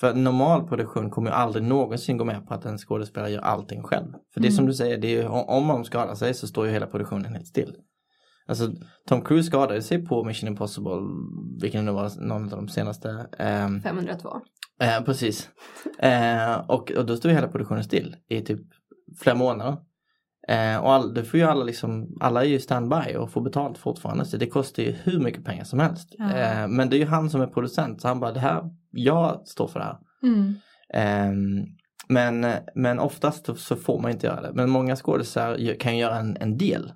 För 0.00 0.14
normal 0.14 0.68
produktion 0.68 1.10
kommer 1.10 1.30
ju 1.30 1.36
aldrig 1.36 1.64
någonsin 1.64 2.16
gå 2.16 2.24
med 2.24 2.46
på 2.46 2.54
att 2.54 2.64
en 2.64 2.78
skådespelare 2.78 3.30
gör 3.30 3.40
allting 3.40 3.82
själv. 3.82 4.12
För 4.34 4.40
det 4.40 4.48
är 4.48 4.50
som 4.50 4.58
mm. 4.58 4.66
du 4.66 4.74
säger, 4.74 4.98
det 4.98 5.08
är 5.08 5.22
ju, 5.22 5.28
om 5.28 5.68
de 5.68 5.84
skadar 5.84 6.14
sig 6.14 6.34
så 6.34 6.46
står 6.46 6.66
ju 6.66 6.72
hela 6.72 6.86
produktionen 6.86 7.34
helt 7.34 7.46
still. 7.46 7.76
Alltså 8.46 8.72
Tom 9.08 9.22
Cruise 9.22 9.46
skadade 9.46 9.82
sig 9.82 10.04
på 10.04 10.24
Mission 10.24 10.48
Impossible, 10.48 11.00
vilken 11.60 11.84
nu 11.84 11.92
var 11.92 12.26
någon 12.26 12.44
av 12.44 12.50
de 12.50 12.68
senaste. 12.68 13.26
Eh, 13.38 13.68
502. 13.82 14.40
Eh, 14.80 15.04
precis. 15.04 15.48
Eh, 15.98 16.54
och, 16.68 16.92
och 16.92 17.06
då 17.06 17.16
stod 17.16 17.32
hela 17.32 17.48
produktionen 17.48 17.84
still 17.84 18.16
i 18.28 18.40
typ 18.40 18.60
flera 19.20 19.36
månader. 19.36 19.76
Eh, 20.48 20.76
och 20.76 20.92
all, 20.92 21.14
det 21.14 21.24
får 21.24 21.40
ju 21.40 21.46
alla 21.46 21.64
liksom, 21.64 22.18
alla 22.20 22.44
är 22.44 22.48
ju 22.48 22.60
standby 22.60 23.16
och 23.18 23.30
får 23.30 23.40
betalt 23.40 23.78
fortfarande 23.78 24.24
så 24.24 24.36
det 24.36 24.46
kostar 24.46 24.82
ju 24.82 24.92
hur 24.92 25.20
mycket 25.20 25.44
pengar 25.44 25.64
som 25.64 25.78
helst. 25.78 26.14
Mm. 26.18 26.76
men 26.76 26.90
det 26.90 26.96
är 26.96 26.98
ju 26.98 27.06
han 27.06 27.30
som 27.30 27.40
är 27.40 27.46
producent 27.46 28.00
så 28.00 28.08
han 28.08 28.20
bara 28.20 28.32
det 28.32 28.40
här, 28.40 28.70
jag 28.90 29.48
står 29.48 29.68
för 29.68 29.80
det 29.80 29.84
här. 29.84 29.98
Mm. 30.22 30.54
Eh, 30.94 31.66
men, 32.08 32.46
men 32.74 32.98
oftast 32.98 33.58
så 33.58 33.76
får 33.76 34.02
man 34.02 34.10
inte 34.10 34.26
göra 34.26 34.40
det. 34.40 34.52
Men 34.54 34.70
många 34.70 34.96
skådisar 34.96 35.78
kan 35.80 35.98
göra 35.98 36.16
en, 36.16 36.36
en 36.40 36.58
del. 36.58 36.92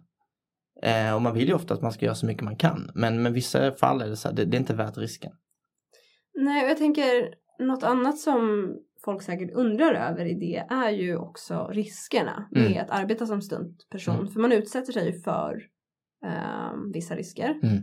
Eh, 0.82 1.14
och 1.14 1.22
man 1.22 1.34
vill 1.34 1.48
ju 1.48 1.54
ofta 1.54 1.74
att 1.74 1.82
man 1.82 1.92
ska 1.92 2.04
göra 2.04 2.14
så 2.14 2.26
mycket 2.26 2.44
man 2.44 2.56
kan. 2.56 2.90
Men 2.94 3.22
med 3.22 3.32
vissa 3.32 3.72
fall 3.72 4.02
är 4.02 4.08
det 4.08 4.16
så 4.16 4.28
här, 4.28 4.34
det, 4.34 4.44
det 4.44 4.56
är 4.56 4.58
inte 4.58 4.74
värt 4.74 4.98
risken. 4.98 5.32
Nej, 6.34 6.68
jag 6.68 6.78
tänker 6.78 7.34
något 7.58 7.82
annat 7.82 8.18
som 8.18 8.74
folk 9.04 9.22
säkert 9.22 9.50
undrar 9.54 9.94
över 9.94 10.26
i 10.26 10.34
det 10.34 10.74
är 10.74 10.90
ju 10.90 11.16
också 11.16 11.68
riskerna 11.72 12.48
mm. 12.54 12.72
med 12.72 12.82
att 12.82 12.90
arbeta 12.90 13.26
som 13.26 13.42
stuntperson. 13.42 14.18
Mm. 14.18 14.28
För 14.28 14.40
man 14.40 14.52
utsätter 14.52 14.92
sig 14.92 15.06
ju 15.06 15.20
för 15.20 15.62
eh, 16.24 16.72
vissa 16.92 17.16
risker. 17.16 17.60
Mm. 17.62 17.76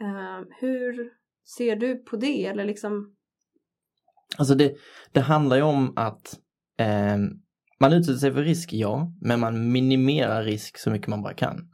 Eh, 0.00 0.46
hur 0.60 1.10
ser 1.56 1.76
du 1.76 1.96
på 1.96 2.16
det? 2.16 2.46
Eller 2.46 2.64
liksom... 2.64 3.14
Alltså 4.38 4.54
det, 4.54 4.76
det 5.12 5.20
handlar 5.20 5.56
ju 5.56 5.62
om 5.62 5.92
att 5.96 6.38
eh, 6.78 7.16
man 7.80 7.92
utsätter 7.92 8.18
sig 8.18 8.32
för 8.32 8.42
risk, 8.42 8.72
ja, 8.72 9.12
men 9.20 9.40
man 9.40 9.72
minimerar 9.72 10.42
risk 10.42 10.78
så 10.78 10.90
mycket 10.90 11.08
man 11.08 11.22
bara 11.22 11.34
kan. 11.34 11.70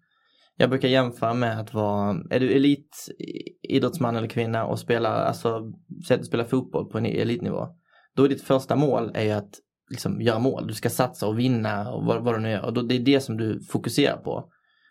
Jag 0.57 0.71
brukar 0.71 0.89
jämföra 0.89 1.35
med 1.35 1.61
att 1.61 1.75
vara, 1.75 2.17
är 2.31 2.41
du 2.41 2.53
elitidrottsman 2.53 4.17
eller 4.17 4.29
kvinna 4.29 4.67
och 4.67 4.79
spelar, 4.79 5.25
alltså, 5.25 5.73
säg 6.07 6.15
att 6.15 6.21
du 6.21 6.27
spelar 6.27 6.45
fotboll 6.45 6.91
på 6.91 6.99
en 6.99 7.07
elitnivå 7.07 7.69
då 8.17 8.25
är 8.25 8.29
ditt 8.29 8.43
första 8.43 8.77
mål 8.77 9.11
är 9.15 9.37
att 9.37 9.51
liksom 9.91 10.21
göra 10.21 10.39
mål. 10.39 10.67
Du 10.67 10.75
ska 10.75 10.91
satsa 10.91 11.27
och 11.27 11.39
vinna 11.39 11.93
och 11.93 12.05
vad, 12.05 12.25
vad 12.25 12.35
du 12.35 12.41
nu 12.41 12.51
gör. 12.51 12.65
Och 12.65 12.73
då, 12.73 12.83
det 12.83 12.95
är 12.95 13.01
det 13.01 13.21
som 13.21 13.37
du 13.37 13.61
fokuserar 13.61 14.17
på. 14.17 14.51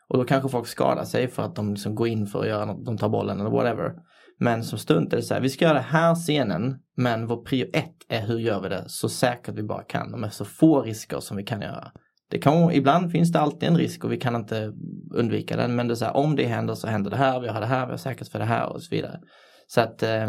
Och 0.09 0.17
då 0.17 0.25
kanske 0.25 0.49
folk 0.49 0.67
skadar 0.67 1.03
sig 1.03 1.27
för 1.27 1.43
att 1.43 1.55
de 1.55 1.73
liksom 1.73 1.95
går 1.95 2.07
in 2.07 2.27
för 2.27 2.39
att 2.39 2.47
göra 2.47 2.65
något, 2.65 2.85
de 2.85 2.97
tar 2.97 3.09
bollen 3.09 3.39
eller 3.39 3.49
whatever. 3.49 3.93
Men 4.39 4.63
som 4.63 4.79
stunt 4.79 5.13
är 5.13 5.17
det 5.17 5.23
så 5.23 5.33
här, 5.33 5.41
vi 5.41 5.49
ska 5.49 5.65
göra 5.65 5.73
den 5.73 5.83
här 5.83 6.15
scenen 6.15 6.79
men 6.97 7.27
vår 7.27 7.43
prio 7.43 7.65
ett 7.73 7.95
är 8.09 8.21
hur 8.21 8.39
gör 8.39 8.61
vi 8.61 8.69
det 8.69 8.83
så 8.87 9.09
säkert 9.09 9.55
vi 9.55 9.63
bara 9.63 9.83
kan 9.83 10.13
och 10.13 10.19
med 10.19 10.33
så 10.33 10.45
få 10.45 10.81
risker 10.81 11.19
som 11.19 11.37
vi 11.37 11.43
kan 11.43 11.61
göra. 11.61 11.91
Det 12.29 12.39
kan, 12.39 12.71
ibland 12.71 13.11
finns 13.11 13.31
det 13.31 13.39
alltid 13.39 13.69
en 13.69 13.77
risk 13.77 14.03
och 14.03 14.11
vi 14.11 14.17
kan 14.17 14.35
inte 14.35 14.73
undvika 15.15 15.57
den 15.57 15.75
men 15.75 15.87
det 15.87 15.93
är 15.93 15.95
så 15.95 16.05
här, 16.05 16.15
om 16.15 16.35
det 16.35 16.45
händer 16.45 16.75
så 16.75 16.87
händer 16.87 17.11
det 17.11 17.17
här, 17.17 17.39
vi 17.39 17.47
har 17.47 17.59
det 17.59 17.65
här, 17.65 17.85
vi 17.85 17.91
har 17.91 17.97
säkerhet 17.97 18.29
för 18.29 18.39
det 18.39 18.45
här 18.45 18.73
och 18.73 18.83
så 18.83 18.95
vidare. 18.95 19.19
Så 19.67 19.81
att 19.81 20.03
eh, 20.03 20.27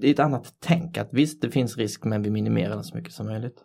det 0.00 0.06
är 0.06 0.10
ett 0.10 0.18
annat 0.18 0.54
tänk 0.58 0.98
att 0.98 1.08
visst 1.12 1.42
det 1.42 1.50
finns 1.50 1.76
risk 1.76 2.04
men 2.04 2.22
vi 2.22 2.30
minimerar 2.30 2.74
den 2.74 2.84
så 2.84 2.96
mycket 2.96 3.12
som 3.12 3.26
möjligt. 3.26 3.64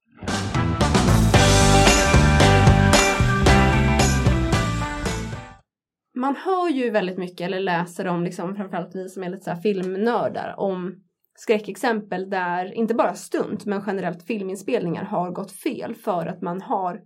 Man 6.18 6.36
hör 6.36 6.70
ju 6.70 6.90
väldigt 6.90 7.18
mycket 7.18 7.42
eller 7.42 7.60
läser 7.60 8.08
om, 8.08 8.24
liksom, 8.24 8.56
framförallt 8.56 8.96
vi 8.96 9.10
som 9.10 9.24
är 9.24 9.30
lite 9.30 9.44
så 9.44 9.56
filmnördar, 9.56 10.56
om 10.58 11.04
skräckexempel 11.38 12.30
där 12.30 12.74
inte 12.74 12.94
bara 12.94 13.14
stunt 13.14 13.66
men 13.66 13.84
generellt 13.88 14.24
filminspelningar 14.24 15.04
har 15.04 15.32
gått 15.32 15.52
fel 15.52 15.96
för 15.96 16.28
att 16.28 16.42
man 16.42 16.62
har 16.62 17.02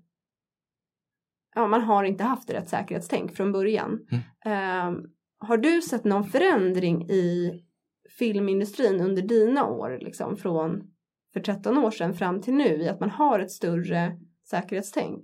ja, 1.56 1.68
man 1.68 1.82
har 1.82 2.04
inte 2.04 2.24
haft 2.24 2.50
rätt 2.50 2.70
säkerhetstänk 2.70 3.36
från 3.36 3.52
början. 3.52 4.00
Mm. 4.12 4.96
Uh, 4.96 5.10
har 5.40 5.58
du 5.58 5.82
sett 5.82 6.04
någon 6.04 6.24
förändring 6.24 7.10
i 7.10 7.52
filmindustrin 8.18 9.02
under 9.02 9.22
dina 9.22 9.66
år, 9.66 9.98
liksom 10.02 10.38
från 10.38 10.82
för 11.34 11.40
13 11.40 11.78
år 11.78 11.92
sedan 11.92 12.14
fram 12.14 12.42
till 12.42 12.54
nu, 12.54 12.82
i 12.84 12.90
att 12.90 13.00
man 13.00 13.10
har 13.10 13.40
ett 13.40 13.52
större 13.52 14.18
säkerhetstänk? 14.50 15.24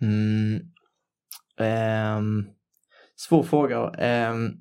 Mm. 0.00 0.60
Um, 2.18 2.48
svår 3.16 3.42
fråga. 3.42 3.78
Um, 4.30 4.56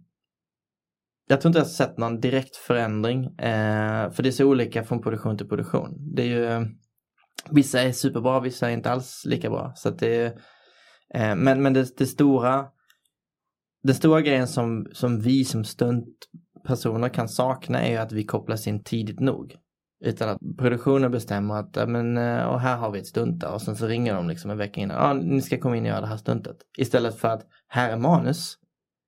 jag 1.27 1.41
tror 1.41 1.49
inte 1.49 1.59
jag 1.59 1.65
har 1.65 1.69
sett 1.69 1.97
någon 1.97 2.19
direkt 2.19 2.55
förändring, 2.55 3.25
uh, 3.25 4.11
för 4.11 4.23
det 4.23 4.29
är 4.29 4.31
så 4.31 4.45
olika 4.45 4.83
från 4.83 5.01
produktion 5.01 5.37
till 5.37 5.47
produktion. 5.47 6.15
Det 6.15 6.21
är 6.21 6.27
ju, 6.27 6.67
vissa 7.49 7.81
är 7.81 7.91
superbra, 7.91 8.39
vissa 8.39 8.69
är 8.69 8.73
inte 8.73 8.91
alls 8.91 9.23
lika 9.25 9.49
bra. 9.49 9.73
Så 9.75 9.89
det, 9.89 10.25
uh, 10.25 11.35
men 11.35 11.63
men 11.63 11.73
det, 11.73 11.97
det 11.97 12.05
stora 12.05 12.65
den 13.85 13.95
stora 13.95 14.21
grejen 14.21 14.47
som, 14.47 14.87
som 14.93 15.19
vi 15.19 15.45
som 15.45 15.63
stunt 15.63 16.27
personer 16.65 17.09
kan 17.09 17.29
sakna 17.29 17.81
är 17.81 17.91
ju 17.91 17.97
att 17.97 18.11
vi 18.11 18.23
kopplas 18.23 18.67
in 18.67 18.83
tidigt 18.83 19.19
nog. 19.19 19.55
Utan 20.05 20.29
att 20.29 20.37
produktionen 20.57 21.11
bestämmer 21.11 21.55
att, 21.55 21.89
men, 21.89 22.17
eh, 22.17 22.43
och 22.43 22.59
här 22.59 22.77
har 22.77 22.91
vi 22.91 22.99
ett 22.99 23.07
stunt 23.07 23.43
och 23.43 23.61
sen 23.61 23.75
så 23.75 23.87
ringer 23.87 24.15
de 24.15 24.27
liksom 24.27 24.51
en 24.51 24.57
vecka 24.57 24.81
innan, 24.81 24.97
ja 24.97 25.13
ni 25.13 25.41
ska 25.41 25.57
komma 25.57 25.77
in 25.77 25.83
och 25.83 25.89
göra 25.89 26.01
det 26.01 26.07
här 26.07 26.17
stuntet. 26.17 26.57
Istället 26.77 27.15
för 27.15 27.27
att, 27.27 27.45
här 27.67 27.89
är 27.89 27.97
manus, 27.97 28.57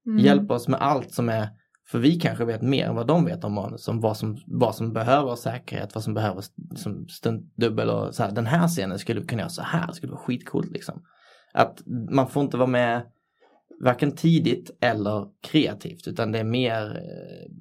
mm. 0.08 0.26
hjälp 0.26 0.52
oss 0.52 0.68
med 0.68 0.82
allt 0.82 1.12
som 1.12 1.30
är, 1.30 1.50
för 1.92 2.00
vi 2.00 2.20
kanske 2.20 2.46
vet 2.46 2.62
mer 2.62 2.88
än 2.88 2.96
vad 2.96 3.08
de 3.08 3.26
vet 3.26 3.44
om 3.44 3.54
manus, 3.54 3.88
om 3.88 4.00
vad 4.02 4.18
som, 4.18 4.38
vad 4.48 4.76
som 4.76 4.94
behöver 4.94 5.36
säkerhet, 5.36 5.96
vad 5.96 6.04
som 6.04 6.14
behöver 6.14 6.44
som 6.76 7.08
stuntdubbel 7.08 7.90
och 7.90 8.16
så 8.16 8.24
här, 8.24 8.32
den 8.32 8.46
här 8.46 8.68
scenen 8.68 9.00
skulle 9.00 9.20
vi 9.20 9.28
kunna 9.28 9.42
göra 9.42 9.50
så 9.50 9.62
här, 9.62 9.88
det 9.88 9.94
skulle 9.94 10.12
vara 10.12 10.22
skitcoolt 10.22 10.72
liksom. 10.72 11.02
Att 11.54 11.82
man 12.12 12.28
får 12.28 12.44
inte 12.44 12.58
vara 12.58 12.68
med 12.68 13.02
varken 13.84 14.12
tidigt 14.12 14.78
eller 14.82 15.28
kreativt 15.42 16.08
utan 16.08 16.32
det 16.32 16.40
är 16.40 16.44
mer 16.44 16.96
eh, 16.96 17.52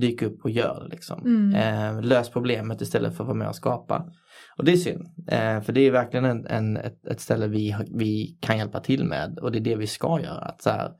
dyka 0.00 0.26
upp 0.26 0.44
och 0.44 0.50
gör 0.50 0.88
liksom. 0.90 1.20
Mm. 1.26 1.54
Eh, 1.54 2.02
lös 2.02 2.30
problemet 2.30 2.80
istället 2.80 3.16
för 3.16 3.24
att 3.24 3.28
vara 3.28 3.38
med 3.38 3.48
och 3.48 3.56
skapa. 3.56 4.10
Och 4.56 4.64
det 4.64 4.72
är 4.72 4.76
synd, 4.76 5.06
eh, 5.28 5.60
för 5.60 5.72
det 5.72 5.80
är 5.80 5.90
verkligen 5.90 6.24
en, 6.24 6.46
en, 6.46 6.76
ett, 6.76 7.06
ett, 7.06 7.20
ställe 7.20 7.46
vi, 7.46 7.76
vi 7.94 8.38
kan 8.40 8.58
hjälpa 8.58 8.80
till 8.80 9.04
med 9.04 9.38
och 9.38 9.52
det 9.52 9.58
är 9.58 9.60
det 9.60 9.76
vi 9.76 9.86
ska 9.86 10.20
göra. 10.20 10.38
Att 10.38 10.62
så 10.62 10.70
här, 10.70 10.92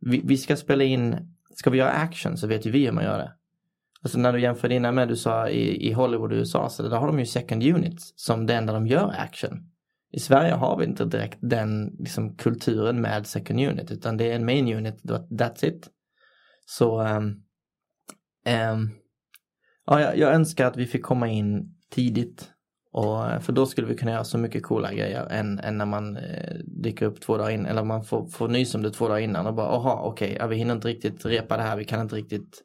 vi, 0.00 0.22
vi, 0.24 0.36
ska 0.36 0.56
spela 0.56 0.84
in, 0.84 1.16
ska 1.54 1.70
vi 1.70 1.78
göra 1.78 1.90
action 1.90 2.36
så 2.36 2.46
vet 2.46 2.66
ju 2.66 2.70
vi 2.70 2.84
hur 2.84 2.92
man 2.92 3.04
gör 3.04 3.18
det. 3.18 3.32
Alltså 4.02 4.18
när 4.18 4.32
du 4.32 4.40
jämför 4.40 4.72
innan 4.72 4.94
med 4.94 5.08
du 5.08 5.16
sa 5.16 5.48
i, 5.48 5.88
i 5.88 5.92
Hollywood 5.92 6.32
och 6.32 6.36
USA 6.36 6.68
så 6.68 6.82
där 6.82 6.96
har 6.96 7.06
de 7.06 7.18
ju 7.18 7.26
second 7.26 7.62
units 7.62 8.12
som 8.16 8.46
det 8.46 8.54
enda 8.54 8.72
de 8.72 8.86
gör 8.86 9.14
action. 9.18 9.71
I 10.12 10.20
Sverige 10.20 10.52
har 10.52 10.76
vi 10.76 10.84
inte 10.84 11.04
direkt 11.04 11.38
den 11.40 11.96
liksom, 11.98 12.36
kulturen 12.36 13.00
med 13.00 13.26
second 13.26 13.60
unit 13.60 13.90
utan 13.90 14.16
det 14.16 14.30
är 14.30 14.36
en 14.36 14.44
main 14.44 14.76
unit, 14.76 15.02
that's 15.30 15.64
it. 15.64 15.90
Så 16.66 17.00
um, 17.00 17.26
um, 18.46 18.90
ja, 19.86 20.00
jag, 20.00 20.18
jag 20.18 20.34
önskar 20.34 20.66
att 20.66 20.76
vi 20.76 20.86
fick 20.86 21.02
komma 21.02 21.28
in 21.28 21.74
tidigt. 21.90 22.48
Och, 22.92 23.44
för 23.44 23.52
då 23.52 23.66
skulle 23.66 23.86
vi 23.86 23.96
kunna 23.96 24.10
göra 24.10 24.24
så 24.24 24.38
mycket 24.38 24.62
coola 24.62 24.92
grejer 24.92 25.26
än, 25.30 25.58
än 25.58 25.78
när 25.78 25.86
man 25.86 26.16
eh, 26.16 26.56
dyker 26.82 27.06
upp 27.06 27.20
två 27.20 27.36
dagar 27.36 27.50
innan. 27.50 27.66
Eller 27.66 27.84
man 27.84 28.04
får, 28.04 28.26
får 28.26 28.48
nys 28.48 28.74
om 28.74 28.82
det 28.82 28.90
två 28.90 29.08
dagar 29.08 29.20
innan 29.20 29.46
och 29.46 29.54
bara 29.54 29.66
aha 29.66 30.02
okej, 30.04 30.28
okay, 30.28 30.38
ja, 30.38 30.46
vi 30.46 30.56
hinner 30.56 30.74
inte 30.74 30.88
riktigt 30.88 31.26
repa 31.26 31.56
det 31.56 31.62
här, 31.62 31.76
vi 31.76 31.84
kan 31.84 32.00
inte 32.00 32.16
riktigt 32.16 32.62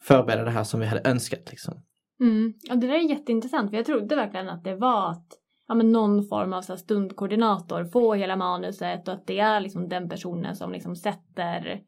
förbereda 0.00 0.44
det 0.44 0.50
här 0.50 0.64
som 0.64 0.80
vi 0.80 0.86
hade 0.86 1.10
önskat. 1.10 1.50
Liksom. 1.50 1.82
Mm. 2.20 2.54
Ja, 2.62 2.74
det 2.74 2.86
där 2.86 2.94
är 2.94 3.10
jätteintressant 3.10 3.70
för 3.70 3.76
jag 3.76 3.86
trodde 3.86 4.16
verkligen 4.16 4.48
att 4.48 4.64
det 4.64 4.76
var 4.76 5.10
att 5.10 5.26
ja, 5.68 5.74
men 5.74 5.92
någon 5.92 6.24
form 6.24 6.52
av 6.52 6.62
så 6.62 6.76
stundkoordinator 6.76 7.84
får 7.84 8.16
hela 8.16 8.36
manuset 8.36 9.08
och 9.08 9.14
att 9.14 9.26
det 9.26 9.38
är 9.38 9.60
liksom 9.60 9.88
den 9.88 10.08
personen 10.08 10.56
som 10.56 10.72
liksom 10.72 10.96
sätter 10.96 11.80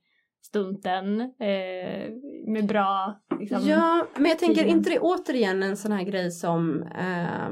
stunten 0.43 1.21
eh, 1.21 2.11
med 2.47 2.67
bra 2.69 3.21
liksom, 3.41 3.59
Ja, 3.63 4.07
men 4.15 4.27
jag 4.27 4.39
tänker 4.39 4.63
tiden. 4.63 4.77
inte 4.77 4.91
det 4.91 4.99
återigen 4.99 5.63
en 5.63 5.77
sån 5.77 5.93
här 5.93 6.03
grej 6.05 6.31
som 6.31 6.83
eh, 6.83 7.51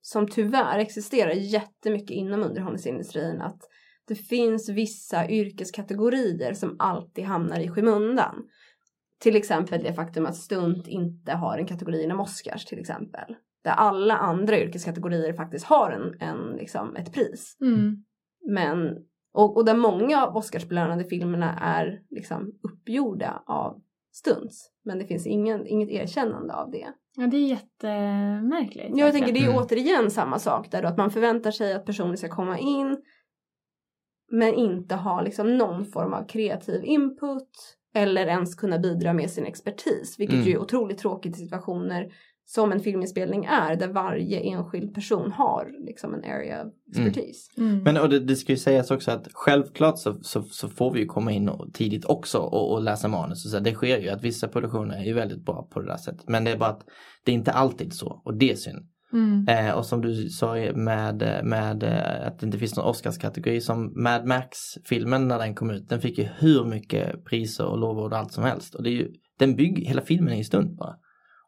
som 0.00 0.28
tyvärr 0.28 0.78
existerar 0.78 1.32
jättemycket 1.32 2.10
inom 2.10 2.42
underhållningsindustrin 2.42 3.40
att 3.40 3.60
det 4.08 4.14
finns 4.14 4.68
vissa 4.68 5.28
yrkeskategorier 5.28 6.52
som 6.54 6.76
alltid 6.78 7.24
hamnar 7.24 7.60
i 7.60 7.68
skymundan. 7.68 8.34
Till 9.20 9.36
exempel 9.36 9.82
det 9.82 9.94
faktum 9.94 10.26
att 10.26 10.36
stunt 10.36 10.88
inte 10.88 11.32
har 11.32 11.58
en 11.58 11.66
kategori 11.66 12.04
inom 12.04 12.20
Oscars 12.20 12.64
till 12.64 12.78
exempel. 12.78 13.36
Där 13.66 13.72
alla 13.72 14.16
andra 14.16 14.58
yrkeskategorier 14.58 15.32
faktiskt 15.32 15.66
har 15.66 15.90
en, 15.90 16.28
en, 16.28 16.56
liksom, 16.56 16.96
ett 16.96 17.12
pris. 17.12 17.56
Mm. 17.60 18.04
Men, 18.48 18.96
och, 19.32 19.56
och 19.56 19.64
där 19.64 19.76
många 19.76 20.26
av 20.26 20.36
Oscarsbelönade 20.36 21.04
filmerna 21.04 21.58
är 21.58 22.00
liksom 22.10 22.52
uppgjorda 22.62 23.42
av 23.46 23.82
stunts. 24.12 24.70
Men 24.84 24.98
det 24.98 25.06
finns 25.06 25.26
ingen, 25.26 25.66
inget 25.66 25.88
erkännande 25.88 26.54
av 26.54 26.70
det. 26.70 26.86
Ja 27.16 27.26
det 27.26 27.36
är 27.36 27.48
jättemärkligt. 27.48 28.98
Jag 28.98 29.12
tänker 29.12 29.32
det 29.32 29.40
är 29.40 29.50
mm. 29.50 29.56
återigen 29.56 30.10
samma 30.10 30.38
sak 30.38 30.70
där 30.70 30.82
då 30.82 30.88
att 30.88 30.98
man 30.98 31.10
förväntar 31.10 31.50
sig 31.50 31.72
att 31.72 31.86
personer 31.86 32.16
ska 32.16 32.28
komma 32.28 32.58
in 32.58 32.96
men 34.30 34.54
inte 34.54 34.94
ha 34.94 35.20
liksom 35.20 35.56
någon 35.56 35.84
form 35.84 36.12
av 36.12 36.26
kreativ 36.26 36.84
input 36.84 37.50
eller 37.94 38.26
ens 38.26 38.54
kunna 38.54 38.78
bidra 38.78 39.12
med 39.12 39.30
sin 39.30 39.46
expertis. 39.46 40.16
Vilket 40.18 40.34
mm. 40.34 40.46
ju 40.46 40.52
är 40.52 40.58
otroligt 40.58 40.98
tråkigt 40.98 41.36
i 41.36 41.38
situationer 41.38 42.12
som 42.48 42.72
en 42.72 42.80
filminspelning 42.80 43.44
är 43.44 43.76
där 43.76 43.88
varje 43.88 44.40
enskild 44.40 44.94
person 44.94 45.32
har 45.32 45.86
liksom 45.86 46.14
en 46.14 46.24
area 46.24 46.62
of 46.66 46.72
expertise. 46.88 47.50
Mm. 47.56 47.70
Mm. 47.70 47.84
Men 47.84 47.96
och 47.96 48.08
det, 48.08 48.18
det, 48.18 48.36
ska 48.36 48.52
ju 48.52 48.58
sägas 48.58 48.90
också 48.90 49.10
att 49.10 49.28
självklart 49.32 49.98
så, 49.98 50.18
så, 50.22 50.42
så 50.42 50.68
får 50.68 50.92
vi 50.92 51.00
ju 51.00 51.06
komma 51.06 51.32
in 51.32 51.48
och, 51.48 51.74
tidigt 51.74 52.04
också 52.04 52.38
och, 52.38 52.72
och, 52.72 52.82
läsa 52.82 53.08
manus. 53.08 53.44
Och 53.44 53.50
så. 53.50 53.58
Det 53.58 53.74
sker 53.74 53.98
ju 53.98 54.08
att 54.08 54.24
vissa 54.24 54.48
produktioner 54.48 54.96
är 54.96 55.04
ju 55.04 55.12
väldigt 55.12 55.44
bra 55.44 55.68
på 55.72 55.80
det 55.80 55.86
där 55.86 55.96
sättet. 55.96 56.28
Men 56.28 56.44
det 56.44 56.50
är 56.50 56.56
bara 56.56 56.70
att 56.70 56.84
det 57.24 57.32
är 57.32 57.34
inte 57.34 57.52
alltid 57.52 57.92
så 57.92 58.22
och 58.24 58.34
det 58.34 58.50
är 58.50 58.56
synd. 58.56 58.86
Mm. 59.12 59.48
Eh, 59.48 59.74
och 59.74 59.86
som 59.86 60.00
du 60.00 60.28
sa 60.28 60.54
med, 60.74 61.40
med 61.44 61.82
eh, 61.82 62.26
att 62.26 62.38
det 62.38 62.46
inte 62.46 62.58
finns 62.58 62.76
någon 62.76 62.86
Oscarskategori 62.86 63.60
som 63.60 64.02
Mad 64.02 64.26
Max-filmen 64.26 65.28
när 65.28 65.38
den 65.38 65.54
kom 65.54 65.70
ut. 65.70 65.88
Den 65.88 66.00
fick 66.00 66.18
ju 66.18 66.28
hur 66.38 66.64
mycket 66.64 67.24
priser 67.24 67.66
och 67.66 67.78
lovord 67.78 68.12
och 68.12 68.18
allt 68.18 68.32
som 68.32 68.44
helst. 68.44 68.74
Och 68.74 68.82
det 68.82 68.90
är 68.90 68.92
ju, 68.92 69.08
den 69.38 69.56
bygger, 69.56 69.86
hela 69.88 70.02
filmen 70.02 70.32
är 70.32 70.36
ju 70.36 70.44
stund 70.44 70.76
bara. 70.76 70.96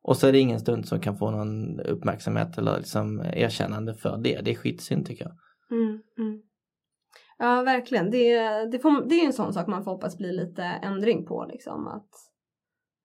Och 0.08 0.16
så 0.16 0.26
är 0.26 0.32
det 0.32 0.38
ingen 0.38 0.60
stund 0.60 0.88
som 0.88 1.00
kan 1.00 1.16
få 1.16 1.30
någon 1.30 1.80
uppmärksamhet 1.80 2.58
eller 2.58 2.76
liksom 2.76 3.20
erkännande 3.32 3.94
för 3.94 4.16
det. 4.16 4.40
Det 4.40 4.50
är 4.50 4.54
skitsynd 4.54 5.06
tycker 5.06 5.24
jag. 5.24 5.34
Mm, 5.78 6.02
mm. 6.18 6.42
Ja 7.38 7.62
verkligen. 7.62 8.10
Det, 8.10 8.38
det, 8.72 8.78
får, 8.78 9.08
det 9.08 9.14
är 9.14 9.26
en 9.26 9.32
sån 9.32 9.54
sak 9.54 9.66
man 9.66 9.84
får 9.84 9.90
hoppas 9.90 10.18
blir 10.18 10.32
lite 10.32 10.62
ändring 10.62 11.26
på 11.26 11.46
liksom. 11.52 11.88
Att, 11.88 12.10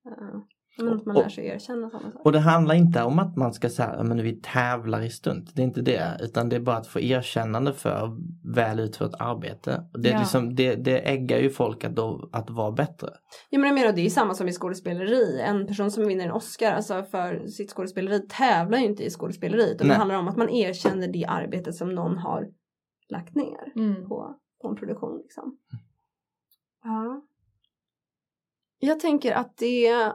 uh, 0.07 0.41
men 0.77 0.93
att 0.93 1.05
man 1.05 1.15
lär 1.15 1.29
sig 1.29 1.47
erkänna 1.47 1.89
sådana 1.89 2.11
saker. 2.11 2.25
Och 2.25 2.31
det 2.31 2.39
handlar 2.39 2.75
inte 2.75 3.03
om 3.03 3.19
att 3.19 3.35
man 3.35 3.53
ska 3.53 3.69
säga 3.69 4.03
men 4.03 4.23
vi 4.23 4.39
tävlar 4.41 5.01
i 5.01 5.09
stunt. 5.09 5.55
Det 5.55 5.61
är 5.61 5.63
inte 5.63 5.81
det. 5.81 6.17
Utan 6.21 6.49
det 6.49 6.55
är 6.55 6.59
bara 6.59 6.77
att 6.77 6.87
få 6.87 6.99
erkännande 6.99 7.73
för 7.73 8.17
väl 8.55 8.79
utfört 8.79 9.11
arbete. 9.19 9.83
Det, 9.93 10.09
ja. 10.09 10.19
liksom, 10.19 10.55
det, 10.55 10.75
det 10.75 11.09
äggar 11.09 11.39
ju 11.39 11.49
folk 11.49 11.83
att, 11.83 11.95
då, 11.95 12.29
att 12.31 12.49
vara 12.49 12.71
bättre. 12.71 13.09
Ja 13.49 13.59
men 13.59 13.67
jag 13.67 13.75
menar 13.75 13.93
det 13.93 14.01
är 14.01 14.03
ju 14.03 14.09
samma 14.09 14.33
som 14.33 14.47
i 14.47 14.51
skådespeleri. 14.51 15.41
En 15.41 15.67
person 15.67 15.91
som 15.91 16.07
vinner 16.07 16.25
en 16.25 16.31
Oscar 16.31 16.71
alltså 16.71 17.03
för 17.03 17.47
sitt 17.47 17.69
skådespeleri 17.69 18.27
tävlar 18.29 18.77
ju 18.77 18.85
inte 18.85 19.03
i 19.03 19.09
skådespeleri. 19.09 19.71
Utan 19.71 19.87
det 19.87 19.93
handlar 19.93 20.19
om 20.19 20.27
att 20.27 20.37
man 20.37 20.49
erkänner 20.49 21.07
det 21.07 21.25
arbetet 21.25 21.75
som 21.75 21.95
någon 21.95 22.17
har 22.17 22.47
lagt 23.09 23.35
ner 23.35 23.71
mm. 23.75 24.07
på, 24.09 24.35
på 24.61 24.67
en 24.67 24.75
produktion. 24.75 25.17
Liksom. 25.17 25.57
Ja. 26.83 27.21
Jag 28.79 28.99
tänker 28.99 29.31
att 29.31 29.57
det 29.57 30.13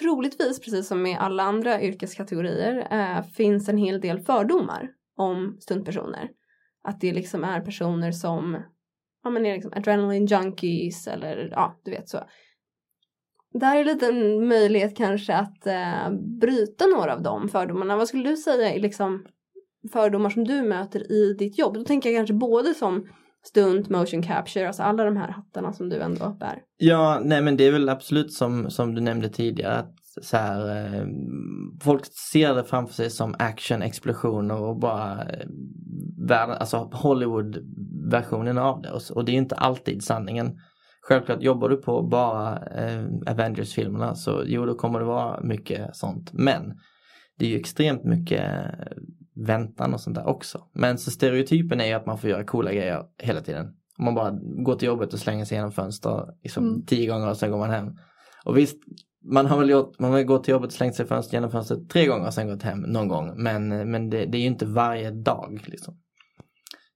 troligtvis, 0.00 0.60
precis 0.60 0.88
som 0.88 1.02
med 1.02 1.18
alla 1.20 1.42
andra 1.42 1.82
yrkeskategorier, 1.82 2.86
eh, 2.90 3.24
finns 3.24 3.68
en 3.68 3.78
hel 3.78 4.00
del 4.00 4.20
fördomar 4.20 4.90
om 5.16 5.56
stuntpersoner. 5.60 6.30
Att 6.84 7.00
det 7.00 7.12
liksom 7.12 7.44
är 7.44 7.60
personer 7.60 8.12
som 8.12 8.62
ja, 9.24 9.30
men 9.30 9.46
är 9.46 9.54
liksom 9.54 9.72
adrenaline 9.72 10.26
junkies 10.26 11.06
eller 11.06 11.48
ja, 11.52 11.80
du 11.84 11.90
vet 11.90 12.08
så. 12.08 12.18
Det 13.54 13.66
här 13.66 13.80
är 13.80 13.84
lite 13.84 14.06
en 14.06 14.48
möjlighet 14.48 14.96
kanske 14.96 15.34
att 15.34 15.66
eh, 15.66 16.10
bryta 16.40 16.86
några 16.86 17.14
av 17.14 17.22
de 17.22 17.48
fördomarna. 17.48 17.96
Vad 17.96 18.08
skulle 18.08 18.30
du 18.30 18.36
säga 18.36 18.72
är 18.74 18.80
liksom 18.80 19.26
fördomar 19.92 20.30
som 20.30 20.44
du 20.44 20.62
möter 20.62 21.12
i 21.12 21.34
ditt 21.34 21.58
jobb? 21.58 21.74
Då 21.74 21.84
tänker 21.84 22.10
jag 22.10 22.18
kanske 22.18 22.34
både 22.34 22.74
som 22.74 23.08
stunt, 23.44 23.88
motion 23.88 24.22
capture, 24.22 24.66
alltså 24.66 24.82
alla 24.82 25.04
de 25.04 25.16
här 25.16 25.28
hattarna 25.28 25.72
som 25.72 25.88
du 25.88 26.00
ändå 26.00 26.28
bär. 26.28 26.58
Ja, 26.76 27.20
nej 27.24 27.42
men 27.42 27.56
det 27.56 27.64
är 27.64 27.72
väl 27.72 27.88
absolut 27.88 28.32
som, 28.32 28.70
som 28.70 28.94
du 28.94 29.00
nämnde 29.00 29.28
tidigare 29.28 29.78
att 29.78 29.94
så 30.22 30.36
här, 30.36 30.86
eh, 30.86 31.06
folk 31.82 32.02
ser 32.32 32.54
det 32.54 32.64
framför 32.64 32.94
sig 32.94 33.10
som 33.10 33.34
action, 33.38 33.82
explosioner 33.82 34.62
och 34.62 34.78
bara 34.78 35.24
eh, 35.24 35.46
världen, 36.28 36.56
alltså 36.60 36.90
Hollywood-versionen 36.92 38.58
av 38.58 38.82
det 38.82 38.90
och, 38.90 39.02
och 39.14 39.24
det 39.24 39.32
är 39.32 39.36
inte 39.36 39.54
alltid 39.54 40.04
sanningen. 40.04 40.58
Självklart 41.00 41.42
jobbar 41.42 41.68
du 41.68 41.76
på 41.76 42.02
bara 42.02 42.58
eh, 42.58 43.04
Avengers-filmerna 43.26 44.14
så 44.14 44.42
jo 44.46 44.66
då 44.66 44.74
kommer 44.74 44.98
det 44.98 45.04
vara 45.04 45.40
mycket 45.40 45.96
sånt 45.96 46.30
men 46.32 46.74
det 47.38 47.44
är 47.44 47.50
ju 47.50 47.56
extremt 47.56 48.04
mycket 48.04 48.50
väntan 49.34 49.94
och 49.94 50.00
sånt 50.00 50.16
där 50.16 50.26
också. 50.26 50.66
Men 50.72 50.98
så 50.98 51.10
stereotypen 51.10 51.80
är 51.80 51.86
ju 51.86 51.92
att 51.92 52.06
man 52.06 52.18
får 52.18 52.30
göra 52.30 52.44
coola 52.44 52.72
grejer 52.72 53.04
hela 53.18 53.40
tiden. 53.40 53.66
Om 53.98 54.04
man 54.04 54.14
bara 54.14 54.30
går 54.40 54.74
till 54.74 54.86
jobbet 54.86 55.12
och 55.12 55.18
slänger 55.18 55.44
sig 55.44 55.56
genom 55.56 55.72
fönster 55.72 56.26
liksom, 56.42 56.68
mm. 56.68 56.86
tio 56.86 57.06
gånger 57.06 57.30
och 57.30 57.36
sen 57.36 57.50
går 57.50 57.58
man 57.58 57.70
hem. 57.70 57.98
Och 58.44 58.58
visst, 58.58 58.76
man 59.24 59.46
har 59.46 59.58
väl 59.58 59.70
gjort, 59.70 59.98
man 59.98 60.12
har 60.12 60.22
gått 60.22 60.44
till 60.44 60.52
jobbet 60.52 60.66
och 60.66 60.72
slängt 60.72 60.94
sig 60.94 61.06
fönster, 61.06 61.34
genom 61.34 61.50
fönstret 61.50 61.88
tre 61.90 62.06
gånger 62.06 62.26
och 62.26 62.34
sen 62.34 62.48
gått 62.48 62.62
hem 62.62 62.80
någon 62.80 63.08
gång. 63.08 63.32
Men, 63.36 63.90
men 63.90 64.10
det, 64.10 64.24
det 64.26 64.38
är 64.38 64.40
ju 64.40 64.46
inte 64.46 64.66
varje 64.66 65.10
dag 65.10 65.60
liksom. 65.66 65.98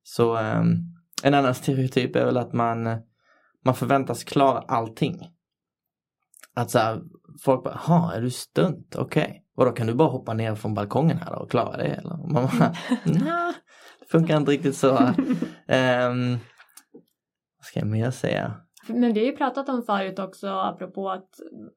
Så 0.03 0.39
um, 0.39 0.97
en 1.23 1.35
annan 1.35 1.55
stereotyp 1.55 2.17
är 2.17 2.25
väl 2.25 2.37
att 2.37 2.53
man, 2.53 2.85
man 3.65 3.75
förväntas 3.75 4.25
klara 4.25 4.59
allting. 4.59 5.21
Att 6.55 6.71
så 6.71 6.79
här, 6.79 7.03
folk 7.43 7.65
bara, 7.65 7.75
ha 7.75 8.13
är 8.13 8.21
du 8.21 8.31
stunt? 8.31 8.97
Okej. 8.97 9.23
Okay. 9.23 9.41
Och 9.57 9.65
då 9.65 9.73
kan 9.73 9.87
du 9.87 9.95
bara 9.95 10.09
hoppa 10.09 10.35
ner 10.35 10.55
från 10.55 10.75
balkongen 10.75 11.19
här 11.19 11.43
och 11.43 11.51
klara 11.51 11.77
det? 11.77 11.85
Eller? 11.85 12.17
man 12.17 12.33
bara, 12.33 12.75
nah, 13.05 13.53
det 14.01 14.07
funkar 14.11 14.37
inte 14.37 14.51
riktigt 14.51 14.77
så. 14.77 14.91
um, 14.91 16.39
vad 17.59 17.65
ska 17.65 17.81
jag 17.81 17.89
mer 17.89 18.11
säga? 18.11 18.55
Men 18.89 19.13
vi 19.13 19.21
har 19.21 19.27
ju 19.27 19.37
pratat 19.37 19.69
om 19.69 19.83
förut 19.83 20.19
också 20.19 20.49
apropå 20.49 21.11
att 21.11 21.29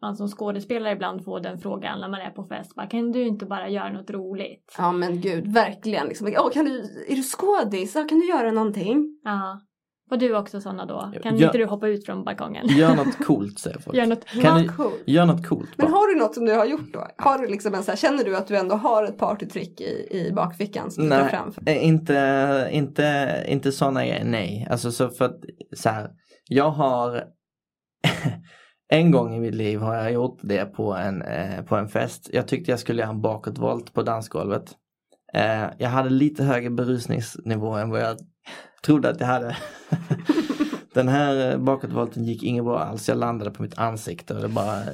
man 0.01 0.15
som 0.15 0.27
skådespelare 0.27 0.93
ibland 0.93 1.23
får 1.23 1.39
den 1.39 1.59
frågan 1.59 1.99
när 1.99 2.09
man 2.09 2.19
är 2.19 2.29
på 2.29 2.43
fest. 2.43 2.75
Bara, 2.75 2.87
kan 2.87 3.11
du 3.11 3.27
inte 3.27 3.45
bara 3.45 3.69
göra 3.69 3.91
något 3.91 4.09
roligt? 4.09 4.75
Ja 4.77 4.91
men 4.91 5.21
gud, 5.21 5.53
verkligen. 5.53 6.07
Liksom. 6.07 6.27
Oh, 6.27 6.51
kan 6.51 6.65
du, 6.65 7.05
är 7.09 7.15
du 7.15 7.23
skådis? 7.23 7.93
Kan 7.93 8.19
du 8.19 8.29
göra 8.29 8.51
någonting? 8.51 9.19
Ja. 9.23 9.61
Var 10.09 10.17
du 10.17 10.35
också 10.35 10.61
sådana 10.61 10.85
då? 10.85 11.11
Kan 11.23 11.37
gör, 11.37 11.47
inte 11.47 11.57
du 11.57 11.65
hoppa 11.65 11.87
ut 11.87 12.05
från 12.05 12.23
balkongen? 12.23 12.67
Gör 12.67 12.95
något 12.95 13.25
coolt 13.25 13.59
säger 13.59 13.79
folk. 13.79 13.97
Gör 13.97 14.05
något, 14.05 14.25
kan 14.25 14.61
du, 14.61 14.67
coolt. 14.67 15.03
Gör 15.05 15.25
något 15.25 15.47
coolt. 15.47 15.69
Men 15.77 15.91
har 15.91 16.13
du 16.13 16.19
något 16.19 16.33
som 16.33 16.45
du 16.45 16.53
har 16.53 16.65
gjort 16.65 16.93
då? 16.93 17.07
Har 17.17 17.37
du 17.37 17.47
liksom 17.47 17.73
en 17.73 17.83
så 17.83 17.91
här, 17.91 17.97
känner 17.97 18.23
du 18.23 18.37
att 18.37 18.47
du 18.47 18.57
ändå 18.57 18.75
har 18.75 19.03
ett 19.03 19.17
partytrick 19.17 19.81
i, 19.81 20.07
i 20.11 20.31
bakfickan 20.35 20.91
som 20.91 21.07
nej, 21.07 21.17
du 21.17 21.23
tar 21.23 21.29
fram? 21.29 21.53
Nej, 21.61 21.77
inte, 21.77 22.69
inte, 22.71 23.43
inte 23.47 23.71
sådana 23.71 24.05
grejer, 24.05 24.25
nej. 24.25 24.67
Alltså 24.71 24.91
så 24.91 25.09
för 25.09 25.25
att 25.25 25.39
så 25.75 25.89
här, 25.89 26.09
jag 26.47 26.69
har 26.69 27.23
en 28.89 29.11
gång 29.11 29.35
i 29.35 29.39
mitt 29.39 29.55
liv 29.55 29.79
har 29.79 29.95
jag 29.95 30.11
gjort 30.11 30.39
det 30.41 30.65
på 30.65 30.93
en, 30.93 31.21
eh, 31.21 31.63
på 31.63 31.75
en 31.75 31.87
fest. 31.87 32.29
Jag 32.33 32.47
tyckte 32.47 32.71
jag 32.71 32.79
skulle 32.79 33.01
göra 33.01 33.11
en 33.11 33.21
bakåtvolt 33.21 33.93
på 33.93 34.03
dansgolvet. 34.03 34.75
Eh, 35.33 35.65
jag 35.77 35.89
hade 35.89 36.09
lite 36.09 36.43
högre 36.43 36.69
berusningsnivå 36.69 37.73
än 37.73 37.89
vad 37.89 38.01
jag 38.01 38.17
trodde 38.81 39.09
att 39.09 39.19
jag 39.19 39.27
hade. 39.27 39.57
Den 40.93 41.07
här 41.07 41.51
eh, 41.51 41.57
bakåtvolten 41.57 42.25
gick 42.25 42.43
inget 42.43 42.63
bra 42.63 42.79
alls. 42.79 43.09
Jag 43.09 43.17
landade 43.17 43.51
på 43.51 43.61
mitt 43.63 43.79
ansikte 43.79 44.35
och 44.35 44.41
det 44.41 44.47
bara 44.47 44.77
eh, 44.77 44.85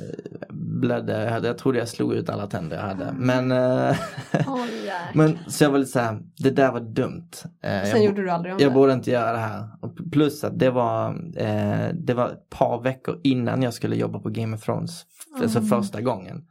blödde. 0.50 1.42
Jag 1.44 1.58
trodde 1.58 1.80
jag 1.80 1.88
slog 1.88 2.14
ut 2.14 2.30
alla 2.30 2.48
tänder 2.48 2.78
jag 2.78 2.84
hade. 2.84 3.14
Men, 3.18 3.52
oh, 3.52 3.96
men 5.14 5.38
så 5.48 5.64
jag 5.64 5.72
var 5.72 5.80
lite 5.80 5.92
såhär, 5.92 6.20
det 6.38 6.50
där 6.50 6.72
var 6.72 6.80
dumt. 6.80 7.30
Sen 7.34 7.90
jag, 7.90 8.04
gjorde 8.04 8.22
du 8.22 8.30
aldrig 8.30 8.54
om 8.54 8.60
Jag 8.62 8.72
det. 8.72 8.74
borde 8.74 8.94
inte 8.94 9.12
göra 9.12 9.32
det 9.32 9.38
här. 9.38 9.70
Plus 10.12 10.44
att 10.44 10.60
det 10.60 10.70
var, 10.70 11.10
eh, 11.38 11.88
det 11.94 12.14
var 12.14 12.30
ett 12.30 12.50
par 12.50 12.82
veckor 12.82 13.20
innan 13.24 13.62
jag 13.62 13.74
skulle 13.74 13.96
jobba 13.96 14.20
på 14.20 14.30
Game 14.30 14.56
of 14.56 14.64
Thrones. 14.64 15.06
Mm. 15.30 15.44
Alltså 15.44 15.62
första 15.62 16.02
gången. 16.02 16.46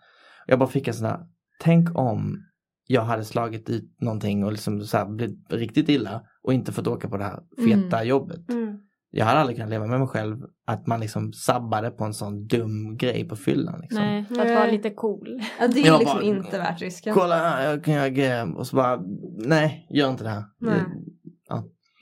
Jag 0.47 0.59
bara 0.59 0.69
fick 0.69 0.89
en 0.89 0.95
sån 0.95 1.07
här, 1.07 1.21
tänk 1.61 1.99
om 1.99 2.45
jag 2.87 3.03
hade 3.03 3.25
slagit 3.25 3.71
ut 3.71 3.97
någonting 4.01 4.45
och 4.45 4.53
liksom 4.53 4.81
så 4.81 4.97
här 4.97 5.07
blivit 5.07 5.53
riktigt 5.53 5.89
illa 5.89 6.23
och 6.45 6.53
inte 6.55 6.73
fått 6.73 6.87
åka 6.87 7.09
på 7.09 7.17
det 7.17 7.25
här 7.25 7.41
feta 7.65 7.97
Mm. 7.97 8.09
jobbet. 8.09 8.51
Mm. 8.51 8.79
Jag 9.11 9.25
hade 9.27 9.39
aldrig 9.39 9.57
kunnat 9.57 9.71
leva 9.71 9.87
med 9.87 9.99
mig 9.99 10.09
själv 10.09 10.37
att 10.67 10.87
man 10.87 11.01
liksom 11.01 11.33
sabbade 11.33 11.91
på 11.91 12.05
en 12.05 12.15
sån 12.15 12.47
dum 12.47 12.97
grej 12.97 13.29
på 13.29 13.37
fyllan. 13.37 13.81
Liksom. 13.81 14.03
Nej, 14.03 14.21
att 14.31 14.37
Nej. 14.37 14.55
vara 14.55 14.67
lite 14.71 14.91
cool. 14.91 15.41
Ja, 15.61 15.69
det 15.69 15.81
är 15.81 15.87
Jag 15.87 15.99
liksom 15.99 16.17
bara- 16.19 16.25
inte 16.25 16.59
värt 16.59 16.81
risken. 16.83 17.15
Kolla 17.15 17.37
här, 17.37 17.71
jag 17.71 17.85
kan 17.85 17.95
göra 17.95 18.45
och 18.57 18.67
så 18.67 18.77
bara, 18.77 19.01
nej, 19.39 19.87
gör 19.91 20.11
inte 20.11 20.25
det 20.25 20.31
här. 20.31 20.45
Nej. 20.61 20.81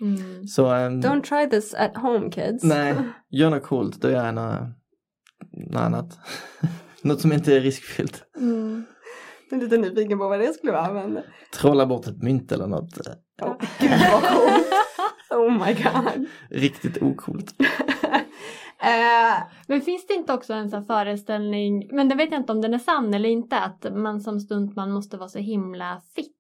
Mm. 0.00 0.46
Så, 0.46 0.66
ehm, 0.74 1.00
Don't 1.00 1.22
try 1.22 1.50
this 1.50 1.74
at 1.74 1.96
home 1.96 2.30
kids. 2.30 2.64
nej, 2.64 2.94
gör 3.30 3.50
något 3.50 3.62
coolt, 3.62 4.00
då 4.02 4.10
gör 4.10 4.24
jag 4.26 4.34
något, 4.34 4.58
något 5.70 5.80
annat. 5.80 6.18
något 7.02 7.20
som 7.20 7.32
inte 7.32 7.56
är 7.56 7.60
riskfyllt. 7.60 8.24
Mm. 8.40 8.84
Jag 9.50 9.58
är 9.58 9.64
lite 9.64 9.76
nyfiken 9.78 10.18
på 10.18 10.28
vad 10.28 10.40
det 10.40 10.52
skulle 10.54 10.72
vara 10.72 10.92
men 10.92 11.18
Trolla 11.60 11.86
bort 11.86 12.06
ett 12.06 12.22
mynt 12.22 12.52
eller 12.52 12.66
något 12.66 12.98
oh, 13.42 13.56
gud 13.78 13.90
vad 14.12 14.22
coolt. 14.22 14.66
Oh 15.30 15.66
my 15.66 15.72
god. 15.74 16.26
riktigt 16.50 17.02
ocoolt. 17.02 17.54
Eh, 18.84 19.42
Men 19.66 19.80
finns 19.80 20.06
det 20.06 20.14
inte 20.14 20.32
också 20.32 20.52
en 20.52 20.70
sån 20.70 20.86
föreställning, 20.86 21.88
men 21.92 22.08
det 22.08 22.14
vet 22.14 22.30
jag 22.30 22.40
inte 22.40 22.52
om 22.52 22.60
den 22.60 22.74
är 22.74 22.78
sann 22.78 23.14
eller 23.14 23.28
inte, 23.28 23.58
att 23.58 23.86
man 23.94 24.20
som 24.20 24.40
stuntman 24.40 24.92
måste 24.92 25.16
vara 25.16 25.28
så 25.28 25.38
himla 25.38 26.02
fit? 26.14 26.36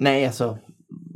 Nej, 0.00 0.26
alltså 0.26 0.58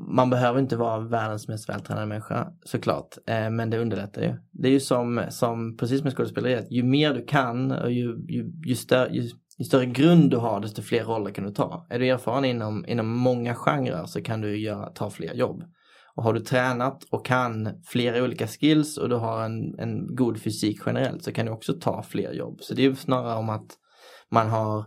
man 0.09 0.31
behöver 0.31 0.61
inte 0.61 0.77
vara 0.77 1.01
världens 1.01 1.49
mest 1.49 1.69
vältränade 1.69 2.07
människa 2.07 2.53
såklart. 2.65 3.17
Eh, 3.27 3.51
men 3.51 3.71
det 3.71 3.79
underlättar 3.79 4.23
ju. 4.23 4.35
Det 4.53 4.69
är 4.69 4.73
ju 4.73 4.81
som, 4.81 5.23
som 5.29 5.77
precis 5.77 6.05
med 6.05 6.13
skådespeleri, 6.13 6.55
att 6.55 6.71
ju 6.73 6.83
mer 6.83 7.15
du 7.15 7.25
kan 7.25 7.73
och 7.73 7.91
ju, 7.93 8.17
ju, 8.29 8.53
ju, 8.67 8.75
större, 8.75 9.09
ju, 9.13 9.31
ju 9.61 9.65
större 9.65 9.87
grund 9.87 10.31
du 10.31 10.37
har 10.37 10.61
desto 10.61 10.83
fler 10.83 11.05
roller 11.05 11.31
kan 11.31 11.45
du 11.45 11.51
ta. 11.51 11.87
Är 11.91 11.99
du 11.99 12.09
erfaren 12.09 12.45
inom, 12.45 12.85
inom 12.89 13.09
många 13.09 13.55
genrer 13.55 14.07
så 14.07 14.23
kan 14.23 14.41
du 14.41 14.59
göra, 14.59 14.91
ta 14.91 15.11
fler 15.11 15.35
jobb. 15.35 15.65
Och 16.15 16.23
har 16.23 16.33
du 16.33 16.41
tränat 16.41 17.05
och 17.11 17.27
kan 17.27 17.83
flera 17.87 18.25
olika 18.25 18.47
skills 18.47 18.99
och 18.99 19.09
du 19.09 19.17
har 19.17 19.45
en, 19.45 19.79
en 19.79 20.17
god 20.17 20.43
fysik 20.43 20.81
generellt 20.87 21.25
så 21.25 21.33
kan 21.33 21.47
du 21.47 21.53
också 21.53 21.73
ta 21.81 22.03
fler 22.03 22.33
jobb. 22.33 22.59
Så 22.63 22.75
det 22.75 22.83
är 22.83 22.89
ju 22.89 22.97
snarare 22.97 23.39
om 23.39 23.49
att 23.49 23.77
man 24.31 24.49
har 24.49 24.85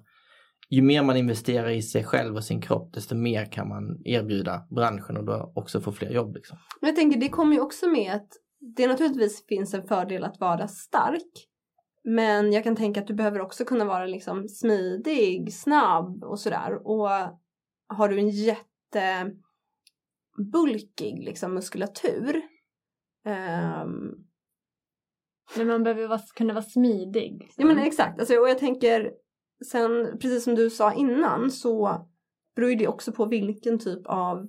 ju 0.69 0.81
mer 0.81 1.03
man 1.03 1.17
investerar 1.17 1.69
i 1.69 1.81
sig 1.81 2.03
själv 2.03 2.35
och 2.35 2.43
sin 2.43 2.61
kropp 2.61 2.93
desto 2.93 3.15
mer 3.15 3.45
kan 3.45 3.69
man 3.69 4.01
erbjuda 4.05 4.67
branschen 4.75 5.17
och 5.17 5.25
då 5.25 5.51
också 5.55 5.81
få 5.81 5.91
fler 5.91 6.09
jobb. 6.09 6.35
Liksom. 6.35 6.57
men 6.81 6.87
jag 6.87 6.95
tänker 6.95 7.19
det 7.19 7.29
kommer 7.29 7.55
ju 7.55 7.61
också 7.61 7.87
med 7.87 8.13
att 8.13 8.27
det 8.75 8.87
naturligtvis 8.87 9.45
finns 9.47 9.73
en 9.73 9.87
fördel 9.87 10.23
att 10.23 10.39
vara 10.39 10.67
stark. 10.67 11.47
Men 12.03 12.53
jag 12.53 12.63
kan 12.63 12.75
tänka 12.75 13.01
att 13.01 13.07
du 13.07 13.13
behöver 13.13 13.41
också 13.41 13.65
kunna 13.65 13.85
vara 13.85 14.05
liksom 14.05 14.47
smidig, 14.49 15.53
snabb 15.53 16.23
och 16.23 16.39
sådär. 16.39 16.87
Och 16.87 17.09
har 17.87 18.09
du 18.09 18.19
en 18.19 18.29
jättebulkig 18.29 21.23
liksom 21.23 21.53
muskulatur. 21.53 22.41
ehm, 23.25 24.11
Men 25.57 25.67
man 25.67 25.83
behöver 25.83 26.07
vara, 26.07 26.19
kunna 26.35 26.53
vara 26.53 26.63
smidig. 26.63 27.51
Ja 27.57 27.65
men 27.65 27.77
exakt, 27.77 28.19
alltså, 28.19 28.35
och 28.35 28.49
jag 28.49 28.59
tänker 28.59 29.11
sen 29.71 30.17
precis 30.19 30.43
som 30.43 30.55
du 30.55 30.69
sa 30.69 30.93
innan 30.93 31.51
så 31.51 32.07
beror 32.55 32.75
det 32.75 32.87
också 32.87 33.11
på 33.11 33.25
vilken 33.25 33.79
typ 33.79 34.07
av 34.07 34.47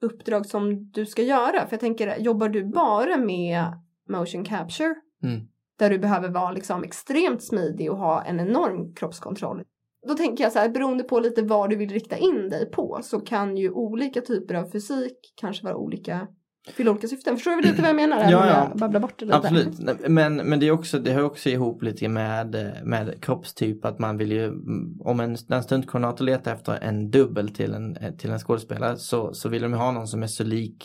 uppdrag 0.00 0.46
som 0.46 0.90
du 0.90 1.06
ska 1.06 1.22
göra. 1.22 1.66
För 1.66 1.72
jag 1.72 1.80
tänker, 1.80 2.18
jobbar 2.18 2.48
du 2.48 2.64
bara 2.64 3.16
med 3.16 3.64
motion 4.08 4.44
capture 4.44 4.94
Mm. 5.22 5.48
Där 5.78 5.90
du 5.90 5.98
behöver 5.98 6.28
vara 6.28 6.52
liksom 6.52 6.84
extremt 6.84 7.42
smidig 7.42 7.90
och 7.90 7.98
ha 7.98 8.22
en 8.22 8.40
enorm 8.40 8.94
kroppskontroll. 8.94 9.62
Då 10.08 10.14
tänker 10.14 10.44
jag 10.44 10.52
så 10.52 10.58
här, 10.58 10.68
beroende 10.68 11.04
på 11.04 11.20
lite 11.20 11.42
vad 11.42 11.70
du 11.70 11.76
vill 11.76 11.90
rikta 11.90 12.16
in 12.16 12.48
dig 12.48 12.70
på 12.70 13.00
så 13.02 13.20
kan 13.20 13.56
ju 13.56 13.70
olika 13.70 14.20
typer 14.20 14.54
av 14.54 14.70
fysik 14.70 15.16
kanske 15.40 15.64
vara 15.64 15.76
olika, 15.76 16.28
fylla 16.72 16.90
olika 16.90 17.08
syften. 17.08 17.36
Förstår 17.36 17.56
du 17.56 17.62
lite 17.62 17.82
vad 17.82 17.88
jag 17.88 17.96
menar? 17.96 18.16
Ja, 18.30 18.46
ja. 18.46 18.68
jag 18.70 18.78
babblar 18.78 19.00
bort 19.00 19.18
det 19.18 19.24
lite. 19.24 19.36
Absolut, 19.36 20.08
men, 20.08 20.36
men 20.36 20.60
det, 20.60 20.66
är 20.66 20.70
också, 20.70 20.98
det 20.98 21.12
hör 21.12 21.24
också 21.24 21.48
ihop 21.48 21.82
lite 21.82 22.08
med, 22.08 22.80
med 22.84 23.22
kroppstyp 23.22 23.84
att 23.84 23.98
man 23.98 24.16
vill 24.16 24.32
ju, 24.32 24.52
om 25.00 25.20
en, 25.20 25.36
en 25.48 25.62
stuntkoordinator 25.62 26.24
letar 26.24 26.52
efter 26.52 26.72
en 26.72 27.10
dubbel 27.10 27.48
till 27.48 27.74
en, 27.74 27.96
till 28.18 28.30
en 28.30 28.38
skådespelare 28.38 28.96
så, 28.96 29.34
så 29.34 29.48
vill 29.48 29.62
de 29.62 29.72
ha 29.72 29.92
någon 29.92 30.08
som 30.08 30.22
är 30.22 30.26
så 30.26 30.44
lik 30.44 30.84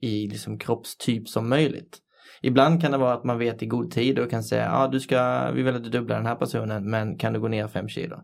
i 0.00 0.28
liksom 0.28 0.58
kroppstyp 0.58 1.28
som 1.28 1.48
möjligt. 1.48 1.98
Ibland 2.42 2.80
kan 2.80 2.92
det 2.92 2.98
vara 2.98 3.14
att 3.14 3.24
man 3.24 3.38
vet 3.38 3.62
i 3.62 3.66
god 3.66 3.90
tid 3.90 4.18
och 4.18 4.30
kan 4.30 4.42
säga, 4.42 4.64
ja 4.64 4.88
du 4.88 5.00
ska, 5.00 5.50
vi 5.50 5.62
vill 5.62 5.76
att 5.76 5.84
du 5.84 5.90
dubblar 5.90 6.16
den 6.16 6.26
här 6.26 6.34
personen 6.34 6.90
men 6.90 7.18
kan 7.18 7.32
du 7.32 7.40
gå 7.40 7.48
ner 7.48 7.68
fem 7.68 7.88
kilo? 7.88 8.16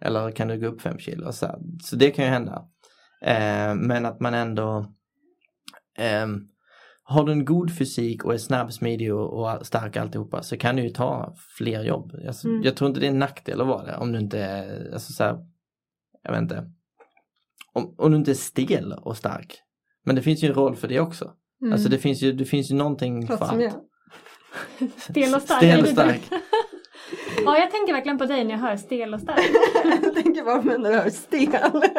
Eller 0.00 0.30
kan 0.30 0.48
du 0.48 0.60
gå 0.60 0.66
upp 0.66 0.80
fem 0.80 0.98
kilo? 0.98 1.32
Så, 1.32 1.46
så 1.82 1.96
det 1.96 2.10
kan 2.10 2.24
ju 2.24 2.30
hända. 2.30 2.68
Eh, 3.22 3.74
men 3.74 4.06
att 4.06 4.20
man 4.20 4.34
ändå 4.34 4.92
ehm, 5.98 6.48
har 7.02 7.24
du 7.24 7.32
en 7.32 7.44
god 7.44 7.78
fysik 7.78 8.24
och 8.24 8.34
är 8.34 8.38
snabb, 8.38 8.72
smidig 8.72 9.14
och, 9.14 9.32
och 9.32 9.66
stark 9.66 9.96
alltihopa 9.96 10.42
så 10.42 10.56
kan 10.56 10.76
du 10.76 10.82
ju 10.82 10.90
ta 10.90 11.34
fler 11.58 11.84
jobb. 11.84 12.12
Alltså, 12.26 12.48
Mm. 12.48 12.62
Jag 12.62 12.76
tror 12.76 12.88
inte 12.88 13.00
det 13.00 13.06
är 13.06 13.10
en 13.10 13.18
nackdel 13.18 13.60
att 13.60 13.66
vara 13.66 13.86
det 13.86 13.96
om 13.96 14.12
du 14.12 14.18
inte 14.18 14.90
alltså 14.92 15.12
så 15.12 15.24
här, 15.24 15.38
jag 16.22 16.32
vet 16.32 16.42
inte, 16.42 16.70
om, 17.72 17.94
om 17.98 18.10
du 18.10 18.16
inte 18.16 18.30
är 18.30 18.34
stel 18.34 18.92
och 18.92 19.16
stark. 19.16 19.62
Men 20.04 20.16
det 20.16 20.22
finns 20.22 20.44
ju 20.44 20.48
en 20.48 20.54
roll 20.54 20.76
för 20.76 20.88
det 20.88 21.00
också. 21.00 21.32
Mm. 21.62 21.72
Alltså 21.72 21.88
det 21.88 21.98
finns 21.98 22.22
ju, 22.22 22.32
det 22.32 22.44
finns 22.44 22.70
ju 22.70 22.74
någonting 22.74 23.20
Låter 23.20 23.36
för 23.36 23.44
allt. 23.44 23.62
jag. 23.62 23.72
Stel 24.96 25.34
och 25.34 25.42
stark. 25.42 25.58
Stel 25.58 25.80
och 25.80 25.88
stark. 25.88 26.22
ja, 27.44 27.58
jag 27.58 27.70
tänker 27.70 27.92
verkligen 27.92 28.18
på 28.18 28.24
dig 28.24 28.44
när 28.44 28.50
jag 28.50 28.58
hör 28.58 28.76
stel 28.76 29.14
och 29.14 29.20
stark. 29.20 29.50
jag 30.02 30.14
tänker 30.14 30.44
bara 30.44 30.62
på 30.62 30.78
när 30.78 30.90
du 30.90 30.96
hör 30.96 31.10
stel. 31.10 31.82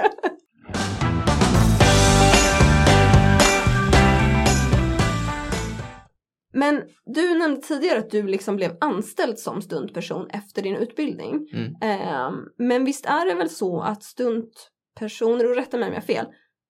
Men 6.54 6.84
du 7.06 7.38
nämnde 7.38 7.62
tidigare 7.62 8.00
att 8.00 8.10
du 8.10 8.28
liksom 8.28 8.56
blev 8.56 8.72
anställd 8.82 9.40
som 9.40 9.62
stuntperson 9.62 10.28
efter 10.30 10.62
din 10.62 10.76
utbildning. 10.76 11.48
Mm. 11.54 11.76
Ehm, 11.82 12.34
men 12.58 12.86
visst 12.86 13.06
är 13.06 13.26
det 13.30 13.36
väl 13.36 13.50
så 13.50 13.82
att 13.82 14.04
stuntpersoner, 14.04 15.50
och 15.50 15.56
rätta 15.56 15.78
mig 15.78 15.88
om 15.88 15.94
jag 15.94 16.02
har 16.02 16.06
fel, 16.06 16.26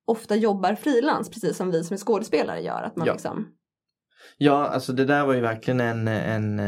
ofta 0.08 0.36
jobbar 0.36 0.76
frilans 0.76 1.30
precis 1.30 1.58
som 1.58 1.72
vi 1.72 1.84
som 1.84 1.94
är 1.94 1.98
skådespelare 1.98 2.62
gör. 2.62 2.84
Att 2.84 2.96
man 2.96 3.08
Ja. 3.08 3.14
liksom, 3.14 3.48
Ja, 4.38 4.68
alltså 4.68 4.94
det 4.94 5.06
där 5.06 5.26
var 5.26 5.34
ju 5.34 5.42
verkligen 5.42 5.80
en, 5.80 6.08
en, 6.08 6.60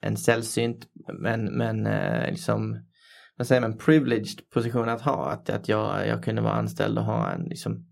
en 0.00 0.16
sällsynt 0.16 0.86
men, 1.22 1.44
men 1.44 1.86
eh, 1.86 2.30
liksom 2.30 2.84
vad 3.36 3.46
säger 3.46 3.60
man, 3.60 3.78
privileged 3.78 4.50
position 4.50 4.88
att 4.88 5.00
ha. 5.00 5.30
Att, 5.30 5.50
att 5.50 5.68
jag, 5.68 6.08
jag 6.08 6.24
kunde 6.24 6.42
vara 6.42 6.52
anställd 6.52 6.98
och 6.98 7.04
ha 7.04 7.30
en, 7.30 7.42
liksom, 7.42 7.86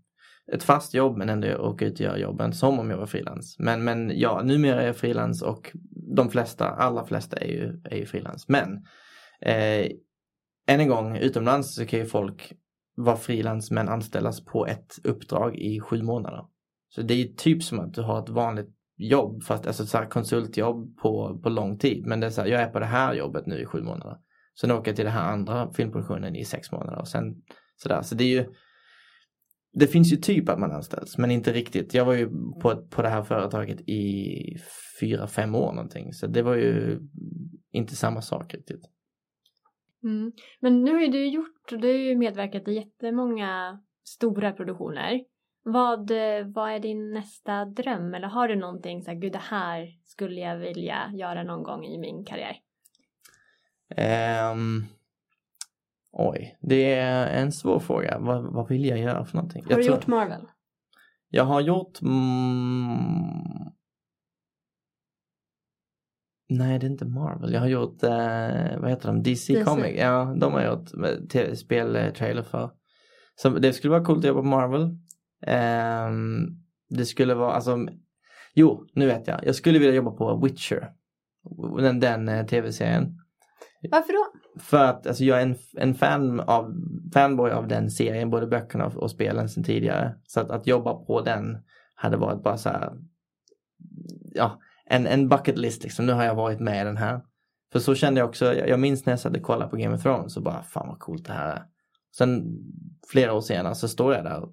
ett 0.51 0.63
fast 0.63 0.93
jobb 0.93 1.17
men 1.17 1.29
ändå 1.29 1.57
åka 1.57 1.85
ut 1.85 1.93
och 1.93 1.99
göra 1.99 2.17
jobben 2.17 2.53
som 2.53 2.79
om 2.79 2.89
jag 2.89 2.97
var 2.97 3.05
frilans. 3.05 3.55
Men, 3.59 3.83
men 3.83 4.11
ja, 4.19 4.41
numera 4.43 4.81
är 4.81 4.85
jag 4.85 4.97
frilans 4.97 5.41
och 5.41 5.71
de 6.15 6.29
flesta, 6.29 6.69
allra 6.69 7.05
flesta 7.05 7.37
är 7.37 7.47
ju, 7.47 7.81
är 7.83 7.97
ju 7.97 8.05
frilans. 8.05 8.47
Men 8.47 8.73
eh, 9.41 9.87
än 10.67 10.79
en 10.79 10.89
gång, 10.89 11.17
utomlands 11.17 11.75
så 11.75 11.85
kan 11.85 11.99
ju 11.99 12.05
folk 12.05 12.53
vara 12.95 13.17
frilans 13.17 13.71
men 13.71 13.89
anställas 13.89 14.45
på 14.45 14.67
ett 14.67 14.99
uppdrag 15.03 15.55
i 15.55 15.79
sju 15.79 16.01
månader. 16.01 16.45
Så 16.89 17.01
det 17.01 17.13
är 17.13 17.27
typ 17.27 17.63
som 17.63 17.79
att 17.79 17.93
du 17.93 18.01
har 18.01 18.23
ett 18.23 18.29
vanligt 18.29 18.69
jobb, 18.97 19.43
fast 19.43 19.67
alltså 19.67 19.85
så 19.85 19.97
här 19.97 20.05
konsultjobb 20.05 20.97
på, 20.97 21.39
på 21.43 21.49
lång 21.49 21.77
tid. 21.77 22.05
Men 22.05 22.19
det 22.19 22.25
är 22.25 22.31
så 22.31 22.41
här, 22.41 22.47
jag 22.47 22.61
är 22.61 22.69
på 22.69 22.79
det 22.79 22.85
här 22.85 23.13
jobbet 23.13 23.45
nu 23.45 23.61
i 23.61 23.65
sju 23.65 23.81
månader. 23.81 24.17
Sen 24.61 24.71
åker 24.71 24.91
jag 24.91 24.95
till 24.95 25.05
den 25.05 25.13
här 25.13 25.31
andra 25.31 25.73
filmproduktionen 25.73 26.35
i 26.35 26.45
sex 26.45 26.71
månader 26.71 26.99
och 26.99 27.07
sen 27.07 27.35
sådär. 27.75 28.01
Så 28.01 28.15
det 28.15 28.23
är 28.23 28.27
ju 28.27 28.53
det 29.73 29.87
finns 29.87 30.13
ju 30.13 30.17
typ 30.17 30.49
att 30.49 30.59
man 30.59 30.71
anställs 30.71 31.17
men 31.17 31.31
inte 31.31 31.53
riktigt. 31.53 31.93
Jag 31.93 32.05
var 32.05 32.13
ju 32.13 32.29
på, 32.61 32.87
på 32.89 33.01
det 33.01 33.09
här 33.09 33.23
företaget 33.23 33.81
i 33.81 34.57
fyra, 34.99 35.27
fem 35.27 35.55
år 35.55 35.73
någonting. 35.73 36.13
Så 36.13 36.27
det 36.27 36.41
var 36.41 36.55
ju 36.55 36.99
inte 37.71 37.95
samma 37.95 38.21
sak 38.21 38.53
riktigt. 38.53 38.89
Mm. 40.03 40.31
Men 40.59 40.83
nu 40.83 40.93
har 40.93 41.01
ju 41.01 41.07
du 41.07 41.27
gjort, 41.27 41.69
du 41.69 41.87
har 41.87 41.93
ju 41.97 42.15
medverkat 42.15 42.67
i 42.67 42.73
jättemånga 42.73 43.81
stora 44.03 44.51
produktioner. 44.51 45.23
Vad, 45.63 46.11
vad 46.45 46.71
är 46.71 46.79
din 46.79 47.13
nästa 47.13 47.65
dröm? 47.65 48.13
Eller 48.13 48.27
har 48.27 48.47
du 48.47 48.55
någonting 48.55 49.01
så 49.01 49.11
här, 49.11 49.17
gud 49.17 49.31
det 49.31 49.41
här 49.49 49.87
skulle 50.05 50.41
jag 50.41 50.57
vilja 50.57 51.11
göra 51.13 51.43
någon 51.43 51.63
gång 51.63 51.85
i 51.85 51.97
min 51.97 52.25
karriär? 52.25 52.57
Ehm, 53.97 54.83
oj, 56.11 56.57
det 56.61 56.93
är 56.93 57.41
en 57.41 57.51
svår 57.51 57.79
fråga. 57.79 58.19
Vad, 58.19 58.53
vad 58.53 58.69
vill 58.69 58.85
jag 58.85 58.99
göra 58.99 59.25
för 59.25 59.35
någonting? 59.35 59.63
har 59.63 59.71
jag 59.71 59.79
du 59.79 59.83
tror- 59.83 59.95
gjort 59.95 60.07
Marvel? 60.07 60.47
Jag 61.29 61.43
har 61.43 61.61
gjort... 61.61 62.01
Mm, 62.01 63.72
nej, 66.49 66.79
det 66.79 66.85
är 66.85 66.89
inte 66.89 67.05
Marvel. 67.05 67.53
Jag 67.53 67.59
har 67.59 67.67
gjort, 67.67 68.03
eh, 68.03 68.79
vad 68.79 68.89
heter 68.89 69.07
de, 69.07 69.23
DC, 69.23 69.53
DC. 69.53 69.63
Comic. 69.63 69.95
Ja, 69.97 70.35
de 70.37 70.53
har 70.53 70.61
jag 70.61 70.71
gjort 70.71 71.35
eh, 71.35 71.53
speltrailer 71.53 72.43
för. 72.43 72.71
Så 73.35 73.49
det 73.49 73.73
skulle 73.73 73.91
vara 73.91 74.05
coolt 74.05 74.19
att 74.19 74.27
jobba 74.27 74.41
på 74.41 74.47
Marvel. 74.47 74.97
Ehm, 75.47 76.47
det 76.89 77.05
skulle 77.05 77.33
vara, 77.33 77.53
alltså, 77.53 77.87
jo, 78.53 78.85
nu 78.93 79.05
vet 79.05 79.27
jag. 79.27 79.45
Jag 79.45 79.55
skulle 79.55 79.79
vilja 79.79 79.95
jobba 79.95 80.11
på 80.11 80.41
Witcher. 80.43 80.91
Den, 81.77 81.99
den 81.99 82.29
eh, 82.29 82.45
tv-serien. 82.45 83.19
Varför 83.91 84.13
då? 84.13 84.43
för 84.59 84.83
att 84.83 85.07
alltså, 85.07 85.23
jag 85.23 85.37
är 85.41 85.43
en, 85.43 85.55
en 85.77 85.95
fan 85.95 86.39
av, 86.39 86.73
fanboy 87.13 87.51
av 87.51 87.67
den 87.67 87.91
serien, 87.91 88.29
både 88.29 88.47
böckerna 88.47 88.85
och, 88.85 88.95
och 88.95 89.11
spelen 89.11 89.49
sedan 89.49 89.63
tidigare. 89.63 90.15
Så 90.27 90.39
att, 90.39 90.51
att 90.51 90.67
jobba 90.67 90.93
på 90.93 91.21
den 91.21 91.57
hade 91.95 92.17
varit 92.17 92.43
bara 92.43 92.57
så 92.57 92.69
här, 92.69 92.93
ja, 94.31 94.59
en, 94.89 95.07
en 95.07 95.29
bucket 95.29 95.57
list 95.57 95.83
liksom. 95.83 96.05
Nu 96.05 96.13
har 96.13 96.23
jag 96.23 96.35
varit 96.35 96.59
med 96.59 96.81
i 96.81 96.85
den 96.85 96.97
här. 96.97 97.21
För 97.71 97.79
så 97.79 97.95
kände 97.95 98.19
jag 98.19 98.29
också, 98.29 98.53
jag, 98.53 98.69
jag 98.69 98.79
minns 98.79 99.05
när 99.05 99.13
jag 99.13 99.19
satt 99.19 99.37
och 99.37 99.43
kollade 99.43 99.69
på 99.69 99.77
Game 99.77 99.95
of 99.95 100.03
Thrones 100.03 100.37
och 100.37 100.43
bara 100.43 100.63
fan 100.63 100.87
vad 100.87 100.99
coolt 100.99 101.25
det 101.25 101.33
här 101.33 101.55
är. 101.55 101.63
Sen 102.17 102.43
flera 103.11 103.33
år 103.33 103.41
senare 103.41 103.75
så 103.75 103.87
står 103.87 104.13
jag 104.13 104.23
där 104.23 104.43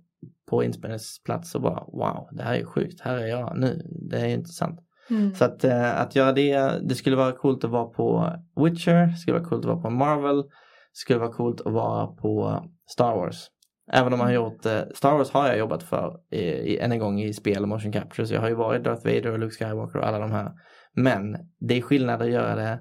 på 0.50 0.64
inspelningsplats 0.64 1.54
och 1.54 1.62
bara 1.62 1.84
wow, 1.84 2.28
det 2.32 2.42
här 2.42 2.54
är 2.54 2.64
sjukt, 2.64 3.00
här 3.00 3.16
är 3.16 3.26
jag 3.26 3.58
nu, 3.58 3.82
det 4.10 4.20
är 4.20 4.26
intressant. 4.26 4.80
Mm. 5.10 5.34
Så 5.34 5.44
att, 5.44 5.64
äh, 5.64 6.00
att 6.00 6.16
göra 6.16 6.32
det, 6.32 6.80
det 6.88 6.94
skulle 6.94 7.16
vara 7.16 7.32
coolt 7.32 7.64
att 7.64 7.70
vara 7.70 7.86
på 7.86 8.32
Witcher, 8.64 9.06
det 9.06 9.16
skulle 9.16 9.38
vara 9.38 9.48
coolt 9.48 9.64
att 9.64 9.70
vara 9.70 9.82
på 9.82 9.90
Marvel, 9.90 10.42
det 10.42 10.48
skulle 10.92 11.18
vara 11.18 11.32
coolt 11.32 11.60
att 11.60 11.72
vara 11.72 12.06
på 12.06 12.64
Star 12.90 13.16
Wars. 13.16 13.46
Även 13.92 14.12
om 14.12 14.18
man 14.18 14.28
har 14.28 14.34
gjort, 14.34 14.66
eh, 14.66 14.82
Star 14.94 15.12
Wars 15.12 15.30
har 15.30 15.46
jag 15.46 15.58
jobbat 15.58 15.82
för 15.82 16.20
i, 16.30 16.40
i, 16.40 16.78
än 16.78 16.92
en 16.92 16.98
gång 16.98 17.20
i 17.20 17.32
spel 17.32 17.62
och 17.62 17.68
motion 17.68 17.92
capture. 17.92 18.26
Så 18.26 18.34
jag 18.34 18.40
har 18.40 18.48
ju 18.48 18.54
varit 18.54 18.84
Darth 18.84 19.04
Vader 19.04 19.32
och 19.32 19.38
Luke 19.38 19.54
Skywalker 19.54 19.98
och 19.98 20.06
alla 20.06 20.18
de 20.18 20.30
här. 20.30 20.52
Men 20.92 21.36
det 21.58 21.78
är 21.78 21.82
skillnad 21.82 22.22
att 22.22 22.30
göra 22.30 22.54
det 22.54 22.80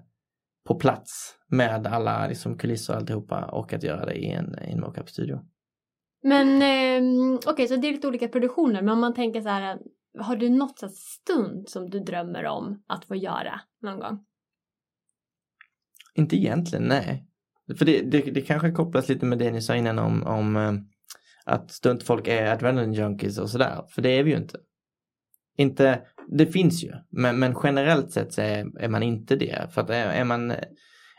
på 0.68 0.76
plats 0.76 1.36
med 1.48 1.88
alla 1.88 2.28
liksom, 2.28 2.58
kulisser 2.58 2.94
och 2.94 3.00
alltihopa 3.00 3.46
och 3.46 3.74
att 3.74 3.84
göra 3.84 4.06
det 4.06 4.14
i 4.14 4.32
en, 4.32 4.56
i 4.68 4.72
en 4.72 4.80
mockup-studio. 4.80 5.40
Men 6.24 6.62
eh, 6.62 7.38
okej, 7.38 7.54
okay, 7.54 7.68
så 7.68 7.76
det 7.76 7.88
är 7.88 7.92
lite 7.92 8.08
olika 8.08 8.28
produktioner. 8.28 8.82
Men 8.82 8.90
om 8.90 9.00
man 9.00 9.14
tänker 9.14 9.42
så 9.42 9.50
här, 9.50 9.80
har 10.20 10.36
du 10.36 10.50
något 10.50 10.80
så 10.80 10.90
stund 10.90 11.70
som 11.70 11.90
du 11.90 12.00
drömmer 12.00 12.46
om 12.46 12.84
att 12.88 13.06
få 13.06 13.16
göra 13.16 13.62
någon 13.82 14.00
gång? 14.00 14.26
Inte 16.16 16.36
egentligen, 16.36 16.84
nej. 16.84 17.26
För 17.78 17.86
det, 17.86 18.02
det, 18.02 18.22
det 18.22 18.42
kanske 18.42 18.72
kopplas 18.72 19.10
lite 19.10 19.26
med 19.26 19.38
det 19.38 19.52
ni 19.52 19.62
sa 19.62 19.76
innan 19.76 20.00
om, 20.00 20.24
om 20.24 20.56
eh, 20.56 20.74
att 21.50 21.72
stuntfolk 21.72 22.28
är 22.28 22.52
adrenaline 22.52 22.94
junkies 22.94 23.38
och 23.38 23.50
sådär. 23.50 23.84
För 23.90 24.02
det 24.02 24.10
är 24.10 24.24
vi 24.24 24.32
ju 24.32 24.38
inte. 24.38 24.58
Inte, 25.58 26.02
det 26.28 26.46
finns 26.46 26.84
ju, 26.84 26.92
men, 27.10 27.40
men 27.40 27.56
generellt 27.64 28.12
sett 28.12 28.34
så 28.34 28.42
är, 28.42 28.82
är, 28.84 28.88
man 28.88 29.04
inte 29.04 29.36
det. 29.36 29.68
För 29.72 29.82
att 29.82 29.90
är, 29.90 30.08
är, 30.08 30.24
man 30.24 30.54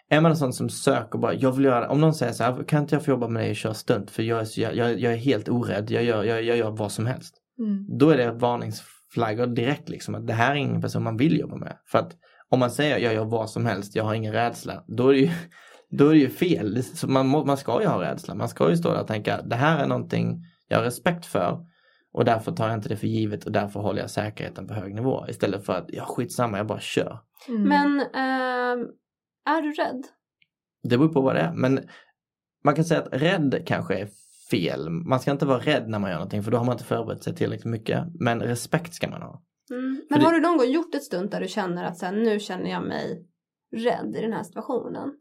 är 0.09 0.21
man 0.21 0.31
en 0.31 0.37
sån 0.37 0.53
som 0.53 0.69
söker 0.69 1.19
bara, 1.19 1.35
jag 1.35 1.53
vill 1.53 1.65
göra, 1.65 1.89
om 1.89 2.01
någon 2.01 2.15
säger 2.15 2.33
så 2.33 2.45
här, 2.45 2.65
kan 2.65 2.83
inte 2.83 2.95
jag 2.95 3.05
få 3.05 3.11
jobba 3.11 3.29
med 3.29 3.43
dig 3.43 3.51
och 3.51 3.57
köra 3.57 3.75
stunt 3.75 4.11
för 4.11 4.23
jag 4.23 4.41
är, 4.41 4.45
så, 4.45 4.61
jag, 4.61 4.77
jag 4.77 5.13
är 5.13 5.17
helt 5.17 5.49
orädd, 5.49 5.91
jag 5.91 6.05
gör, 6.05 6.25
jag, 6.25 6.43
jag 6.43 6.57
gör 6.57 6.71
vad 6.71 6.93
som 6.93 7.07
helst. 7.07 7.35
Mm. 7.59 7.99
Då 7.99 8.11
är 8.11 8.17
det 8.17 8.33
varningsflaggor 8.33 9.47
direkt 9.47 9.89
liksom, 9.89 10.15
att 10.15 10.27
det 10.27 10.33
här 10.33 10.51
är 10.51 10.57
ingen 10.57 10.83
person 10.83 11.03
man 11.03 11.17
vill 11.17 11.39
jobba 11.39 11.57
med. 11.57 11.77
För 11.87 11.99
att 11.99 12.13
om 12.49 12.59
man 12.59 12.71
säger 12.71 12.99
jag 12.99 13.15
gör 13.15 13.25
vad 13.25 13.51
som 13.51 13.67
helst, 13.67 13.97
jag 13.97 14.05
har 14.05 14.15
ingen 14.15 14.33
rädsla, 14.33 14.85
då 14.89 15.09
är 15.09 15.13
det 15.13 15.21
ju, 15.21 15.31
då 15.91 16.09
är 16.09 16.13
det 16.13 16.21
ju 16.21 16.31
fel. 16.31 16.83
Så 16.83 17.09
man, 17.09 17.29
man 17.29 17.57
ska 17.57 17.81
ju 17.81 17.87
ha 17.87 18.03
rädsla. 18.03 18.35
Man 18.35 18.49
ska 18.49 18.71
ju 18.71 18.77
stå 18.77 18.93
där 18.93 19.01
och 19.01 19.07
tänka 19.07 19.43
det 19.43 19.57
här 19.57 19.83
är 19.83 19.87
någonting 19.87 20.45
jag 20.69 20.79
har 20.79 20.85
respekt 20.85 21.27
för 21.27 21.67
och 22.13 22.25
därför 22.25 22.53
tar 22.53 22.69
jag 22.69 22.79
inte 22.79 22.89
det 22.89 22.97
för 22.97 23.07
givet 23.07 23.45
och 23.45 23.53
därför 23.53 23.81
håller 23.81 24.01
jag 24.01 24.11
säkerheten 24.11 24.67
på 24.67 24.75
hög 24.75 24.95
nivå 24.95 25.27
istället 25.29 25.67
för 25.67 25.73
att 25.73 25.87
ja 25.89 26.05
skitsamma 26.05 26.57
jag 26.57 26.67
bara 26.67 26.81
kör. 26.81 27.19
Mm. 27.49 27.63
Men 27.63 28.01
äh, 28.01 28.87
är 29.55 29.63
du 29.63 29.73
rädd? 29.73 30.05
Det 30.83 30.99
beror 30.99 31.13
på 31.13 31.21
vad 31.21 31.35
det 31.35 31.41
är 31.41 31.53
men 31.53 31.81
man 32.65 32.75
kan 32.75 32.85
säga 32.85 33.01
att 33.01 33.23
rädd 33.23 33.63
kanske 33.67 33.95
är 33.95 34.09
fel. 34.51 34.91
Man 34.91 35.21
ska 35.21 35.31
inte 35.31 35.47
vara 35.47 35.59
rädd 35.59 35.89
när 35.89 35.99
man 35.99 36.11
gör 36.11 36.17
någonting 36.17 36.43
för 36.43 36.51
då 36.51 36.59
har 36.59 36.65
man 36.65 36.73
inte 36.73 36.85
förberett 36.85 37.23
sig 37.23 37.35
tillräckligt 37.35 37.73
mycket. 37.73 38.05
Men 38.21 38.41
respekt 38.41 38.95
ska 38.95 39.11
man 39.11 39.23
ha. 39.23 39.43
Mm. 39.71 40.03
Men 40.11 40.21
har 40.21 40.33
det... 40.33 40.39
du 40.39 40.43
någon 40.43 40.59
gång 40.59 40.71
gjort 40.71 40.95
ett 40.95 41.05
stunt 41.05 41.31
där 41.31 41.41
du 41.41 41.49
känner 41.49 41.85
att 41.85 41.99
så 41.99 42.07
här, 42.07 42.13
nu 42.13 42.41
känner 42.41 42.71
jag 42.71 42.83
mig 42.83 43.27
rädd 43.77 44.17
i 44.17 44.21
den 44.21 44.33
här 44.33 44.43
situationen? 44.43 45.20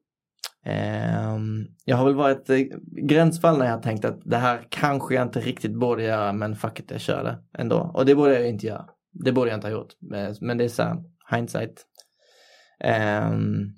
Ehm, 0.65 1.65
jag 1.86 1.97
har 1.97 2.06
väl 2.06 2.15
varit 2.15 2.49
eh, 2.49 2.60
gränsfall 3.08 3.58
när 3.58 3.65
jag 3.65 3.73
har 3.73 3.82
tänkt 3.82 4.06
att 4.06 4.19
det 4.25 4.38
här 4.38 4.67
kanske 4.69 5.15
jag 5.15 5.23
inte 5.23 5.39
riktigt 5.39 5.75
borde 5.75 6.04
göra 6.04 6.34
men 6.34 6.56
fuck 6.56 6.80
it, 6.80 6.91
jag 6.91 7.02
kör 7.02 7.23
det 7.23 7.62
ändå. 7.62 7.91
Och 7.93 8.06
det 8.06 8.15
borde 8.15 8.34
jag 8.34 8.49
inte 8.49 8.65
göra. 8.65 8.86
Det 9.12 9.32
borde 9.32 9.49
jag 9.49 9.58
inte 9.58 9.67
ha 9.67 9.71
gjort. 9.71 9.93
Men 10.41 10.58
det 10.58 10.63
är 10.63 10.67
så 10.67 10.84
här, 10.84 10.97
hindsight. 11.32 11.86
Ehm, 12.80 13.73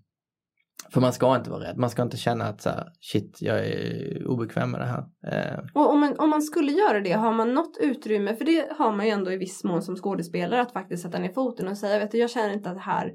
för 0.93 1.01
man 1.01 1.13
ska 1.13 1.35
inte 1.35 1.49
vara 1.49 1.63
rädd. 1.63 1.77
Man 1.77 1.89
ska 1.89 2.01
inte 2.01 2.17
känna 2.17 2.45
att 2.45 2.61
så 2.61 2.69
här, 2.69 2.87
shit, 2.99 3.37
jag 3.41 3.59
är 3.59 4.27
obekväm 4.27 4.71
med 4.71 4.81
det 4.81 4.85
här. 4.85 5.03
Ehm. 5.27 5.65
Och 5.73 5.89
om 5.89 5.99
man, 5.99 6.15
om 6.19 6.29
man 6.29 6.41
skulle 6.41 6.71
göra 6.71 6.99
det, 6.99 7.11
har 7.11 7.33
man 7.33 7.53
något 7.53 7.77
utrymme, 7.81 8.35
för 8.35 8.45
det 8.45 8.67
har 8.77 8.91
man 8.91 9.05
ju 9.05 9.11
ändå 9.11 9.31
i 9.31 9.37
viss 9.37 9.63
mån 9.63 9.81
som 9.81 9.95
skådespelare, 9.95 10.61
att 10.61 10.73
faktiskt 10.73 11.03
sätta 11.03 11.19
ner 11.19 11.33
foten 11.33 11.67
och 11.67 11.77
säga, 11.77 11.99
vet 11.99 12.11
du, 12.11 12.17
jag 12.17 12.29
känner 12.29 12.53
inte 12.53 12.69
att 12.69 12.75
det 12.75 12.81
här 12.81 13.11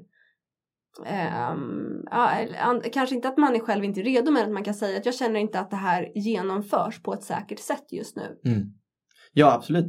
Um, 0.99 2.05
ja, 2.11 2.81
kanske 2.93 3.15
inte 3.15 3.27
att 3.27 3.37
man 3.37 3.55
är 3.55 3.59
själv 3.59 3.83
inte 3.83 4.01
redo 4.01 4.31
men 4.31 4.43
att 4.43 4.51
man 4.51 4.63
kan 4.63 4.73
säga 4.73 4.97
att 4.97 5.05
jag 5.05 5.15
känner 5.15 5.39
inte 5.39 5.59
att 5.59 5.71
det 5.71 5.77
här 5.77 6.11
genomförs 6.15 7.01
på 7.01 7.13
ett 7.13 7.23
säkert 7.23 7.59
sätt 7.59 7.85
just 7.91 8.15
nu. 8.15 8.51
Mm. 8.51 8.73
Ja 9.33 9.53
absolut, 9.53 9.85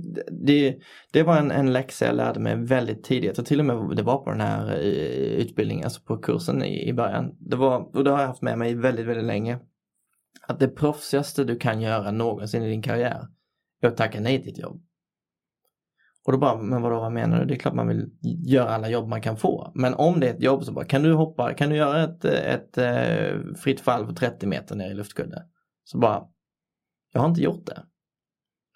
det, 0.46 0.78
det 1.12 1.22
var 1.22 1.38
en, 1.38 1.50
en 1.50 1.72
läxa 1.72 2.06
jag 2.06 2.16
lärde 2.16 2.40
mig 2.40 2.56
väldigt 2.56 3.04
tidigt 3.04 3.38
och 3.38 3.46
till 3.46 3.60
och 3.60 3.66
med 3.66 3.96
det 3.96 4.02
var 4.02 4.18
på 4.18 4.30
den 4.30 4.40
här 4.40 4.72
eh, 4.72 5.40
utbildningen, 5.40 5.84
alltså 5.84 6.00
på 6.00 6.16
kursen 6.16 6.62
i, 6.62 6.88
i 6.88 6.92
början. 6.92 7.36
Det 7.40 7.56
var, 7.56 7.96
och 7.96 8.04
det 8.04 8.10
har 8.10 8.20
jag 8.20 8.26
haft 8.26 8.42
med 8.42 8.58
mig 8.58 8.74
väldigt, 8.74 9.06
väldigt 9.06 9.24
länge. 9.24 9.58
Att 10.46 10.60
det 10.60 10.68
proffsigaste 10.68 11.44
du 11.44 11.56
kan 11.56 11.80
göra 11.80 12.10
någonsin 12.10 12.62
i 12.62 12.68
din 12.68 12.82
karriär 12.82 13.26
är 13.82 13.88
att 13.88 13.96
tacka 13.96 14.20
nej 14.20 14.42
till 14.42 14.52
ett 14.52 14.58
jobb. 14.58 14.82
Och 16.28 16.32
då 16.32 16.38
bara, 16.38 16.62
men 16.62 16.82
vadå, 16.82 17.00
vad 17.00 17.12
menar 17.12 17.38
du? 17.38 17.44
Det 17.44 17.54
är 17.54 17.58
klart 17.58 17.74
man 17.74 17.88
vill 17.88 18.10
göra 18.46 18.68
alla 18.68 18.88
jobb 18.88 19.08
man 19.08 19.20
kan 19.20 19.36
få. 19.36 19.72
Men 19.74 19.94
om 19.94 20.20
det 20.20 20.28
är 20.28 20.34
ett 20.34 20.42
jobb 20.42 20.64
så 20.64 20.72
bara, 20.72 20.84
kan 20.84 21.02
du 21.02 21.12
hoppa, 21.12 21.54
kan 21.54 21.70
du 21.70 21.76
göra 21.76 22.04
ett, 22.04 22.24
ett, 22.24 22.78
ett 22.78 22.78
eh, 22.78 23.54
fritt 23.54 23.80
fall 23.80 24.06
på 24.06 24.12
30 24.12 24.46
meter 24.46 24.76
ner 24.76 24.90
i 24.90 24.94
luftkudde? 24.94 25.42
Så 25.84 25.98
bara, 25.98 26.22
jag 27.12 27.20
har 27.20 27.28
inte 27.28 27.42
gjort 27.42 27.66
det. 27.66 27.82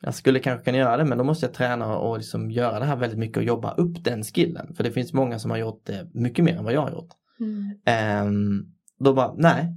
Jag 0.03 0.15
skulle 0.15 0.39
kanske 0.39 0.65
kunna 0.65 0.79
göra 0.79 0.97
det 0.97 1.05
men 1.05 1.19
då 1.19 1.25
måste 1.25 1.47
jag 1.47 1.55
träna 1.55 1.97
och 1.97 2.19
liksom 2.19 2.51
göra 2.51 2.79
det 2.79 2.85
här 2.85 2.97
väldigt 2.97 3.19
mycket 3.19 3.37
och 3.37 3.45
jobba 3.45 3.75
upp 3.75 4.05
den 4.05 4.25
skillen. 4.25 4.75
För 4.75 4.85
det 4.85 4.93
finns 4.93 5.13
många 5.13 5.39
som 5.39 5.51
har 5.51 5.59
gjort 5.59 5.87
det 5.87 6.11
mycket 6.15 6.45
mer 6.45 6.57
än 6.57 6.65
vad 6.65 6.73
jag 6.73 6.83
har 6.83 6.91
gjort. 6.91 7.11
Mm. 7.41 8.27
Um, 8.27 8.75
då 8.99 9.15
bara, 9.15 9.35
nej, 9.37 9.77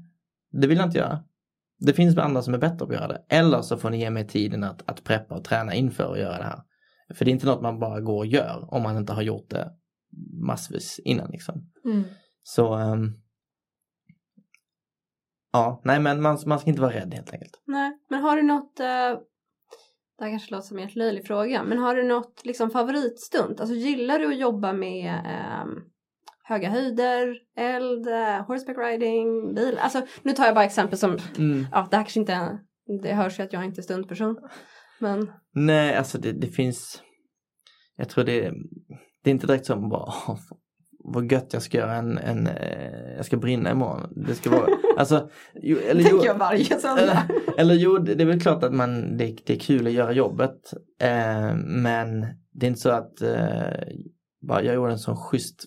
det 0.52 0.68
vill 0.68 0.78
jag 0.78 0.88
inte 0.88 0.98
göra. 0.98 1.24
Det 1.80 1.94
finns 1.94 2.18
andra 2.18 2.42
som 2.42 2.54
är 2.54 2.58
bättre 2.58 2.78
på 2.78 2.86
att 2.86 2.94
göra 2.94 3.08
det. 3.08 3.26
Eller 3.30 3.62
så 3.62 3.78
får 3.78 3.90
ni 3.90 4.00
ge 4.00 4.10
mig 4.10 4.28
tiden 4.28 4.64
att, 4.64 4.90
att 4.90 5.04
preppa 5.04 5.36
och 5.36 5.44
träna 5.44 5.74
inför 5.74 6.14
att 6.14 6.20
göra 6.20 6.38
det 6.38 6.44
här. 6.44 6.62
För 7.14 7.26
det 7.26 7.32
är 7.32 7.34
inte 7.34 7.46
något 7.46 7.62
man 7.62 7.80
bara 7.80 8.02
går 8.02 8.18
och 8.18 8.26
gör 8.26 8.68
om 8.72 8.84
man 8.84 8.98
inte 8.98 9.14
har 9.14 9.22
gjort 9.22 9.50
det 9.50 9.72
massvis 10.42 11.00
innan 11.00 11.32
liksom. 11.32 11.72
Mm. 11.86 12.04
Så 12.44 12.76
um, 12.76 13.22
Ja, 15.56 15.82
nej 15.84 16.00
men 16.00 16.22
man, 16.22 16.38
man 16.46 16.60
ska 16.60 16.70
inte 16.70 16.82
vara 16.82 16.94
rädd 16.94 17.14
helt 17.14 17.34
enkelt. 17.34 17.62
Nej, 17.66 17.98
men 18.10 18.22
har 18.22 18.36
du 18.36 18.44
något 18.44 18.80
uh, 18.80 19.22
Det 20.18 20.24
här 20.24 20.30
kanske 20.30 20.52
låter 20.52 20.68
som 20.68 20.80
en 20.80 20.90
löjlig 20.96 21.28
fråga 21.28 21.64
men 21.64 21.78
har 21.78 21.96
du 21.96 22.04
något 22.04 22.46
liksom 22.46 22.70
favoritstunt? 22.70 23.60
Alltså 23.60 23.76
gillar 23.76 24.20
du 24.20 24.28
att 24.28 24.40
jobba 24.40 24.74
med 24.74 25.14
um, 25.64 25.84
höga 26.44 26.70
höjder, 26.70 27.38
eld, 27.58 28.08
uh, 28.08 28.48
horseback 28.48 28.78
riding, 28.78 29.54
bil? 29.54 29.78
Alltså 29.82 30.02
nu 30.24 30.32
tar 30.34 30.46
jag 30.46 30.56
bara 30.56 30.66
exempel 30.66 30.98
som, 30.98 31.18
mm. 31.38 31.68
ja 31.72 31.88
det 31.92 31.98
här 31.98 32.04
kanske 32.04 32.20
inte, 32.20 32.60
det 33.02 33.14
hörs 33.14 33.40
ju 33.40 33.44
att 33.44 33.54
jag 33.54 33.66
inte 33.66 33.82
är 33.82 33.84
stuntperson. 33.84 34.38
Men... 35.00 35.32
Nej, 35.54 35.96
alltså 35.96 36.18
det, 36.18 36.32
det 36.32 36.48
finns, 36.48 37.02
jag 37.96 38.10
tror 38.10 38.24
det, 38.24 38.42
det 39.24 39.30
är 39.30 39.32
inte 39.32 39.48
direkt 39.48 39.66
som 39.66 39.90
bara, 39.90 40.14
vad 41.00 41.32
gött 41.32 41.54
jag 41.54 41.62
ska 41.62 41.78
göra 41.78 41.96
en, 41.96 42.18
en 42.18 42.48
eh, 42.48 43.16
jag 43.16 43.26
ska 43.26 43.38
brinna 43.38 43.72
imorgon. 43.72 44.14
Det 44.16 44.36
ska 44.36 44.50
vara, 44.50 44.68
alltså. 44.98 45.30
Jo, 45.54 45.78
eller, 45.78 46.04
Tänker 46.04 46.18
jo, 46.18 46.26
jag 46.26 46.38
varje 46.38 46.66
söndag. 46.80 47.02
Eller, 47.02 47.60
eller 47.60 47.76
jo, 47.76 47.98
det 47.98 48.24
är 48.24 48.26
väl 48.26 48.42
klart 48.42 48.64
att 48.64 48.74
man, 48.74 49.18
det, 49.18 49.38
det 49.46 49.54
är 49.54 49.60
kul 49.60 49.88
att 49.88 49.94
göra 49.94 50.12
jobbet. 50.12 50.74
Eh, 51.02 51.56
men 51.56 52.22
det 52.52 52.66
är 52.66 52.68
inte 52.68 52.82
så 52.82 52.90
att, 52.90 53.22
eh, 53.22 53.88
bara, 54.42 54.64
jag 54.64 54.76
gjorde 54.76 54.92
en 54.92 55.00
sån 55.00 55.18
schysst 55.18 55.66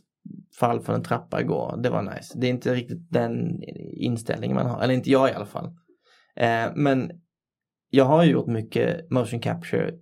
fall 0.59 0.81
från 0.81 0.95
en 0.95 1.03
trappa 1.03 1.41
igår, 1.41 1.81
det 1.83 1.91
var 1.91 2.03
nice. 2.03 2.39
Det 2.39 2.47
är 2.47 2.51
inte 2.51 2.75
riktigt 2.75 3.11
den 3.11 3.63
inställningen 3.93 4.55
man 4.55 4.67
har, 4.67 4.83
eller 4.83 4.95
inte 4.95 5.11
jag 5.11 5.31
i 5.31 5.33
alla 5.33 5.47
fall. 5.47 5.67
Eh, 6.37 6.67
men 6.75 7.11
jag 7.91 8.05
har 8.05 8.25
ju 8.25 8.31
gjort 8.31 8.47
mycket 8.47 9.11
motion 9.11 9.41
capture 9.41 9.93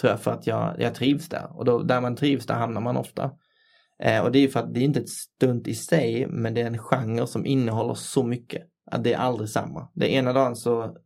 tror 0.00 0.10
jag 0.10 0.20
för 0.20 0.30
att 0.30 0.46
jag, 0.46 0.76
jag 0.78 0.94
trivs 0.94 1.28
där 1.28 1.56
och 1.56 1.64
då, 1.64 1.82
där 1.82 2.00
man 2.00 2.16
trivs 2.16 2.46
där 2.46 2.54
hamnar 2.54 2.80
man 2.80 2.96
ofta. 2.96 3.30
Eh, 4.02 4.20
och 4.20 4.32
det 4.32 4.38
är 4.38 4.40
ju 4.40 4.48
för 4.48 4.60
att 4.60 4.74
det 4.74 4.80
är 4.80 4.84
inte 4.84 5.00
ett 5.00 5.08
stunt 5.08 5.68
i 5.68 5.74
sig 5.74 6.26
men 6.26 6.54
det 6.54 6.60
är 6.60 6.66
en 6.66 6.78
genre 6.78 7.26
som 7.26 7.46
innehåller 7.46 7.94
så 7.94 8.22
mycket. 8.22 8.62
Att 8.90 9.04
det 9.04 9.12
är 9.12 9.18
aldrig 9.18 9.50
samma. 9.50 9.88
Det 9.94 10.12
ena 10.12 10.32
dagen 10.32 10.56
så 10.56 10.96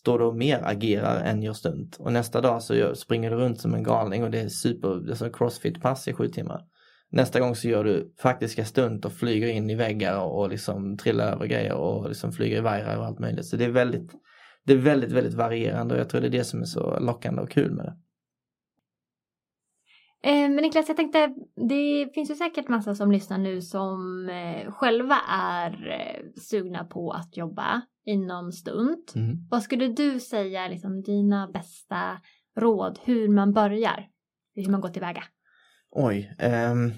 står 0.00 0.18
du 0.18 0.24
och 0.24 0.36
mer 0.36 0.60
agerar 0.64 1.24
än 1.24 1.42
gör 1.42 1.52
stunt 1.52 1.96
och 1.96 2.12
nästa 2.12 2.40
dag 2.40 2.62
så 2.62 2.74
gör, 2.74 2.94
springer 2.94 3.30
du 3.30 3.36
runt 3.36 3.60
som 3.60 3.74
en 3.74 3.82
galning 3.82 4.24
och 4.24 4.30
det 4.30 4.40
är 4.40 4.48
super, 4.48 4.88
det 5.06 5.12
är 5.12 5.16
som 5.16 5.32
crossfit-pass 5.32 6.08
i 6.08 6.12
sju 6.12 6.28
timmar. 6.28 6.60
Nästa 7.10 7.40
gång 7.40 7.56
så 7.56 7.68
gör 7.68 7.84
du 7.84 8.14
faktiska 8.18 8.64
stunt 8.64 9.04
och 9.04 9.12
flyger 9.12 9.48
in 9.48 9.70
i 9.70 9.74
väggar 9.74 10.20
och, 10.20 10.40
och 10.40 10.48
liksom 10.48 10.96
trillar 10.96 11.32
över 11.32 11.46
grejer 11.46 11.74
och 11.74 12.08
liksom 12.08 12.32
flyger 12.32 12.56
i 12.56 12.60
vajrar 12.60 12.96
och 12.96 13.06
allt 13.06 13.18
möjligt. 13.18 13.46
Så 13.46 13.56
det 13.56 13.64
är 13.64 13.70
väldigt 13.70 14.12
det 14.68 14.74
är 14.74 14.78
väldigt, 14.78 15.12
väldigt 15.12 15.34
varierande 15.34 15.94
och 15.94 16.00
jag 16.00 16.08
tror 16.08 16.20
det 16.20 16.26
är 16.26 16.30
det 16.30 16.44
som 16.44 16.60
är 16.60 16.64
så 16.64 17.00
lockande 17.00 17.42
och 17.42 17.50
kul 17.50 17.74
med 17.74 17.84
det. 17.84 17.96
Eh, 20.22 20.50
men 20.50 20.56
Niklas, 20.56 20.88
jag 20.88 20.96
tänkte, 20.96 21.34
det 21.68 22.14
finns 22.14 22.30
ju 22.30 22.34
säkert 22.34 22.68
massa 22.68 22.94
som 22.94 23.12
lyssnar 23.12 23.38
nu 23.38 23.62
som 23.62 24.28
eh, 24.28 24.72
själva 24.72 25.18
är 25.30 25.70
eh, 25.70 26.40
sugna 26.40 26.84
på 26.84 27.10
att 27.10 27.36
jobba 27.36 27.82
inom 28.06 28.52
stunt. 28.52 29.12
Mm. 29.14 29.36
Vad 29.50 29.62
skulle 29.62 29.88
du 29.88 30.20
säga 30.20 30.68
liksom 30.68 31.02
dina 31.02 31.48
bästa 31.48 32.20
råd 32.56 32.98
hur 33.04 33.28
man 33.28 33.52
börjar? 33.52 34.08
Hur 34.54 34.70
man 34.70 34.80
går 34.80 34.88
tillväga? 34.88 35.22
Oj. 35.90 36.34
ehm, 36.38 36.92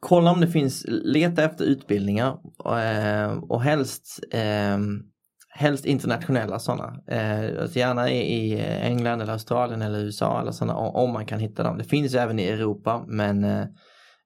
kolla 0.00 0.32
om 0.32 0.40
det 0.40 0.48
finns, 0.48 0.84
leta 0.88 1.44
efter 1.44 1.64
utbildningar 1.64 2.38
eh, 2.64 3.32
och 3.32 3.62
helst, 3.62 4.20
ehm, 4.30 5.11
helst 5.54 5.84
internationella 5.84 6.58
sådana. 6.58 6.96
Eh, 7.06 7.62
alltså 7.62 7.78
gärna 7.78 8.10
i, 8.10 8.18
i 8.18 8.60
England 8.60 9.20
eller 9.20 9.32
Australien 9.32 9.82
eller 9.82 9.98
USA 9.98 10.40
eller 10.40 10.52
sådana 10.52 10.76
om 10.76 11.12
man 11.12 11.26
kan 11.26 11.40
hitta 11.40 11.62
dem. 11.62 11.78
Det 11.78 11.84
finns 11.84 12.14
ju 12.14 12.18
även 12.18 12.38
i 12.38 12.44
Europa 12.44 13.04
men 13.06 13.44
eh, 13.44 13.66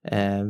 eh, 0.09 0.45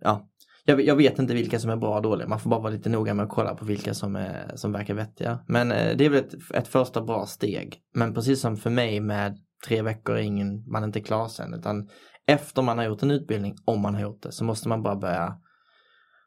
ja, 0.00 0.28
jag, 0.64 0.80
jag, 0.80 0.96
vet 0.96 1.18
inte 1.18 1.34
vilka 1.34 1.58
som 1.58 1.70
är 1.70 1.76
bra 1.76 1.96
och 1.96 2.02
dåliga. 2.02 2.28
Man 2.28 2.40
får 2.40 2.50
bara 2.50 2.60
vara 2.60 2.72
lite 2.72 2.88
noga 2.88 3.14
med 3.14 3.24
att 3.24 3.30
kolla 3.30 3.54
på 3.54 3.64
vilka 3.64 3.94
som, 3.94 4.16
är, 4.16 4.52
som 4.54 4.72
verkar 4.72 4.94
vettiga. 4.94 5.38
Men 5.46 5.72
eh, 5.72 5.96
det 5.96 6.04
är 6.04 6.10
väl 6.10 6.24
ett, 6.24 6.34
ett 6.54 6.68
första 6.68 7.02
bra 7.02 7.26
steg. 7.26 7.78
Men 7.94 8.14
precis 8.14 8.40
som 8.40 8.56
för 8.56 8.70
mig 8.70 9.00
med 9.00 9.38
tre 9.66 9.82
veckor 9.82 10.16
är 10.16 10.22
ingen, 10.22 10.70
man 10.70 10.82
är 10.82 10.86
inte 10.86 11.00
klar 11.00 11.28
sen 11.28 11.54
utan 11.54 11.88
efter 12.26 12.62
man 12.62 12.78
har 12.78 12.84
gjort 12.84 13.02
en 13.02 13.10
utbildning, 13.10 13.54
om 13.64 13.80
man 13.80 13.94
har 13.94 14.02
gjort 14.02 14.22
det, 14.22 14.32
så 14.32 14.44
måste 14.44 14.68
man 14.68 14.82
bara 14.82 14.96
börja 14.96 15.34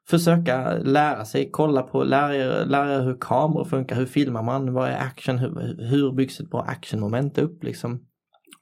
försöka 0.07 0.73
lära 0.73 1.25
sig, 1.25 1.49
kolla 1.51 1.81
på, 1.81 2.03
lära 2.03 2.35
er, 2.35 2.65
lära 2.65 2.95
er 2.95 3.01
hur 3.01 3.17
kameror 3.19 3.65
funkar, 3.65 3.95
hur 3.95 4.05
filmar 4.05 4.43
man, 4.43 4.73
vad 4.73 4.89
är 4.89 4.97
action, 4.97 5.37
hur, 5.37 5.77
hur 5.89 6.11
byggs 6.11 6.39
ett 6.39 6.49
bra 6.49 6.61
actionmoment 6.61 7.37
upp 7.37 7.63
liksom. 7.63 8.05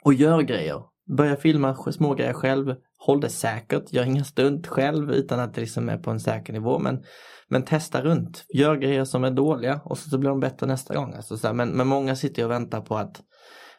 Och 0.03 0.13
gör 0.13 0.41
grejer. 0.41 0.81
Börja 1.17 1.35
filma 1.35 1.75
små 1.75 2.13
grejer 2.13 2.33
själv, 2.33 2.75
håll 2.97 3.21
det 3.21 3.29
säkert, 3.29 3.93
gör 3.93 4.03
inga 4.03 4.23
stunt 4.23 4.67
själv 4.67 5.11
utan 5.11 5.39
att 5.39 5.53
det 5.53 5.61
liksom 5.61 5.89
är 5.89 5.97
på 5.97 6.11
en 6.11 6.19
säker 6.19 6.53
nivå. 6.53 6.79
Men, 6.79 7.03
men 7.47 7.63
testa 7.63 8.01
runt, 8.01 8.45
gör 8.53 8.75
grejer 8.75 9.05
som 9.05 9.23
är 9.23 9.31
dåliga 9.31 9.81
och 9.85 9.97
så, 9.97 10.09
så 10.09 10.17
blir 10.17 10.29
de 10.29 10.39
bättre 10.39 10.67
nästa 10.67 10.95
gång. 10.95 11.13
Alltså 11.13 11.37
så 11.37 11.47
här, 11.47 11.53
men, 11.53 11.69
men 11.69 11.87
många 11.87 12.15
sitter 12.15 12.45
och 12.45 12.51
väntar 12.51 12.81
på 12.81 12.97
att 12.97 13.21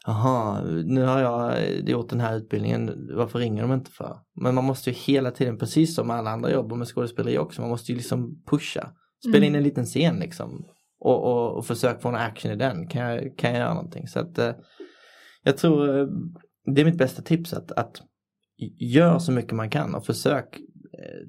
Jaha, 0.06 0.62
nu 0.64 1.02
har 1.02 1.20
jag 1.20 1.70
gjort 1.88 2.08
den 2.08 2.20
här 2.20 2.36
utbildningen, 2.36 3.08
varför 3.16 3.38
ringer 3.38 3.62
de 3.62 3.72
inte 3.72 3.90
för? 3.90 4.18
Men 4.40 4.54
man 4.54 4.64
måste 4.64 4.90
ju 4.90 4.96
hela 4.96 5.30
tiden, 5.30 5.58
precis 5.58 5.94
som 5.94 6.10
alla 6.10 6.30
andra 6.30 6.50
jobb 6.50 6.72
och 6.72 6.78
med 6.78 6.88
skådespeleri 6.88 7.38
också, 7.38 7.60
man 7.60 7.70
måste 7.70 7.92
ju 7.92 7.96
liksom 7.96 8.42
pusha. 8.46 8.90
Spela 9.28 9.36
mm. 9.36 9.48
in 9.48 9.54
en 9.54 9.62
liten 9.62 9.84
scen 9.84 10.16
liksom. 10.16 10.66
Och, 11.00 11.24
och, 11.24 11.56
och 11.56 11.66
försök 11.66 12.02
få 12.02 12.08
en 12.08 12.14
action 12.14 12.52
i 12.52 12.56
den, 12.56 12.88
kan 12.88 13.02
jag, 13.02 13.38
kan 13.38 13.50
jag 13.50 13.58
göra 13.58 13.74
någonting? 13.74 14.08
Så 14.08 14.18
att 14.20 14.38
eh, 14.38 14.52
jag 15.42 15.56
tror 15.56 15.98
eh, 15.98 16.06
det 16.74 16.80
är 16.80 16.84
mitt 16.84 16.98
bästa 16.98 17.22
tips 17.22 17.52
att, 17.52 17.72
att 17.72 18.02
gör 18.78 19.18
så 19.18 19.32
mycket 19.32 19.52
man 19.52 19.70
kan 19.70 19.94
och 19.94 20.06
försök 20.06 20.56
eh, 20.98 21.28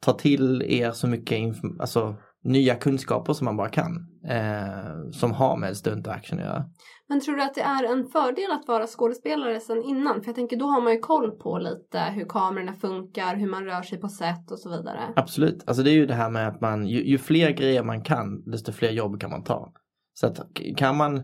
ta 0.00 0.12
till 0.12 0.62
er 0.62 0.90
så 0.90 1.06
mycket 1.06 1.56
alltså, 1.78 2.16
nya 2.44 2.74
kunskaper 2.74 3.32
som 3.32 3.44
man 3.44 3.56
bara 3.56 3.68
kan. 3.68 4.08
Eh, 4.28 5.10
som 5.12 5.32
har 5.32 5.56
med 5.56 5.76
stunt 5.76 6.06
och 6.06 6.12
action 6.12 6.38
att 6.38 6.44
göra. 6.44 6.64
Men 7.08 7.20
tror 7.20 7.36
du 7.36 7.42
att 7.42 7.54
det 7.54 7.60
är 7.60 7.84
en 7.84 8.06
fördel 8.06 8.52
att 8.52 8.68
vara 8.68 8.86
skådespelare 8.86 9.60
sen 9.60 9.82
innan? 9.82 10.20
För 10.20 10.28
jag 10.28 10.34
tänker 10.34 10.56
då 10.56 10.66
har 10.66 10.80
man 10.80 10.92
ju 10.92 10.98
koll 10.98 11.30
på 11.30 11.58
lite 11.58 12.00
hur 12.00 12.24
kamerorna 12.28 12.74
funkar, 12.74 13.36
hur 13.36 13.50
man 13.50 13.64
rör 13.64 13.82
sig 13.82 14.00
på 14.00 14.08
set 14.08 14.50
och 14.50 14.58
så 14.58 14.70
vidare. 14.70 15.00
Absolut, 15.16 15.64
alltså 15.66 15.82
det 15.82 15.90
är 15.90 15.94
ju 15.94 16.06
det 16.06 16.14
här 16.14 16.30
med 16.30 16.48
att 16.48 16.60
man, 16.60 16.86
ju, 16.86 17.04
ju 17.04 17.18
fler 17.18 17.50
grejer 17.50 17.82
man 17.82 18.02
kan, 18.02 18.50
desto 18.50 18.72
fler 18.72 18.90
jobb 18.90 19.20
kan 19.20 19.30
man 19.30 19.44
ta. 19.44 19.72
Så 20.14 20.26
att 20.26 20.38
kan 20.76 20.96
man 20.96 21.22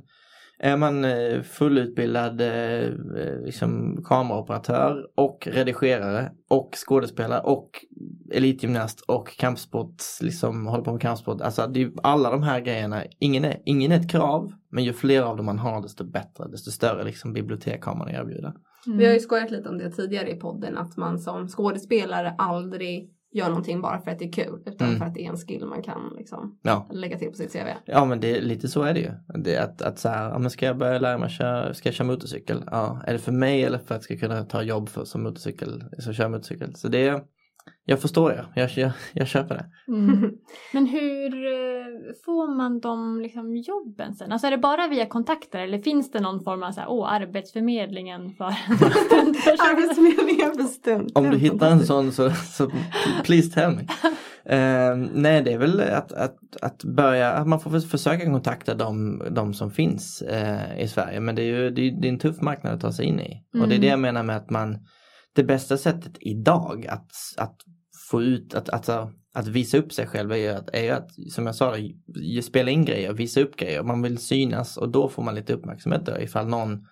är 0.63 0.77
man 0.77 1.05
eh, 1.05 1.43
fullutbildad 1.43 2.41
eh, 2.41 2.85
eh, 2.85 3.41
liksom, 3.45 4.03
kameraoperatör 4.05 5.07
och 5.15 5.49
redigerare 5.51 6.33
och 6.49 6.71
skådespelare 6.87 7.41
och 7.41 7.85
elitgymnast 8.33 9.01
och 9.01 9.37
kampsport, 9.37 10.03
liksom 10.21 10.67
håller 10.67 10.85
på 10.85 10.93
med 10.93 11.01
kampsport. 11.01 11.41
Alltså 11.41 11.67
det 11.67 11.83
är 11.83 11.93
alla 12.03 12.31
de 12.31 12.43
här 12.43 12.61
grejerna, 12.61 13.05
ingen 13.19 13.45
är, 13.45 13.57
ingen 13.65 13.93
är 13.93 13.97
ett 13.97 14.11
krav, 14.11 14.53
men 14.71 14.85
ju 14.85 14.93
fler 14.93 15.23
av 15.23 15.37
dem 15.37 15.47
man 15.47 15.59
har 15.59 15.83
desto 15.83 16.05
bättre, 16.05 16.49
desto 16.51 16.71
större 16.71 17.05
liksom, 17.05 17.33
bibliotek 17.33 17.83
har 17.85 17.95
man 17.95 18.09
att 18.09 18.15
erbjuda. 18.15 18.55
Mm. 18.87 18.99
Vi 18.99 19.07
har 19.07 19.13
ju 19.13 19.21
skojat 19.21 19.51
lite 19.51 19.69
om 19.69 19.79
det 19.79 19.91
tidigare 19.91 20.31
i 20.31 20.37
podden, 20.37 20.79
att 20.79 20.97
man 20.97 21.19
som 21.19 21.49
skådespelare 21.49 22.35
aldrig 22.39 23.11
gör 23.33 23.49
någonting 23.49 23.81
bara 23.81 24.01
för 24.01 24.11
att 24.11 24.19
det 24.19 24.25
är 24.25 24.33
kul 24.33 24.63
utan 24.67 24.87
mm. 24.87 24.99
för 24.99 25.07
att 25.07 25.15
det 25.15 25.25
är 25.25 25.31
en 25.31 25.37
skill 25.37 25.67
man 25.67 25.83
kan 25.83 26.15
liksom 26.19 26.59
ja. 26.63 26.89
lägga 26.93 27.19
till 27.19 27.29
på 27.29 27.37
sitt 27.37 27.53
CV. 27.53 27.69
Ja 27.85 28.05
men 28.05 28.21
det, 28.21 28.41
lite 28.41 28.69
så 28.69 28.83
är 28.83 28.95
det 28.95 29.01
ju. 29.01 29.11
Det 29.35 29.57
att, 29.57 29.83
att 29.83 29.99
så 29.99 30.09
här, 30.09 30.31
ja, 30.31 30.39
men 30.39 30.51
ska 30.51 30.67
jag 30.67 30.79
börja 30.79 30.99
lära 30.99 31.19
mig 31.19 31.31
köra, 31.31 31.75
ska 31.75 31.89
jag 31.89 31.95
köra 31.95 32.07
motorcykel? 32.07 32.65
Ja, 32.67 33.03
är 33.07 33.13
det 33.13 33.19
för 33.19 33.33
mig 33.33 33.65
eller 33.65 33.79
för 33.79 33.95
att 33.95 34.11
jag 34.11 34.19
ska 34.19 34.29
kunna 34.29 34.45
ta 34.45 34.63
jobb 34.63 34.89
för, 34.89 35.05
som 35.05 35.23
motorcykel, 35.23 35.85
som 35.99 36.13
kör 36.13 36.29
motorcykel? 36.29 36.75
Så 36.75 36.89
det 36.89 37.09
är 37.09 37.23
jag 37.85 38.01
förstår 38.01 38.31
det, 38.31 38.47
jag, 38.61 38.71
jag, 38.71 38.93
jag 39.13 39.27
köper 39.27 39.55
det. 39.55 39.93
Mm. 39.93 40.31
Men 40.73 40.87
hur 40.87 41.47
eh, 41.47 41.80
får 42.25 42.55
man 42.55 42.81
de 42.81 43.21
liksom, 43.21 43.57
jobben 43.57 44.15
sen? 44.15 44.33
Alltså 44.33 44.47
är 44.47 44.51
det 44.51 44.59
bara 44.59 44.89
via 44.89 45.07
kontakter 45.07 45.59
eller 45.59 45.79
finns 45.79 46.11
det 46.11 46.21
någon 46.21 46.45
form 46.45 46.63
av 46.63 46.73
så 46.73 46.81
här, 46.81 46.91
åh, 46.91 47.13
arbetsförmedlingen 47.13 48.31
för 48.31 48.45
Arbetsförmedlingen 49.71 50.55
för 50.55 50.63
stund. 50.63 51.11
Om 51.15 51.31
du 51.31 51.39
hittar 51.39 51.71
en 51.71 51.87
sån 51.87 52.13
så, 52.13 52.31
så 52.31 52.71
please 53.25 53.51
tell 53.51 53.71
me. 53.71 53.83
Uh, 53.83 54.97
nej 55.15 55.43
det 55.43 55.53
är 55.53 55.59
väl 55.59 55.81
att, 55.81 56.13
att, 56.13 56.37
att 56.63 56.85
börja, 56.85 57.33
att 57.33 57.47
man 57.47 57.61
får 57.61 57.81
försöka 57.81 58.25
kontakta 58.25 58.75
de, 58.75 59.23
de 59.31 59.55
som 59.55 59.71
finns 59.71 60.23
uh, 60.31 60.81
i 60.81 60.89
Sverige 60.89 61.21
men 61.21 61.35
det 61.35 61.43
är 61.43 61.47
ju 61.47 61.71
det 61.71 61.83
är, 61.83 62.01
det 62.01 62.09
är 62.09 62.13
en 62.13 62.19
tuff 62.19 62.41
marknad 62.41 62.75
att 62.75 62.81
ta 62.81 62.93
sig 62.93 63.05
in 63.05 63.21
i. 63.21 63.43
Mm. 63.55 63.63
Och 63.63 63.69
det 63.69 63.75
är 63.75 63.81
det 63.81 63.87
jag 63.87 64.01
menar 64.01 64.23
med 64.23 64.37
att 64.37 64.51
man 64.51 64.79
det 65.35 65.45
bästa 65.45 65.77
sättet 65.77 66.13
idag 66.21 66.87
att, 66.87 67.11
att 67.37 67.57
få 68.11 68.23
ut, 68.23 68.55
att, 68.55 68.69
att, 68.69 68.89
att 69.35 69.49
visa 69.49 69.79
upp 69.79 69.93
sig 69.93 70.07
själv 70.07 70.33
är 70.33 70.37
ju 70.37 70.49
att, 70.49 70.71
är 70.73 70.93
att 70.93 71.11
som 71.33 71.47
jag 71.47 71.55
sa, 71.55 71.77
spela 72.43 72.71
in 72.71 72.85
grejer, 72.85 73.13
visa 73.13 73.41
upp 73.41 73.57
grejer. 73.57 73.83
Man 73.83 74.03
vill 74.03 74.19
synas 74.19 74.77
och 74.77 74.89
då 74.89 75.09
får 75.09 75.23
man 75.23 75.35
lite 75.35 75.53
uppmärksamhet 75.53 76.07
då 76.07 76.19
ifall 76.19 76.47
någon 76.47 76.87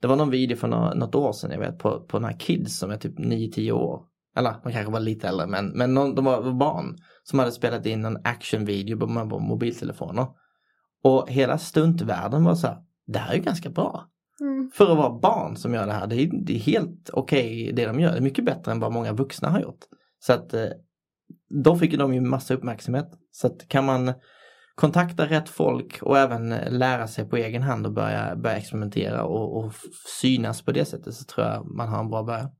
det 0.00 0.08
var 0.08 0.16
någon 0.16 0.30
video 0.30 0.56
för 0.56 0.68
något 0.68 1.14
år 1.14 1.32
sedan 1.32 1.50
jag 1.50 1.58
vet 1.58 1.78
på, 1.78 2.00
på 2.00 2.18
några 2.18 2.34
kids 2.34 2.78
som 2.78 2.90
är 2.90 2.96
typ 2.96 3.18
9-10 3.18 3.72
år. 3.72 4.02
Eller 4.36 4.54
de 4.62 4.72
kanske 4.72 4.92
var 4.92 5.00
lite 5.00 5.28
äldre 5.28 5.46
men, 5.46 5.68
men 5.68 5.94
någon, 5.94 6.14
de 6.14 6.24
var 6.24 6.52
barn 6.52 6.96
som 7.22 7.38
hade 7.38 7.52
spelat 7.52 7.86
in 7.86 8.04
en 8.04 8.18
actionvideo 8.24 8.98
på, 8.98 9.06
på 9.06 9.38
mobiltelefoner. 9.38 10.26
Och 11.04 11.30
hela 11.30 11.58
stuntvärlden 11.58 12.44
var 12.44 12.54
så 12.54 12.66
här, 12.66 12.78
det 13.06 13.18
här 13.18 13.32
är 13.32 13.36
ju 13.36 13.42
ganska 13.42 13.70
bra. 13.70 14.08
Mm. 14.40 14.70
För 14.74 14.92
att 14.92 14.96
vara 14.96 15.18
barn 15.18 15.56
som 15.56 15.74
gör 15.74 15.86
det 15.86 15.92
här, 15.92 16.06
det 16.06 16.16
är, 16.16 16.30
det 16.44 16.54
är 16.54 16.58
helt 16.58 17.10
okej 17.12 17.62
okay 17.62 17.72
det 17.72 17.86
de 17.86 18.00
gör. 18.00 18.12
Det 18.12 18.18
är 18.18 18.22
mycket 18.22 18.44
bättre 18.44 18.72
än 18.72 18.80
vad 18.80 18.92
många 18.92 19.12
vuxna 19.12 19.48
har 19.48 19.60
gjort. 19.60 19.80
Så 20.18 20.32
att 20.32 20.54
eh, 20.54 20.66
då 21.52 21.76
fick 21.76 21.98
de 21.98 22.14
ju 22.14 22.20
massa 22.20 22.54
uppmärksamhet. 22.54 23.08
Så 23.30 23.46
att 23.46 23.68
kan 23.68 23.84
man 23.84 24.12
kontakta 24.74 25.26
rätt 25.26 25.48
folk 25.48 26.02
och 26.02 26.18
även 26.18 26.48
lära 26.68 27.06
sig 27.06 27.28
på 27.28 27.36
egen 27.36 27.62
hand 27.62 27.86
och 27.86 27.92
börja, 27.92 28.36
börja 28.36 28.56
experimentera 28.56 29.24
och, 29.24 29.56
och 29.56 29.72
synas 30.20 30.62
på 30.62 30.72
det 30.72 30.84
sättet 30.84 31.14
så 31.14 31.24
tror 31.24 31.46
jag 31.46 31.66
man 31.66 31.88
har 31.88 32.00
en 32.00 32.10
bra 32.10 32.22
början. 32.22 32.50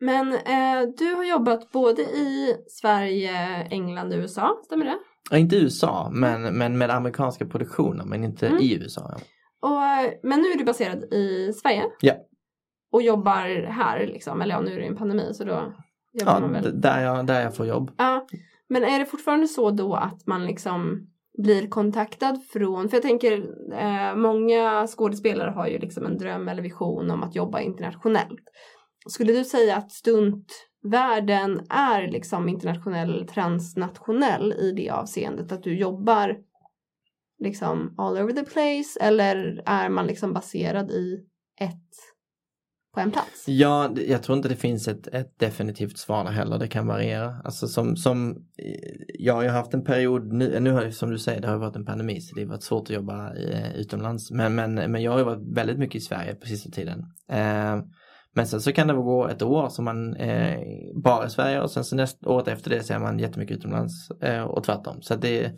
Men 0.00 0.32
eh, 0.32 0.88
du 0.98 1.14
har 1.14 1.24
jobbat 1.24 1.72
både 1.72 2.02
i 2.02 2.56
Sverige, 2.68 3.36
England 3.70 4.12
och 4.12 4.18
USA, 4.18 4.62
stämmer 4.64 4.84
det? 4.84 4.98
Ja, 5.30 5.36
inte 5.36 5.56
USA, 5.56 6.10
men, 6.12 6.42
men 6.42 6.78
med 6.78 6.90
amerikanska 6.90 7.46
produktioner, 7.46 8.04
men 8.04 8.24
inte 8.24 8.46
mm. 8.46 8.62
i 8.62 8.74
USA. 8.74 9.14
Ja. 9.14 9.18
Och, 9.60 10.12
men 10.22 10.40
nu 10.40 10.48
är 10.48 10.58
du 10.58 10.64
baserad 10.64 11.14
i 11.14 11.52
Sverige? 11.52 11.84
Ja. 12.00 12.14
Och 12.90 13.02
jobbar 13.02 13.66
här 13.70 14.06
liksom, 14.06 14.42
eller 14.42 14.54
ja 14.54 14.60
nu 14.60 14.72
är 14.72 14.80
det 14.80 14.86
en 14.86 14.96
pandemi 14.96 15.34
så 15.34 15.44
då 15.44 15.72
jobbar 16.12 16.32
ja, 16.32 16.40
man 16.40 16.52
väl? 16.52 16.80
Där 16.80 17.02
jag, 17.02 17.26
där 17.26 17.42
jag 17.42 17.56
får 17.56 17.66
jobb. 17.66 17.90
Ja. 17.96 18.26
Men 18.68 18.84
är 18.84 18.98
det 18.98 19.06
fortfarande 19.06 19.48
så 19.48 19.70
då 19.70 19.94
att 19.94 20.26
man 20.26 20.46
liksom 20.46 21.08
blir 21.42 21.68
kontaktad 21.68 22.42
från, 22.52 22.88
för 22.88 22.96
jag 22.96 23.02
tänker 23.02 23.32
eh, 23.72 24.16
många 24.16 24.86
skådespelare 24.86 25.50
har 25.50 25.66
ju 25.66 25.78
liksom 25.78 26.06
en 26.06 26.18
dröm 26.18 26.48
eller 26.48 26.62
vision 26.62 27.10
om 27.10 27.22
att 27.22 27.34
jobba 27.34 27.60
internationellt. 27.60 28.42
Skulle 29.08 29.32
du 29.32 29.44
säga 29.44 29.76
att 29.76 29.92
stuntvärlden 29.92 31.60
är 31.70 32.08
liksom 32.08 32.48
internationell, 32.48 33.26
transnationell 33.26 34.52
i 34.52 34.72
det 34.72 34.90
avseendet 34.90 35.52
att 35.52 35.62
du 35.62 35.78
jobbar 35.78 36.36
liksom 37.38 37.94
all 37.98 38.18
over 38.18 38.32
the 38.32 38.44
place 38.44 39.00
eller 39.00 39.62
är 39.66 39.88
man 39.88 40.06
liksom 40.06 40.32
baserad 40.32 40.90
i 40.90 41.24
ett 41.60 42.07
på 42.94 43.00
en 43.00 43.10
plats? 43.10 43.48
Ja, 43.48 43.90
jag 43.96 44.22
tror 44.22 44.36
inte 44.36 44.48
det 44.48 44.56
finns 44.56 44.88
ett, 44.88 45.06
ett 45.06 45.38
definitivt 45.38 45.98
svar 45.98 46.24
heller. 46.24 46.58
Det 46.58 46.68
kan 46.68 46.86
variera. 46.86 47.40
Alltså 47.44 47.66
som, 47.66 47.96
som 47.96 48.36
ja, 49.18 49.44
jag 49.44 49.52
har 49.52 49.58
haft 49.58 49.74
en 49.74 49.84
period 49.84 50.32
nu, 50.32 50.54
eh, 50.54 50.60
nu 50.60 50.70
har 50.70 50.84
det, 50.84 50.92
som 50.92 51.10
du 51.10 51.18
säger, 51.18 51.40
det 51.40 51.48
har 51.48 51.58
varit 51.58 51.76
en 51.76 51.86
pandemi 51.86 52.20
så 52.20 52.34
det 52.34 52.42
har 52.42 52.48
varit 52.48 52.62
svårt 52.62 52.82
att 52.82 52.96
jobba 52.96 53.34
eh, 53.34 53.74
utomlands. 53.76 54.30
Men, 54.30 54.54
men, 54.54 54.74
men 54.74 55.02
jag 55.02 55.12
har 55.12 55.24
varit 55.24 55.56
väldigt 55.56 55.78
mycket 55.78 55.96
i 55.96 56.00
Sverige 56.00 56.34
på 56.34 56.46
sista 56.46 56.70
tiden. 56.70 56.98
Eh, 57.30 57.76
men 58.34 58.46
sen 58.46 58.60
så 58.60 58.72
kan 58.72 58.86
det 58.86 58.94
gå 58.94 59.28
ett 59.28 59.42
år 59.42 59.68
som 59.68 59.84
man 59.84 60.16
eh, 60.16 60.58
bara 61.02 61.26
i 61.26 61.30
Sverige 61.30 61.60
och 61.60 61.70
sen 61.70 61.84
så 61.84 61.96
nästa 61.96 62.28
året 62.28 62.48
efter 62.48 62.70
det 62.70 62.82
så 62.82 62.94
är 62.94 62.98
man 62.98 63.18
jättemycket 63.18 63.56
utomlands 63.56 64.10
eh, 64.10 64.42
och 64.42 64.64
tvärtom. 64.64 65.02
Så 65.02 65.14
det, 65.14 65.52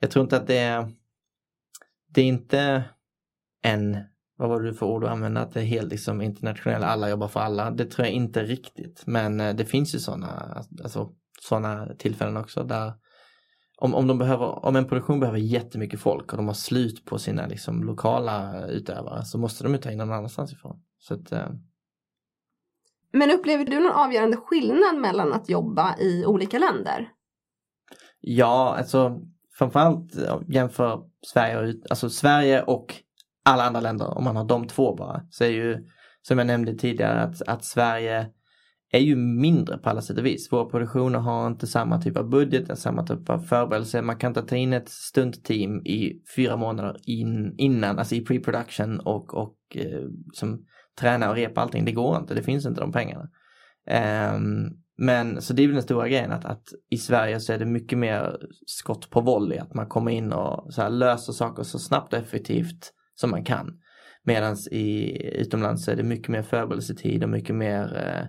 jag 0.00 0.10
tror 0.10 0.22
inte 0.22 0.36
att 0.36 0.46
det 0.46 0.58
är 0.58 0.90
det 2.14 2.20
är 2.20 2.26
inte 2.26 2.84
en, 3.62 3.96
vad 4.40 4.48
var 4.48 4.62
det 4.62 4.74
för 4.74 4.86
ord 4.86 5.02
du 5.02 5.08
använde, 5.08 5.40
att 5.40 5.52
det 5.52 5.60
är 5.60 5.64
helt 5.64 5.90
liksom 5.90 6.22
internationella, 6.22 6.86
alla 6.86 7.10
jobbar 7.10 7.28
för 7.28 7.40
alla. 7.40 7.70
Det 7.70 7.84
tror 7.84 8.06
jag 8.06 8.14
inte 8.14 8.42
riktigt. 8.42 9.02
Men 9.06 9.40
eh, 9.40 9.54
det 9.54 9.64
finns 9.64 9.94
ju 9.94 9.98
sådana 9.98 10.62
alltså, 10.82 11.10
såna 11.40 11.88
tillfällen 11.98 12.36
också 12.36 12.64
där 12.64 12.92
om, 13.76 13.94
om, 13.94 14.06
de 14.06 14.18
behöver, 14.18 14.64
om 14.64 14.76
en 14.76 14.88
produktion 14.88 15.20
behöver 15.20 15.38
jättemycket 15.38 16.00
folk 16.00 16.32
och 16.32 16.36
de 16.36 16.46
har 16.46 16.54
slut 16.54 17.04
på 17.04 17.18
sina 17.18 17.46
liksom, 17.46 17.84
lokala 17.84 18.66
utövare 18.66 19.24
så 19.24 19.38
måste 19.38 19.64
de 19.64 19.72
ju 19.72 19.78
ta 19.78 19.90
in 19.90 19.98
någon 19.98 20.12
annanstans 20.12 20.52
ifrån. 20.52 20.82
Så 20.98 21.14
att, 21.14 21.32
eh... 21.32 21.48
Men 23.12 23.30
upplever 23.30 23.64
du 23.64 23.80
någon 23.80 23.92
avgörande 23.92 24.36
skillnad 24.36 24.96
mellan 25.00 25.32
att 25.32 25.48
jobba 25.48 25.96
i 25.98 26.26
olika 26.26 26.58
länder? 26.58 27.08
Ja, 28.20 28.76
alltså 28.78 29.20
framförallt 29.58 30.12
jämför 30.48 31.02
Sverige 31.26 31.74
alltså 31.90 32.10
Sverige 32.10 32.62
och 32.62 32.94
alla 33.44 33.64
andra 33.64 33.80
länder, 33.80 34.18
om 34.18 34.24
man 34.24 34.36
har 34.36 34.44
de 34.44 34.66
två 34.66 34.94
bara, 34.96 35.22
så 35.30 35.44
är 35.44 35.48
ju 35.48 35.86
som 36.22 36.38
jag 36.38 36.46
nämnde 36.46 36.74
tidigare 36.74 37.22
att, 37.22 37.42
att 37.42 37.64
Sverige 37.64 38.30
är 38.92 39.00
ju 39.00 39.16
mindre 39.16 39.78
på 39.78 39.90
alla 39.90 40.02
sätt 40.02 40.18
och 40.18 40.26
vis. 40.26 40.52
Våra 40.52 40.64
produktioner 40.64 41.18
har 41.18 41.46
inte 41.46 41.66
samma 41.66 42.00
typ 42.00 42.16
av 42.16 42.28
budget, 42.28 42.78
samma 42.78 43.06
typ 43.06 43.30
av 43.30 43.38
förberedelse. 43.38 44.02
Man 44.02 44.16
kan 44.16 44.30
inte 44.30 44.42
ta 44.42 44.56
in 44.56 44.72
ett 44.72 44.88
stuntteam 44.88 45.86
i 45.86 46.22
fyra 46.36 46.56
månader 46.56 46.96
in, 47.04 47.54
innan, 47.58 47.98
alltså 47.98 48.14
i 48.14 48.24
pre-production 48.24 49.00
och, 49.00 49.34
och 49.34 49.56
eh, 49.74 50.08
som 50.32 50.64
träna 51.00 51.30
och 51.30 51.36
repa 51.36 51.60
allting. 51.60 51.84
Det 51.84 51.92
går 51.92 52.16
inte, 52.16 52.34
det 52.34 52.42
finns 52.42 52.66
inte 52.66 52.80
de 52.80 52.92
pengarna. 52.92 53.28
Um, 54.34 54.70
men 54.98 55.42
så 55.42 55.52
det 55.52 55.62
är 55.62 55.66
väl 55.66 55.74
den 55.74 55.82
stora 55.82 56.08
grejen 56.08 56.32
att, 56.32 56.44
att, 56.44 56.64
i 56.90 56.96
Sverige 56.96 57.40
så 57.40 57.52
är 57.52 57.58
det 57.58 57.66
mycket 57.66 57.98
mer 57.98 58.36
skott 58.66 59.10
på 59.10 59.20
volley. 59.20 59.58
Att 59.58 59.74
man 59.74 59.86
kommer 59.86 60.10
in 60.10 60.32
och 60.32 60.74
så 60.74 60.88
löser 60.88 61.32
saker 61.32 61.62
så 61.62 61.78
snabbt 61.78 62.12
och 62.12 62.18
effektivt 62.18 62.92
som 63.20 63.30
man 63.30 63.44
kan. 63.44 63.80
Medan 64.22 64.56
i 64.70 65.16
utomlands 65.40 65.84
så 65.84 65.90
är 65.90 65.96
det 65.96 66.02
mycket 66.02 66.28
mer 66.28 66.42
förberedelsetid 66.42 67.22
och 67.22 67.28
mycket 67.28 67.54
mer 67.56 67.96
eh, 67.96 68.26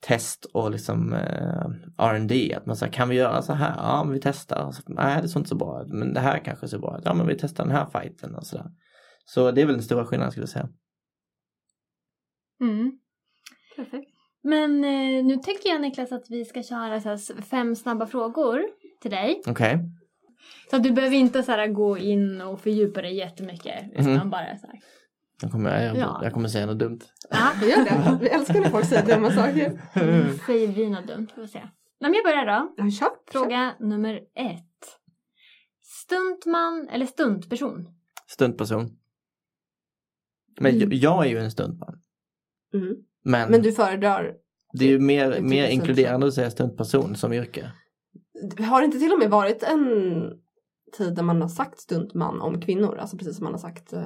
test 0.00 0.44
och 0.44 0.70
liksom 0.70 1.12
eh, 1.12 1.66
R&D 1.98 2.54
Att 2.56 2.66
man 2.66 2.76
säger 2.76 2.92
kan 2.92 3.08
vi 3.08 3.16
göra 3.16 3.42
så 3.42 3.52
här? 3.52 3.74
Ja 3.76 4.04
men 4.04 4.14
vi 4.14 4.20
testar. 4.20 4.70
Så, 4.72 4.82
Nej 4.86 5.22
det 5.22 5.28
såg 5.28 5.40
inte 5.40 5.48
så 5.48 5.56
bra 5.56 5.84
Men 5.86 6.14
det 6.14 6.20
här 6.20 6.38
kanske 6.44 6.68
ser 6.68 6.78
bra 6.78 6.98
ut. 6.98 7.04
Ja 7.04 7.14
men 7.14 7.26
vi 7.26 7.38
testar 7.38 7.64
den 7.64 7.76
här 7.76 7.86
fighten 7.86 8.34
och 8.34 8.46
sådär. 8.46 8.66
Så 9.24 9.50
det 9.50 9.62
är 9.62 9.66
väl 9.66 9.74
den 9.74 9.84
stora 9.84 10.06
skillnaden 10.06 10.32
skulle 10.32 10.42
jag 10.42 10.48
säga. 10.48 10.68
Mm. 12.60 12.98
Perfekt. 13.76 14.10
Men 14.42 14.84
eh, 14.84 15.24
nu 15.24 15.36
tänker 15.36 15.68
jag 15.68 15.80
Niklas 15.80 16.12
att 16.12 16.30
vi 16.30 16.44
ska 16.44 16.62
köra 16.62 17.18
så 17.18 17.34
fem 17.34 17.76
snabba 17.76 18.06
frågor 18.06 18.62
till 19.00 19.10
dig. 19.10 19.42
Okej. 19.46 19.74
Okay. 19.74 20.01
Så 20.70 20.76
att 20.76 20.82
du 20.82 20.90
behöver 20.90 21.16
inte 21.16 21.42
så 21.42 21.52
här, 21.52 21.66
gå 21.66 21.98
in 21.98 22.40
och 22.40 22.60
fördjupa 22.60 23.02
dig 23.02 23.16
jättemycket. 23.16 23.84
Utan 23.92 24.06
mm. 24.06 24.30
bara 24.30 24.56
så 24.56 24.66
här. 24.66 24.80
Jag 25.42 25.50
kommer, 25.50 25.84
jag, 25.84 25.96
ja. 25.96 26.20
jag 26.22 26.32
kommer 26.32 26.48
säga 26.48 26.66
något 26.66 26.78
dumt. 26.78 27.00
Ja, 27.30 27.52
gör 27.62 27.84
det. 27.84 28.18
Vi 28.20 28.28
älskar 28.28 28.60
när 28.60 28.70
folk 28.70 28.86
säger 28.86 29.06
dumma 29.06 29.30
saker. 29.30 29.80
Mm, 29.94 30.38
säger 30.46 30.68
vi 30.68 30.90
något 30.90 31.06
dumt? 31.06 31.28
Får 31.34 31.46
se. 31.46 31.62
Men 32.00 32.14
jag 32.14 32.24
börjar 32.24 32.46
då. 32.46 32.74
Ja, 32.76 32.90
kör, 32.90 33.08
Fråga 33.32 33.74
kör. 33.78 33.86
nummer 33.86 34.14
ett. 34.34 34.98
Stuntman 35.82 36.88
eller 36.92 37.06
stuntperson? 37.06 37.88
Stuntperson. 38.26 38.96
Men 40.60 40.74
mm. 40.74 40.80
jag, 40.80 40.94
jag 40.94 41.26
är 41.26 41.30
ju 41.30 41.38
en 41.38 41.50
stuntman. 41.50 42.00
Mm. 42.74 42.96
Men, 43.24 43.50
Men 43.50 43.62
du 43.62 43.72
föredrar? 43.72 44.34
Det 44.72 44.84
är 44.84 44.88
ju 44.88 44.98
mer, 44.98 45.40
mer 45.40 45.68
inkluderande 45.68 46.26
att 46.26 46.34
säga 46.34 46.50
stuntperson 46.50 47.16
som 47.16 47.32
yrke. 47.32 47.72
Har 48.58 48.80
det 48.80 48.84
inte 48.84 48.98
till 48.98 49.12
och 49.12 49.18
med 49.18 49.30
varit 49.30 49.62
en 49.62 49.84
tid 50.98 51.14
där 51.14 51.22
man 51.22 51.42
har 51.42 51.48
sagt 51.48 51.80
stuntman 51.80 52.40
om 52.40 52.60
kvinnor? 52.60 52.96
Alltså 52.96 53.16
precis 53.16 53.36
som 53.36 53.44
man 53.44 53.52
har 53.52 53.60
sagt. 53.60 53.92
Eh... 53.92 54.02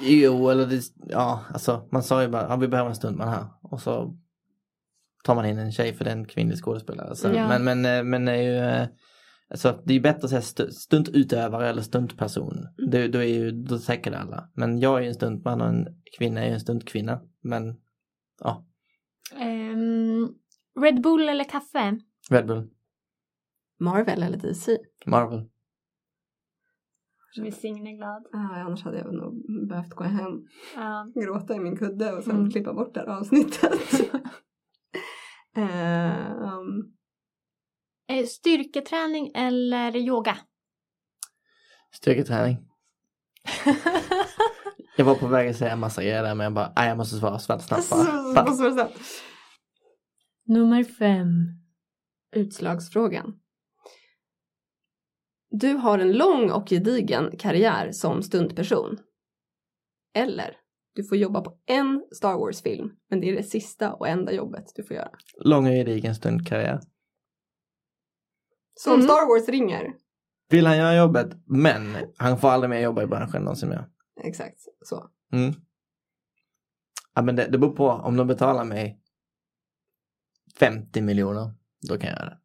Jo, 0.00 0.48
eller 0.48 0.66
det, 0.66 0.82
ja, 1.08 1.44
alltså 1.52 1.88
man 1.92 2.02
sa 2.02 2.22
ju 2.22 2.28
bara, 2.28 2.42
ja, 2.48 2.56
vi 2.56 2.68
behöver 2.68 2.90
en 2.90 2.96
stuntman 2.96 3.28
här. 3.28 3.46
Och 3.62 3.80
så 3.80 4.16
tar 5.24 5.34
man 5.34 5.46
in 5.46 5.58
en 5.58 5.72
tjej 5.72 5.92
för 5.92 6.04
den 6.04 6.26
kvinnlig 6.26 6.58
skådespelare. 6.58 7.16
Så, 7.16 7.28
ja. 7.28 7.48
Men, 7.48 7.64
men, 7.64 7.98
eh, 7.98 8.04
men 8.04 8.28
är 8.28 8.42
ju, 8.42 8.56
eh, 8.56 8.88
alltså, 9.50 9.82
det 9.84 9.92
är 9.92 9.94
ju 9.94 10.00
bättre 10.00 10.24
att 10.24 10.44
säga 10.44 10.68
stuntutövare 10.70 11.68
eller 11.68 11.82
stuntperson. 11.82 12.58
Mm. 12.58 12.90
Det, 12.90 13.08
då, 13.08 13.18
är 13.18 13.24
ju, 13.24 13.50
då 13.50 13.78
täcker 13.78 14.10
det 14.10 14.18
alla. 14.18 14.50
Men 14.54 14.78
jag 14.78 14.98
är 14.98 15.02
ju 15.02 15.08
en 15.08 15.14
stuntman 15.14 15.60
och 15.60 15.68
en 15.68 15.86
kvinna 16.18 16.40
är 16.40 16.46
ju 16.46 16.52
en 16.52 16.60
stuntkvinna. 16.60 17.20
Men 17.42 17.76
ja. 18.40 18.66
Um, 19.40 20.34
Red 20.82 21.02
Bull 21.02 21.28
eller 21.28 21.44
kaffe? 21.44 21.98
Red 22.30 22.46
Bull. 22.46 22.68
Marvel 23.80 24.22
eller 24.22 24.38
DC? 24.38 24.78
Marvel. 25.06 25.48
Med 27.38 27.54
Signe 27.54 27.92
glad. 27.92 28.26
Ja, 28.32 28.38
annars 28.38 28.82
hade 28.82 28.98
jag 28.98 29.14
nog 29.14 29.68
behövt 29.68 29.94
gå 29.94 30.04
hem, 30.04 30.46
ja. 30.76 31.12
gråta 31.14 31.54
i 31.54 31.58
min 31.58 31.76
kudde 31.76 32.12
och 32.12 32.24
sen 32.24 32.36
mm. 32.36 32.50
klippa 32.50 32.72
bort 32.72 32.94
det 32.94 33.00
här 33.00 33.06
avsnittet. 33.06 33.72
um. 35.56 36.96
Styrketräning 38.26 39.30
eller 39.34 39.96
yoga? 39.96 40.36
Styrketräning. 41.92 42.56
Jag 44.96 45.04
var 45.04 45.14
på 45.14 45.26
väg 45.26 45.48
att 45.48 45.56
säga 45.56 45.72
en 45.72 45.78
massa 45.78 46.02
grejer 46.02 46.22
där 46.22 46.34
men 46.34 46.44
jag 46.44 46.52
bara, 46.52 46.72
nej 46.76 46.88
jag 46.88 46.96
måste 46.96 47.16
svara 47.16 47.38
snabbt 47.38 47.64
snabbt 47.64 47.90
bara. 47.90 48.88
Nummer 50.44 50.84
fem. 50.84 51.28
Utslagsfrågan. 52.32 53.40
Du 55.50 55.72
har 55.72 55.98
en 55.98 56.12
lång 56.12 56.50
och 56.50 56.68
gedigen 56.68 57.36
karriär 57.38 57.92
som 57.92 58.22
stuntperson. 58.22 58.98
Eller, 60.14 60.56
du 60.94 61.04
får 61.04 61.18
jobba 61.18 61.40
på 61.40 61.58
en 61.66 62.04
Star 62.12 62.34
Wars-film, 62.34 62.90
men 63.10 63.20
det 63.20 63.30
är 63.30 63.36
det 63.36 63.42
sista 63.42 63.92
och 63.92 64.08
enda 64.08 64.32
jobbet 64.32 64.72
du 64.74 64.84
får 64.84 64.96
göra. 64.96 65.10
Lång 65.44 65.66
och 65.66 65.72
gedigen 65.72 66.14
stuntkarriär. 66.14 66.80
Som 68.74 68.92
mm. 68.92 69.06
Star 69.06 69.28
Wars 69.28 69.48
ringer. 69.48 69.94
Vill 70.48 70.66
han 70.66 70.76
göra 70.76 70.96
jobbet, 70.96 71.28
men 71.46 71.96
han 72.16 72.38
får 72.38 72.48
aldrig 72.48 72.70
mer 72.70 72.80
jobba 72.80 73.02
i 73.02 73.06
branschen 73.06 73.42
någonsin 73.42 73.68
mer. 73.68 73.88
Exakt 74.24 74.58
så. 74.84 75.10
Mm. 75.32 75.54
Ja, 77.14 77.22
men 77.22 77.36
det, 77.36 77.46
det 77.46 77.58
beror 77.58 77.76
på. 77.76 77.88
Om 77.88 78.16
de 78.16 78.26
betalar 78.26 78.64
mig 78.64 79.00
50 80.58 81.00
miljoner, 81.02 81.54
då 81.88 81.98
kan 81.98 82.10
jag 82.10 82.18
göra 82.18 82.30
det. 82.30 82.38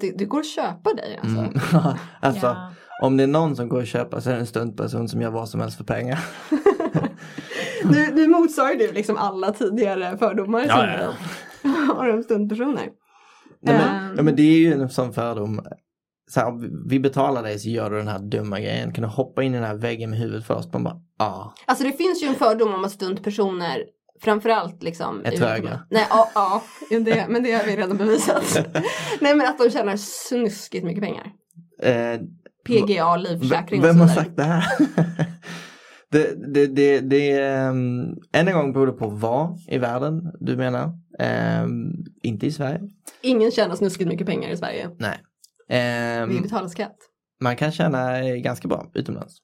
Det, 0.00 0.10
det 0.18 0.24
går 0.24 0.40
att 0.40 0.46
köpa 0.46 0.94
dig 0.94 1.20
alltså? 1.22 1.38
Mm. 1.38 1.96
alltså 2.20 2.46
ja. 2.46 2.72
om 3.02 3.16
det 3.16 3.22
är 3.22 3.26
någon 3.26 3.56
som 3.56 3.68
går 3.68 3.82
att 3.82 3.88
köpa 3.88 4.20
så 4.20 4.30
är 4.30 4.34
det 4.34 4.40
en 4.40 4.46
stuntperson 4.46 5.08
som 5.08 5.20
gör 5.20 5.30
vad 5.30 5.48
som 5.48 5.60
helst 5.60 5.76
för 5.76 5.84
pengar. 5.84 6.18
nu, 7.84 8.14
nu 8.14 8.28
motsvarar 8.28 8.74
du 8.74 8.92
liksom 8.92 9.16
alla 9.16 9.52
tidigare 9.52 10.18
fördomar 10.18 10.64
ja, 10.68 10.76
som 10.76 11.12
ja. 11.72 11.94
har 11.94 12.08
om 12.08 12.22
stuntpersoner. 12.22 12.88
Nej, 13.60 13.74
men, 13.74 14.10
um, 14.10 14.16
ja, 14.16 14.22
men 14.22 14.36
det 14.36 14.42
är 14.42 14.58
ju 14.58 14.72
en 14.72 14.90
sån 14.90 15.12
fördom 15.12 15.60
så 16.28 16.40
här, 16.40 16.88
vi 16.88 17.00
betalar 17.00 17.42
dig 17.42 17.58
så 17.58 17.68
gör 17.68 17.90
du 17.90 17.96
den 17.96 18.08
här 18.08 18.18
dumma 18.18 18.60
grejen. 18.60 18.92
Kan 18.92 19.02
du 19.02 19.08
hoppa 19.08 19.42
in 19.42 19.52
i 19.52 19.56
den 19.56 19.66
här 19.66 19.74
väggen 19.74 20.10
med 20.10 20.18
huvudet 20.18 20.46
först? 20.46 20.72
Man 20.72 20.84
bara, 20.84 21.00
ah. 21.18 21.52
Alltså 21.66 21.84
det 21.84 21.92
finns 21.92 22.22
ju 22.22 22.26
en 22.26 22.34
fördom 22.34 22.74
om 22.74 22.84
att 22.84 22.92
stuntpersoner 22.92 23.84
framförallt 24.20 24.82
liksom. 24.82 25.20
Är 25.24 25.30
tröga. 25.30 25.80
Nej, 25.90 26.06
ja, 26.10 26.30
ja 26.34 26.62
det, 26.90 27.26
men 27.28 27.42
det 27.42 27.52
har 27.52 27.64
vi 27.64 27.76
redan 27.76 27.96
bevisat. 27.96 28.58
Nej 29.20 29.34
men 29.34 29.46
att 29.46 29.58
de 29.58 29.70
tjänar 29.70 29.96
snuskigt 29.96 30.84
mycket 30.84 31.02
pengar. 31.02 31.32
Eh, 31.82 32.20
PGA, 32.66 33.16
livförsäkring 33.16 33.82
Vem 33.82 34.00
har 34.00 34.08
sagt 34.08 34.36
det 34.36 34.42
här? 34.42 34.64
det, 36.10 36.54
det, 36.54 36.66
det, 36.66 37.00
det 37.00 37.52
um, 37.68 38.16
än 38.32 38.48
en 38.48 38.54
gång 38.54 38.72
beror 38.72 38.86
det 38.86 38.92
på 38.92 39.08
var 39.08 39.58
i 39.68 39.78
världen 39.78 40.22
du 40.40 40.56
menar. 40.56 40.92
Um, 41.62 41.92
inte 42.22 42.46
i 42.46 42.52
Sverige. 42.52 42.80
Ingen 43.22 43.50
tjänar 43.50 43.76
snuskigt 43.76 44.08
mycket 44.08 44.26
pengar 44.26 44.50
i 44.50 44.56
Sverige. 44.56 44.90
Nej. 44.98 45.18
Um, 46.22 46.28
vi 46.28 46.40
betalar 46.40 46.68
skatt. 46.68 46.96
Man 47.40 47.56
kan 47.56 47.72
tjäna 47.72 48.20
ganska 48.22 48.68
bra 48.68 48.90
utomlands. 48.94 49.38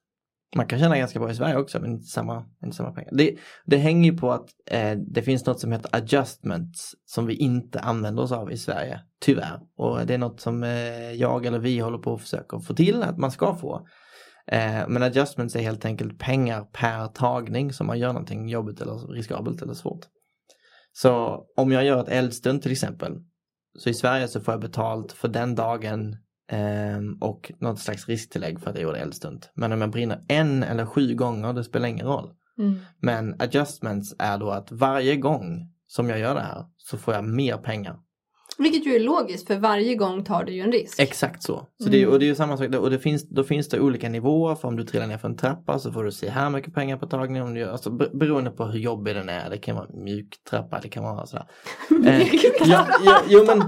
Man 0.56 0.66
kan 0.66 0.78
tjäna 0.78 0.98
ganska 0.98 1.18
bra 1.18 1.30
i 1.30 1.34
Sverige 1.34 1.56
också 1.56 1.80
men 1.80 1.90
inte 1.90 2.06
samma, 2.06 2.44
inte 2.64 2.76
samma 2.76 2.92
pengar. 2.92 3.10
Det, 3.12 3.36
det 3.64 3.76
hänger 3.76 4.12
ju 4.12 4.18
på 4.18 4.32
att 4.32 4.48
eh, 4.70 4.98
det 5.06 5.22
finns 5.22 5.46
något 5.46 5.60
som 5.60 5.72
heter 5.72 5.96
adjustments 5.96 6.94
som 7.06 7.26
vi 7.26 7.34
inte 7.34 7.80
använder 7.80 8.22
oss 8.22 8.32
av 8.32 8.52
i 8.52 8.56
Sverige, 8.56 9.00
tyvärr. 9.20 9.60
Och 9.76 10.06
det 10.06 10.14
är 10.14 10.18
något 10.18 10.40
som 10.40 10.62
eh, 10.62 11.12
jag 11.12 11.46
eller 11.46 11.58
vi 11.58 11.78
håller 11.78 11.98
på 11.98 12.14
att 12.14 12.20
försöka 12.20 12.60
få 12.60 12.74
till 12.74 13.02
att 13.02 13.18
man 13.18 13.30
ska 13.30 13.54
få. 13.54 13.86
Eh, 14.46 14.88
men 14.88 15.02
adjustments 15.02 15.56
är 15.56 15.60
helt 15.60 15.84
enkelt 15.84 16.18
pengar 16.18 16.64
per 16.72 17.06
tagning 17.06 17.72
som 17.72 17.86
man 17.86 17.98
gör 17.98 18.12
någonting 18.12 18.48
jobbigt 18.48 18.80
eller 18.80 19.12
riskabelt 19.12 19.62
eller 19.62 19.74
svårt. 19.74 20.06
Så 20.92 21.44
om 21.56 21.72
jag 21.72 21.84
gör 21.84 22.02
ett 22.02 22.08
eldstund 22.08 22.62
till 22.62 22.72
exempel 22.72 23.12
så 23.78 23.90
i 23.90 23.94
Sverige 23.94 24.28
så 24.28 24.40
får 24.40 24.54
jag 24.54 24.60
betalt 24.60 25.12
för 25.12 25.28
den 25.28 25.54
dagen 25.54 26.16
eh, 26.50 27.00
och 27.20 27.52
något 27.58 27.78
slags 27.78 28.08
risktillägg 28.08 28.60
för 28.60 28.70
att 28.70 28.76
jag 28.76 28.82
gjorde 28.82 28.98
eldstunt. 28.98 29.50
Men 29.54 29.72
om 29.72 29.80
jag 29.80 29.90
brinner 29.90 30.24
en 30.28 30.62
eller 30.62 30.86
sju 30.86 31.14
gånger, 31.14 31.52
det 31.52 31.64
spelar 31.64 31.88
ingen 31.88 32.06
roll. 32.06 32.30
Mm. 32.58 32.76
Men 33.00 33.40
adjustments 33.40 34.14
är 34.18 34.38
då 34.38 34.50
att 34.50 34.72
varje 34.72 35.16
gång 35.16 35.70
som 35.86 36.08
jag 36.08 36.18
gör 36.18 36.34
det 36.34 36.40
här 36.40 36.64
så 36.76 36.98
får 36.98 37.14
jag 37.14 37.24
mer 37.24 37.56
pengar. 37.56 37.98
Vilket 38.58 38.86
ju 38.86 38.94
är 38.96 39.00
logiskt 39.00 39.46
för 39.46 39.58
varje 39.58 39.94
gång 39.94 40.24
tar 40.24 40.44
du 40.44 40.52
ju 40.52 40.60
en 40.60 40.72
risk. 40.72 41.00
Exakt 41.00 41.42
så. 41.42 41.66
så 41.82 41.88
Mm. 41.88 41.92
det, 42.00 42.06
och 42.06 42.18
det 42.18 42.24
är 42.24 42.26
ju 42.28 42.34
samma 42.34 42.56
sak, 42.56 42.74
och 42.74 42.90
det 42.90 42.98
finns, 42.98 43.28
då 43.28 43.44
finns 43.44 43.68
det 43.68 43.80
olika 43.80 44.08
nivåer. 44.08 44.54
För 44.54 44.68
om 44.68 44.76
du 44.76 44.84
trillar 44.84 45.06
ner 45.06 45.18
för 45.18 45.28
en 45.28 45.36
trappa 45.36 45.78
så 45.78 45.92
får 45.92 46.04
du 46.04 46.12
se 46.12 46.28
här 46.30 46.50
mycket 46.50 46.74
pengar 46.74 46.96
på 46.96 47.06
tagning. 47.06 47.42
Om 47.42 47.54
du, 47.54 47.60
gör- 47.60 47.72
alltså, 47.72 47.90
be- 47.90 48.10
beroende 48.14 48.50
på 48.50 48.64
hur 48.66 48.78
jobbig 48.78 49.14
den 49.16 49.28
är. 49.28 49.50
Det 49.50 49.58
kan 49.58 49.76
vara 49.76 49.86
mjuk 50.04 50.28
trappa, 50.50 50.80
det 50.82 50.88
kan 50.88 51.02
vara 51.04 51.26
sådär. 51.26 51.46
Eh, 52.06 52.34
ja, 52.66 52.86
ja, 53.04 53.20
jo 53.28 53.44
men 53.46 53.62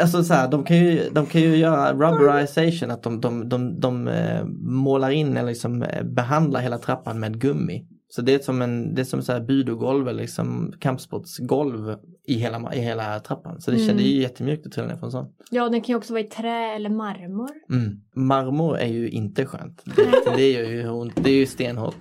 alltså 0.00 0.24
så 0.24 0.34
här, 0.34 0.48
de 0.48 0.64
kan 0.64 0.76
ju, 0.76 1.10
de 1.12 1.26
kan 1.26 1.40
ju 1.40 1.56
göra 1.56 1.92
rubberization, 1.92 2.90
att 2.90 3.02
de, 3.02 3.20
de, 3.20 3.48
de, 3.48 3.80
de 3.80 4.08
eh, 4.08 4.44
målar 4.60 5.10
in 5.10 5.36
eller 5.36 5.48
liksom 5.48 5.82
eh, 5.82 6.02
behandlar 6.02 6.60
hela 6.60 6.78
trappan 6.78 7.20
med 7.20 7.40
gummi. 7.40 7.86
Så 8.12 8.22
det 8.22 8.34
är 8.34 8.38
som 8.38 8.62
en, 8.62 8.94
det 8.94 9.02
är 9.02 9.04
som 9.04 9.22
så 9.22 9.32
här 9.32 9.40
budogolv 9.40 10.08
eller 10.08 10.22
liksom 10.22 10.72
kampsportsgolv 10.80 11.96
i 12.26 12.34
hela, 12.34 12.74
i 12.74 12.78
hela 12.80 13.20
trappan. 13.20 13.60
Så 13.60 13.70
det, 13.70 13.76
Mm. 13.84 13.96
det 13.96 14.02
är 14.02 14.06
ju 14.12 14.20
jättemjukt 14.20 14.66
att 14.66 14.72
trilla 14.72 14.88
ner 14.88 14.96
från 14.96 15.10
sån. 15.10 15.26
Ja, 15.50 15.68
den 15.68 15.80
kan 15.80 15.92
ju 15.92 15.96
också 15.96 16.12
vara 16.12 16.22
i 16.22 16.26
trä 16.26 16.74
eller 16.74 16.90
marmor. 16.90 17.50
Mm. 17.72 18.00
Marmor 18.14 18.78
är 18.78 18.86
ju 18.86 19.08
inte 19.10 19.46
skönt. 19.46 19.82
Det, 19.96 20.36
det 20.36 20.42
är 20.42 20.70
ju 20.70 20.88
ont, 20.88 21.12
det 21.24 21.30
är 21.30 21.34
ju 21.34 21.46
stenhårt. 21.46 21.96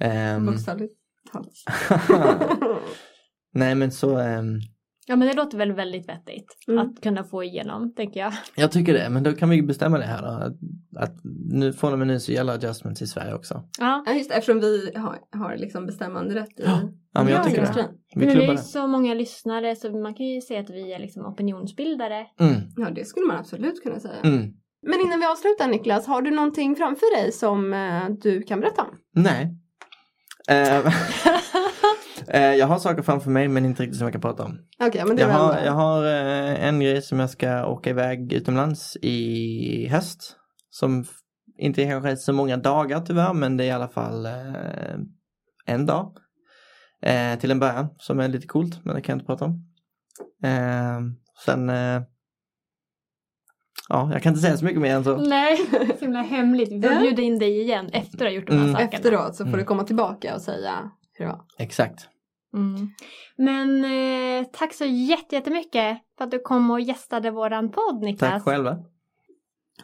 Ehm, 0.00 0.46
Bokstavligt 0.46 0.94
talat. 1.32 1.52
nej 3.54 3.74
men 3.74 3.92
så, 3.92 4.18
ehm, 4.18 4.60
Ja, 5.08 5.16
men 5.16 5.28
det 5.28 5.34
låter 5.34 5.58
väl 5.58 5.72
väldigt 5.72 6.08
vettigt 6.08 6.46
Mm. 6.68 6.78
att 6.86 7.00
kunna 7.02 7.24
få 7.24 7.44
igenom, 7.44 7.94
tänker 7.94 8.20
jag. 8.20 8.32
jag 8.56 8.72
tycker 8.72 8.92
det. 8.94 9.08
Men 9.10 9.22
då 9.22 9.32
kan 9.32 9.50
vi 9.50 9.62
bestämma 9.62 9.98
det 9.98 10.04
här 10.04 10.22
då. 10.22 10.28
Att, 10.28 10.56
att 11.04 11.20
nu, 11.50 11.72
från 11.72 11.92
och 11.92 11.98
med 11.98 12.08
nu 12.08 12.20
så 12.20 12.32
gäller 12.32 12.52
adjustments 12.52 13.02
i 13.02 13.06
Sverige 13.06 13.34
också. 13.34 13.62
Ja, 13.80 14.02
Ja 14.06 14.12
just 14.12 14.30
det, 14.30 14.34
eftersom 14.36 14.60
vi 14.60 14.92
har, 14.96 15.18
har 15.32 15.56
liksom 15.56 15.86
bestämmanderätt 15.86 16.60
i 16.60 16.62
Ja, 16.64 16.80
Ja 17.12 17.22
men 17.22 17.32
jag 17.32 17.40
Ja, 17.40 17.44
tycker 17.44 17.60
det. 17.62 17.88
Vi 18.14 18.26
men 18.26 18.36
det 18.38 18.44
är 18.44 18.52
ju 18.52 18.58
så 18.58 18.86
många 18.86 19.14
lyssnare 19.14 19.76
så 19.76 19.90
man 19.90 20.14
kan 20.14 20.26
ju 20.26 20.40
säga 20.40 20.60
att 20.60 20.70
vi 20.70 20.92
är 20.92 20.98
liksom 20.98 21.26
opinionsbildare. 21.26 22.26
Mm, 22.40 22.54
Ja 22.76 22.90
det 22.90 23.04
skulle 23.04 23.26
man 23.26 23.36
absolut 23.36 23.82
kunna 23.82 24.00
säga. 24.00 24.20
mm. 24.24 24.52
Men 24.86 25.00
innan 25.00 25.20
vi 25.20 25.26
avslutar 25.26 25.68
Niklas, 25.68 26.06
har 26.06 26.22
du 26.22 26.30
någonting 26.30 26.76
framför 26.76 27.16
dig 27.22 27.32
som 27.32 27.74
eh, 27.74 28.08
du 28.22 28.42
kan 28.42 28.60
berätta 28.60 28.82
om? 28.82 28.88
Nej. 29.14 29.54
Eh, 32.28 32.54
jag 32.54 32.66
har 32.66 32.78
saker 32.78 33.02
framför 33.02 33.30
mig 33.30 33.48
men 33.48 33.64
inte 33.64 33.82
riktigt 33.82 33.98
som 33.98 34.04
jag 34.04 34.12
kan 34.12 34.20
prata 34.20 34.44
om. 34.44 34.58
Okej, 34.80 35.04
men 35.06 35.16
det 35.16 35.22
Jag 35.22 35.28
har, 35.28 35.58
jag 35.64 35.72
har 35.72 36.04
eh, 36.06 36.66
en 36.66 36.80
grej 36.80 37.02
som 37.02 37.20
jag 37.20 37.30
ska 37.30 37.66
åka 37.66 37.90
iväg 37.90 38.32
utomlands 38.32 38.96
i 39.02 39.88
höst. 39.90 40.36
Som 40.70 41.04
inte 41.58 41.82
är 41.82 41.90
kanske 41.90 42.16
så 42.16 42.32
många 42.32 42.56
dagar 42.56 43.00
tyvärr 43.00 43.32
men 43.32 43.56
det 43.56 43.64
är 43.64 43.68
i 43.68 43.70
alla 43.70 43.88
fall 43.88 44.26
eh, 44.26 44.32
en 45.66 45.86
dag. 45.86 46.16
Eh, 47.02 47.38
till 47.38 47.50
en 47.50 47.58
början 47.60 47.86
som 47.98 48.20
är 48.20 48.28
lite 48.28 48.46
coolt 48.46 48.84
men 48.84 48.94
det 48.94 49.00
kan 49.02 49.12
jag 49.12 49.16
inte 49.16 49.26
prata 49.26 49.44
om. 49.44 49.64
Eh, 50.44 51.00
sen 51.44 51.68
eh, 51.70 52.02
Ja, 53.88 54.10
jag 54.12 54.22
kan 54.22 54.30
inte 54.30 54.40
säga 54.42 54.56
så 54.56 54.64
mycket 54.64 54.80
mer 54.80 54.94
än 54.96 55.04
så. 55.04 55.16
Nej, 55.16 55.56
så 55.98 56.04
himla 56.04 56.22
hemligt. 56.22 56.72
Vi 56.72 56.82
får 56.82 57.00
bjuda 57.00 57.22
in 57.22 57.38
dig 57.38 57.60
igen 57.60 57.88
efter 57.92 58.16
att 58.16 58.22
ha 58.22 58.30
gjort 58.30 58.46
de 58.46 58.52
här 58.52 58.60
Mm. 58.62 58.72
sakerna. 58.74 58.90
Efteråt 58.92 59.34
så 59.34 59.44
får 59.44 59.48
Mm. 59.48 59.58
du 59.58 59.64
komma 59.64 59.84
tillbaka 59.84 60.34
och 60.34 60.40
säga 60.40 60.90
hur 61.12 61.24
det 61.24 61.30
var. 61.30 61.40
Exakt. 61.58 62.08
Mm. 62.56 62.88
Men 63.36 63.84
eh, 63.84 64.46
tack 64.52 64.74
så 64.74 64.84
jätte- 64.84 65.34
jättemycket 65.34 65.98
för 66.18 66.24
att 66.24 66.30
du 66.30 66.38
kom 66.38 66.70
och 66.70 66.80
gästade 66.80 67.30
våran 67.30 67.70
podd 67.70 68.02
Niklas. 68.02 68.30
Tack 68.30 68.42
själva. 68.42 68.78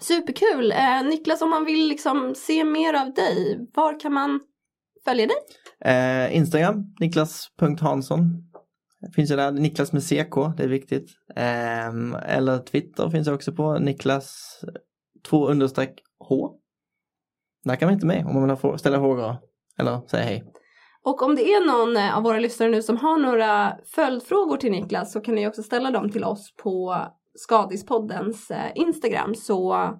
Superkul! 0.00 0.72
Eh, 0.72 1.02
Niklas, 1.04 1.42
om 1.42 1.50
man 1.50 1.64
vill 1.64 1.88
liksom 1.88 2.34
se 2.36 2.64
mer 2.64 2.94
av 2.94 3.14
dig, 3.14 3.66
var 3.74 4.00
kan 4.00 4.12
man 4.12 4.40
följa 5.04 5.26
dig? 5.26 5.36
Eh, 5.94 6.36
Instagram, 6.36 6.94
niklas.hansson. 7.00 8.48
Finns 9.14 9.30
ju 9.30 9.36
där, 9.36 9.52
Niklas 9.52 9.92
med 9.92 10.02
CK, 10.02 10.34
det 10.56 10.62
är 10.62 10.68
viktigt. 10.68 11.10
Ehm, 11.36 12.14
eller 12.14 12.58
Twitter 12.58 13.10
finns 13.10 13.26
jag 13.26 13.34
också 13.34 13.52
på, 13.52 13.78
Niklas 13.78 14.60
2 15.28 15.48
understreck 15.48 16.02
H. 16.28 16.52
Där 17.64 17.76
kan 17.76 17.86
man 17.86 17.94
inte 17.94 18.06
med 18.06 18.26
om 18.26 18.34
man 18.34 18.48
vill 18.70 18.78
ställa 18.78 18.98
frågor 18.98 19.36
eller 19.78 20.00
säga 20.08 20.24
hej. 20.24 20.44
Och 21.04 21.22
om 21.22 21.34
det 21.34 21.52
är 21.52 21.66
någon 21.66 21.96
eh, 21.96 22.16
av 22.16 22.22
våra 22.22 22.38
lyssnare 22.38 22.70
nu 22.70 22.82
som 22.82 22.96
har 22.96 23.18
några 23.18 23.76
följdfrågor 23.84 24.56
till 24.56 24.70
Niklas 24.70 25.12
så 25.12 25.20
kan 25.20 25.34
ni 25.34 25.48
också 25.48 25.62
ställa 25.62 25.90
dem 25.90 26.10
till 26.10 26.24
oss 26.24 26.54
på 26.56 27.06
Skadispoddens 27.34 28.50
eh, 28.50 28.72
Instagram 28.74 29.34
så 29.34 29.90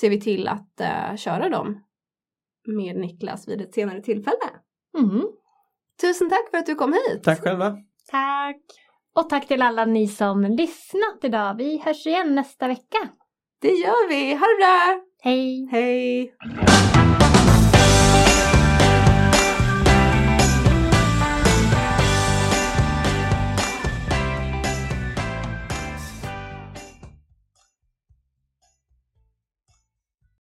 ser 0.00 0.10
vi 0.10 0.20
till 0.20 0.48
att 0.48 0.80
eh, 0.80 1.16
köra 1.16 1.48
dem 1.48 1.80
med 2.66 2.96
Niklas 2.96 3.48
vid 3.48 3.60
ett 3.60 3.74
senare 3.74 4.02
tillfälle. 4.02 4.50
Mm. 4.98 5.22
Tusen 6.00 6.30
tack 6.30 6.50
för 6.50 6.58
att 6.58 6.66
du 6.66 6.74
kom 6.74 6.92
hit! 6.92 7.22
Tack 7.24 7.40
själva. 7.40 7.76
Tack! 8.10 8.62
Och 9.16 9.28
tack 9.28 9.48
till 9.48 9.62
alla 9.62 9.84
ni 9.84 10.08
som 10.08 10.42
lyssnat 10.42 11.18
idag. 11.22 11.54
Vi 11.54 11.78
hörs 11.84 12.06
igen 12.06 12.34
nästa 12.34 12.68
vecka. 12.68 13.08
Det 13.60 13.72
gör 13.72 14.08
vi! 14.08 14.34
Ha 14.34 14.46
det 14.46 14.56
bra! 14.56 15.04
Hej! 15.22 15.68
Hej! 15.70 16.34